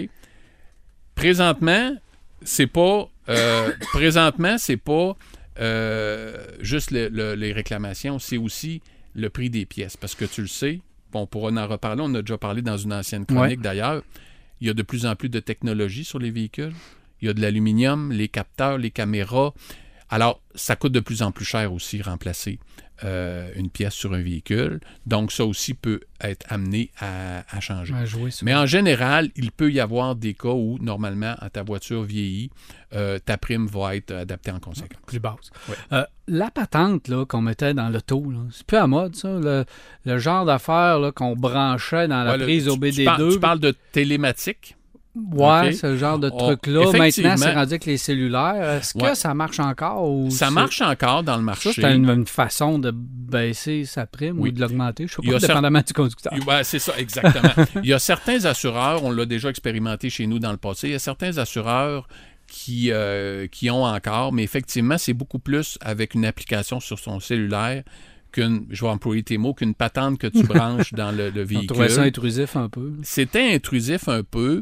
Présentement, 1.15 1.95
c'est 2.41 2.67
pas 2.67 3.09
euh, 3.29 3.71
présentement, 3.93 4.57
c'est 4.57 4.77
pas 4.77 5.15
euh, 5.59 6.45
juste 6.61 6.91
le- 6.91 7.09
le- 7.09 7.35
les 7.35 7.51
réclamations, 7.51 8.19
c'est 8.19 8.37
aussi 8.37 8.81
le 9.13 9.29
prix 9.29 9.49
des 9.49 9.65
pièces. 9.65 9.97
Parce 9.97 10.15
que 10.15 10.25
tu 10.25 10.41
le 10.41 10.47
sais, 10.47 10.79
on 11.13 11.27
pourra 11.27 11.51
en 11.51 11.67
reparler, 11.67 12.01
on 12.05 12.13
a 12.15 12.21
déjà 12.21 12.37
parlé 12.37 12.61
dans 12.61 12.77
une 12.77 12.93
ancienne 12.93 13.25
chronique 13.25 13.61
d'ailleurs. 13.61 14.01
Il 14.61 14.67
y 14.67 14.69
a 14.69 14.73
de 14.73 14.81
plus 14.83 15.05
en 15.05 15.15
plus 15.15 15.29
de 15.29 15.39
technologie 15.39 16.03
sur 16.03 16.19
les 16.19 16.31
véhicules. 16.31 16.73
Il 17.21 17.27
y 17.27 17.29
a 17.29 17.33
de 17.33 17.41
l'aluminium, 17.41 18.11
les 18.11 18.27
capteurs, 18.29 18.77
les 18.77 18.91
caméras. 18.91 19.53
Alors, 20.09 20.41
ça 20.55 20.75
coûte 20.75 20.91
de 20.91 20.99
plus 20.99 21.21
en 21.21 21.31
plus 21.31 21.45
cher 21.45 21.71
aussi 21.71 22.01
remplacer 22.01 22.59
euh, 23.05 23.49
une 23.55 23.69
pièce 23.69 23.93
sur 23.93 24.13
un 24.13 24.21
véhicule. 24.21 24.81
Donc, 25.05 25.31
ça 25.31 25.45
aussi 25.45 25.73
peut 25.73 26.01
être 26.19 26.45
amené 26.49 26.91
à, 26.99 27.43
à 27.55 27.59
changer. 27.61 27.93
À 27.93 28.03
jouer 28.05 28.29
Mais 28.41 28.53
en 28.55 28.65
général, 28.65 29.29
il 29.35 29.51
peut 29.51 29.71
y 29.71 29.79
avoir 29.79 30.15
des 30.15 30.33
cas 30.33 30.49
où, 30.49 30.77
normalement, 30.81 31.35
à 31.39 31.49
ta 31.49 31.63
voiture 31.63 32.03
vieillit, 32.03 32.49
euh, 32.93 33.17
ta 33.19 33.37
prime 33.37 33.67
va 33.67 33.95
être 33.95 34.11
adaptée 34.11 34.51
en 34.51 34.59
conséquence. 34.59 34.99
plus 35.05 35.19
basse. 35.19 35.51
Ouais. 35.69 35.75
Euh, 35.93 36.03
la 36.27 36.51
patente 36.51 37.07
là, 37.07 37.25
qu'on 37.25 37.41
mettait 37.41 37.73
dans 37.73 37.89
l'auto, 37.89 38.33
c'est 38.51 38.65
plus 38.65 38.77
à 38.77 38.87
mode, 38.87 39.15
ça. 39.15 39.29
Le, 39.39 39.63
le 40.05 40.17
genre 40.17 40.43
d'affaire 40.45 40.99
là, 40.99 41.11
qu'on 41.13 41.35
branchait 41.35 42.07
dans 42.09 42.23
la 42.23 42.31
Ouais, 42.31 42.37
le- 42.39 42.43
prise 42.45 42.63
tu- 42.65 42.69
OBD2. 42.71 42.95
Tu, 42.95 43.03
parles, 43.05 43.31
tu 43.33 43.39
parles 43.39 43.59
de 43.59 43.75
télématique? 43.93 44.75
Ouais, 45.15 45.73
ce 45.73 45.97
genre 45.97 46.19
de 46.19 46.29
truc-là. 46.29 46.85
Maintenant, 46.91 47.35
c'est 47.37 47.53
rendu 47.53 47.59
avec 47.73 47.85
les 47.85 47.97
cellulaires. 47.97 48.77
Est-ce 48.77 48.93
que 48.93 48.99
Ouais. 49.03 49.15
ça 49.15 49.33
marche 49.33 49.59
encore? 49.59 50.07
Ou 50.09 50.29
Ça 50.29 50.51
marche 50.51 50.81
encore 50.81 51.23
dans 51.23 51.35
le 51.35 51.41
marché. 51.41 51.71
C'est 51.73 51.93
une, 51.95 52.09
une 52.09 52.25
façon 52.27 52.77
de 52.79 52.91
baisser 52.93 53.85
sa 53.85 54.05
prime 54.05 54.39
Oui. 54.39 54.49
ou 54.49 54.51
de 54.53 54.61
l'augmenter. 54.61 55.07
Je 55.07 55.13
sais 55.15 55.21
Il 55.23 55.29
y 55.29 55.33
pas, 55.33 55.39
dépendamment 55.39 55.81
du 55.85 55.93
conducteur. 55.93 56.33
Ouais, 56.47 56.63
c'est 56.63 56.79
ça, 56.79 56.93
exactement. 56.97 57.65
Il 57.83 57.89
y 57.89 57.93
a 57.93 57.99
certains 57.99 58.45
assureurs, 58.45 59.03
on 59.03 59.11
l'a 59.11 59.25
déjà 59.25 59.49
expérimenté 59.49 60.09
chez 60.09 60.27
nous 60.27 60.39
dans 60.39 60.51
le 60.51 60.57
passé, 60.57 60.89
il 60.89 60.91
y 60.91 60.95
a 60.95 60.99
certains 60.99 61.37
assureurs 61.39 62.07
qui, 62.47 62.91
euh, 62.91 63.47
qui 63.47 63.69
ont 63.69 63.83
encore, 63.83 64.31
mais 64.31 64.43
effectivement, 64.43 64.97
c'est 64.97 65.13
beaucoup 65.13 65.39
plus 65.39 65.77
avec 65.81 66.13
une 66.13 66.25
application 66.25 66.79
sur 66.79 66.97
son 66.99 67.19
cellulaire 67.19 67.83
qu'une, 68.31 68.65
je 68.69 68.83
vais 68.85 68.89
employer 68.91 69.23
tes 69.23 69.37
mots, 69.39 69.53
qu'une 69.55 69.73
patente 69.73 70.19
que 70.19 70.27
tu 70.27 70.43
branches 70.43 70.93
dans 70.93 71.11
le, 71.11 71.29
le 71.31 71.41
On 71.41 71.45
véhicule. 71.45 71.67
trouvait 71.67 71.89
ça 71.89 72.03
intrusif 72.03 72.55
un 72.55 72.69
peu. 72.69 72.93
C'était 73.01 73.53
intrusif 73.55 74.07
un 74.07 74.23
peu. 74.23 74.61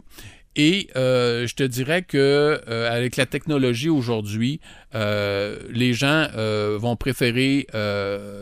Et 0.60 0.90
euh, 0.96 1.46
je 1.46 1.54
te 1.54 1.62
dirais 1.62 2.02
que 2.02 2.60
euh, 2.68 2.92
avec 2.92 3.16
la 3.16 3.28
technologie 3.28 3.90
aujourd'hui, 3.90 4.60
euh, 4.96 5.60
les 5.70 5.94
gens 5.94 6.28
vont 6.78 6.96
préférer 6.96 7.68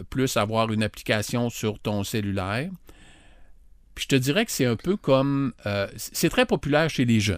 plus 0.10 0.38
avoir 0.38 0.72
une 0.72 0.82
application 0.82 1.50
sur 1.50 1.78
ton 1.80 2.04
cellulaire. 2.04 2.70
Puis 3.94 4.04
je 4.04 4.08
te 4.08 4.16
dirais 4.16 4.46
que 4.46 4.52
c'est 4.52 4.66
un 4.66 4.76
peu 4.76 4.96
comme... 4.98 5.54
c'est 5.98 6.30
très 6.30 6.46
populaire 6.46 6.90
chez 6.90 7.06
les 7.06 7.20
jeunes. 7.20 7.38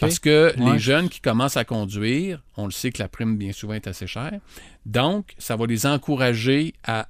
Parce 0.00 0.18
que 0.18 0.52
Ouais. 0.58 0.72
les 0.72 0.78
jeunes 0.78 1.08
qui 1.08 1.20
commencent 1.20 1.56
à 1.56 1.64
conduire, 1.64 2.42
on 2.56 2.64
le 2.66 2.72
sait 2.72 2.90
que 2.90 3.00
la 3.00 3.08
prime, 3.08 3.36
bien 3.36 3.52
souvent, 3.52 3.74
est 3.74 3.86
assez 3.86 4.06
chère. 4.06 4.40
Donc, 4.84 5.34
ça 5.38 5.54
va 5.56 5.66
les 5.66 5.86
encourager 5.86 6.74
à 6.84 7.08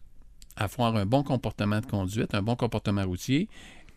avoir 0.57 0.95
un 0.97 1.07
bon 1.07 1.23
comportement 1.23 1.81
de 1.81 1.87
conduite, 1.87 2.35
un 2.35 2.43
bon 2.43 2.55
comportement 2.55 3.05
routier, 3.05 3.49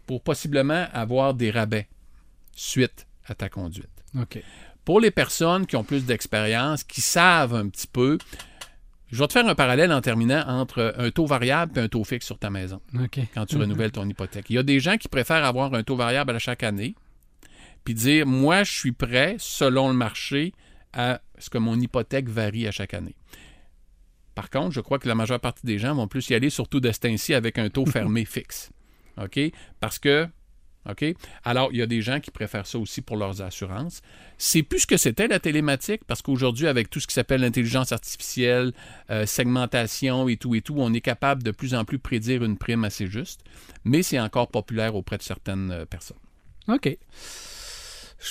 pour 0.05 0.21
possiblement 0.21 0.87
avoir 0.93 1.33
des 1.33 1.51
rabais 1.51 1.87
suite 2.59 3.07
à 3.25 3.35
ta 3.35 3.49
conduite. 3.49 3.89
Pour 4.85 4.99
les 4.99 5.11
personnes 5.11 5.65
qui 5.67 5.75
ont 5.75 5.83
plus 5.83 6.05
d'expérience, 6.05 6.83
qui 6.83 7.01
savent 7.01 7.53
un 7.55 7.69
petit 7.69 7.87
peu, 7.87 8.17
je 9.11 9.19
vais 9.19 9.27
te 9.27 9.33
faire 9.33 9.47
un 9.47 9.55
parallèle 9.55 9.91
en 9.91 10.01
terminant 10.01 10.43
entre 10.47 10.93
un 10.97 11.11
taux 11.11 11.25
variable 11.25 11.77
et 11.77 11.81
un 11.83 11.87
taux 11.87 12.03
fixe 12.03 12.25
sur 12.25 12.37
ta 12.39 12.49
maison 12.49 12.81
quand 13.33 13.45
tu 13.45 13.55
Mhm. 13.55 13.61
renouvelles 13.61 13.91
ton 13.91 14.07
hypothèque. 14.07 14.45
Il 14.49 14.55
y 14.55 14.59
a 14.59 14.63
des 14.63 14.79
gens 14.79 14.97
qui 14.97 15.07
préfèrent 15.07 15.45
avoir 15.45 15.73
un 15.73 15.83
taux 15.83 15.95
variable 15.95 16.31
à 16.35 16.39
chaque 16.39 16.63
année, 16.63 16.95
puis 17.83 17.93
dire, 17.93 18.25
moi, 18.25 18.63
je 18.63 18.71
suis 18.71 18.91
prêt, 18.91 19.35
selon 19.39 19.87
le 19.89 19.93
marché, 19.95 20.53
à 20.93 21.21
ce 21.37 21.49
que 21.49 21.57
mon 21.59 21.79
hypothèque 21.79 22.27
varie 22.29 22.67
à 22.67 22.71
chaque 22.71 22.93
année. 22.95 23.15
Par 24.35 24.49
contre, 24.49 24.71
je 24.71 24.81
crois 24.81 24.99
que 24.99 25.07
la 25.07 25.15
majeure 25.15 25.39
partie 25.39 25.65
des 25.65 25.77
gens 25.77 25.93
vont 25.95 26.07
plus 26.07 26.29
y 26.29 26.33
aller, 26.35 26.49
surtout 26.49 26.79
de 26.79 26.91
ce 26.91 26.99
temps-ci, 26.99 27.33
avec 27.33 27.57
un 27.59 27.69
taux 27.69 27.85
fermé 27.85 28.25
fixe. 28.25 28.71
OK? 29.21 29.39
Parce 29.79 29.99
que, 29.99 30.27
OK? 30.87 31.05
Alors, 31.43 31.69
il 31.71 31.77
y 31.77 31.81
a 31.81 31.85
des 31.85 32.01
gens 32.01 32.19
qui 32.19 32.31
préfèrent 32.31 32.67
ça 32.67 32.79
aussi 32.79 33.01
pour 33.01 33.17
leurs 33.17 33.41
assurances. 33.41 34.01
C'est 34.37 34.63
plus 34.63 34.79
ce 34.79 34.87
que 34.87 34.97
c'était 34.97 35.27
la 35.27 35.39
télématique, 35.39 36.01
parce 36.05 36.21
qu'aujourd'hui, 36.21 36.67
avec 36.67 36.89
tout 36.89 36.99
ce 36.99 37.07
qui 37.07 37.13
s'appelle 37.13 37.41
l'intelligence 37.41 37.91
artificielle, 37.91 38.71
euh, 39.09 39.25
segmentation 39.25 40.29
et 40.29 40.37
tout 40.37 40.55
et 40.55 40.61
tout, 40.61 40.75
on 40.77 40.93
est 40.93 41.01
capable 41.01 41.43
de 41.43 41.51
plus 41.51 41.73
en 41.73 41.85
plus 41.85 41.99
prédire 41.99 42.43
une 42.43 42.57
prime 42.57 42.83
assez 42.83 43.07
juste, 43.07 43.41
mais 43.83 44.03
c'est 44.03 44.19
encore 44.19 44.49
populaire 44.49 44.95
auprès 44.95 45.17
de 45.17 45.23
certaines 45.23 45.71
euh, 45.71 45.85
personnes. 45.85 46.17
OK. 46.67 46.97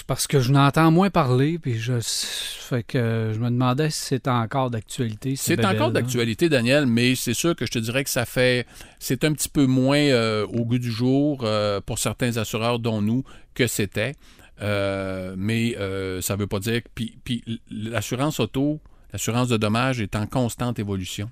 Parce 0.07 0.27
que 0.27 0.39
je 0.41 0.53
n'entends 0.53 0.91
moins 0.91 1.09
parler, 1.11 1.59
puis 1.59 1.79
je 1.79 1.95
fait 2.03 2.83
que 2.83 3.31
je 3.35 3.39
me 3.39 3.49
demandais 3.49 3.89
si 3.89 4.03
c'était 4.03 4.29
encore 4.31 4.71
d'actualité. 4.71 5.35
ces 5.35 5.57
C'est 5.57 5.65
encore 5.65 5.91
d'actualité, 5.93 6.49
Daniel, 6.51 6.87
mais 6.87 7.15
c'est 7.15 7.33
sûr 7.35 7.57
que 7.57 7.65
je 7.65 7.71
te 7.71 7.79
dirais 7.79 8.05
que 8.05 8.11
ça 8.11 8.27
fait. 8.27 8.67
C'est 8.99 9.25
un 9.25 9.33
petit 9.33 9.49
peu 9.49 9.65
moins 9.67 9.97
euh, 9.99 10.47
au 10.47 10.65
goût 10.67 10.79
du 10.79 10.91
jour 10.93 11.41
euh, 11.43 11.81
pour 11.81 11.99
certains 11.99 12.37
assureurs, 12.37 12.79
dont 12.79 13.01
nous, 13.01 13.25
que 13.55 13.67
c'était. 13.67 14.15
Euh, 14.61 15.35
mais 15.39 15.73
ça 16.21 16.35
ne 16.35 16.39
veut 16.41 16.47
pas 16.47 16.61
dire. 16.61 16.83
que- 16.83 16.89
Puis, 16.95 17.19
puis 17.25 17.43
l'assurance 17.71 18.41
auto, 18.41 18.81
l'assurance 19.13 19.49
de 19.49 19.57
dommages 19.57 20.01
est 20.01 20.17
en 20.17 20.27
constante 20.27 20.79
évolution. 20.79 21.31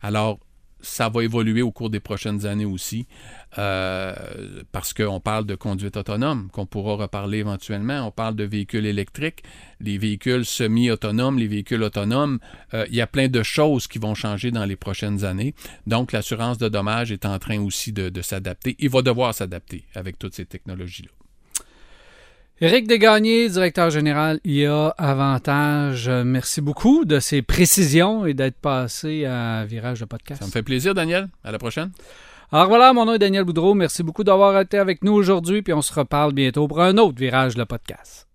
Alors, 0.00 0.38
ça 0.80 1.08
va 1.08 1.24
évoluer 1.24 1.62
au 1.62 1.72
cours 1.72 1.90
des 1.90 2.00
prochaines 2.00 2.46
années 2.46 2.64
aussi, 2.64 3.06
euh, 3.58 4.14
parce 4.72 4.92
qu'on 4.92 5.20
parle 5.20 5.46
de 5.46 5.54
conduite 5.54 5.96
autonome, 5.96 6.48
qu'on 6.52 6.66
pourra 6.66 6.94
reparler 6.94 7.38
éventuellement. 7.38 8.06
On 8.06 8.10
parle 8.10 8.36
de 8.36 8.44
véhicules 8.44 8.86
électriques, 8.86 9.42
les 9.80 9.98
véhicules 9.98 10.44
semi-autonomes, 10.44 11.38
les 11.38 11.48
véhicules 11.48 11.82
autonomes. 11.82 12.38
Euh, 12.74 12.86
il 12.88 12.96
y 12.96 13.00
a 13.00 13.06
plein 13.06 13.28
de 13.28 13.42
choses 13.42 13.86
qui 13.86 13.98
vont 13.98 14.14
changer 14.14 14.50
dans 14.50 14.64
les 14.64 14.76
prochaines 14.76 15.24
années. 15.24 15.54
Donc, 15.86 16.12
l'assurance 16.12 16.58
de 16.58 16.68
dommages 16.68 17.12
est 17.12 17.26
en 17.26 17.38
train 17.38 17.60
aussi 17.60 17.92
de, 17.92 18.08
de 18.08 18.22
s'adapter. 18.22 18.76
Il 18.78 18.90
va 18.90 19.02
devoir 19.02 19.34
s'adapter 19.34 19.84
avec 19.94 20.18
toutes 20.18 20.34
ces 20.34 20.46
technologies-là. 20.46 21.10
Éric 22.60 22.88
Desgagnés, 22.88 23.48
directeur 23.48 23.88
général 23.90 24.40
IA 24.44 24.88
Avantage, 24.98 26.08
euh, 26.08 26.24
merci 26.24 26.60
beaucoup 26.60 27.04
de 27.04 27.20
ces 27.20 27.40
précisions 27.40 28.26
et 28.26 28.34
d'être 28.34 28.58
passé 28.58 29.26
à 29.26 29.64
Virage 29.64 30.00
de 30.00 30.06
podcast. 30.06 30.40
Ça 30.40 30.46
me 30.46 30.50
fait 30.50 30.64
plaisir, 30.64 30.92
Daniel. 30.92 31.28
À 31.44 31.52
la 31.52 31.58
prochaine. 31.58 31.92
Alors 32.50 32.66
voilà, 32.66 32.92
mon 32.92 33.04
nom 33.04 33.14
est 33.14 33.20
Daniel 33.20 33.44
Boudreau. 33.44 33.74
Merci 33.74 34.02
beaucoup 34.02 34.24
d'avoir 34.24 34.60
été 34.60 34.76
avec 34.76 35.04
nous 35.04 35.12
aujourd'hui, 35.12 35.62
puis 35.62 35.72
on 35.72 35.82
se 35.82 35.94
reparle 35.94 36.32
bientôt 36.32 36.66
pour 36.66 36.80
un 36.80 36.98
autre 36.98 37.16
Virage 37.16 37.54
de 37.54 37.62
podcast. 37.62 38.27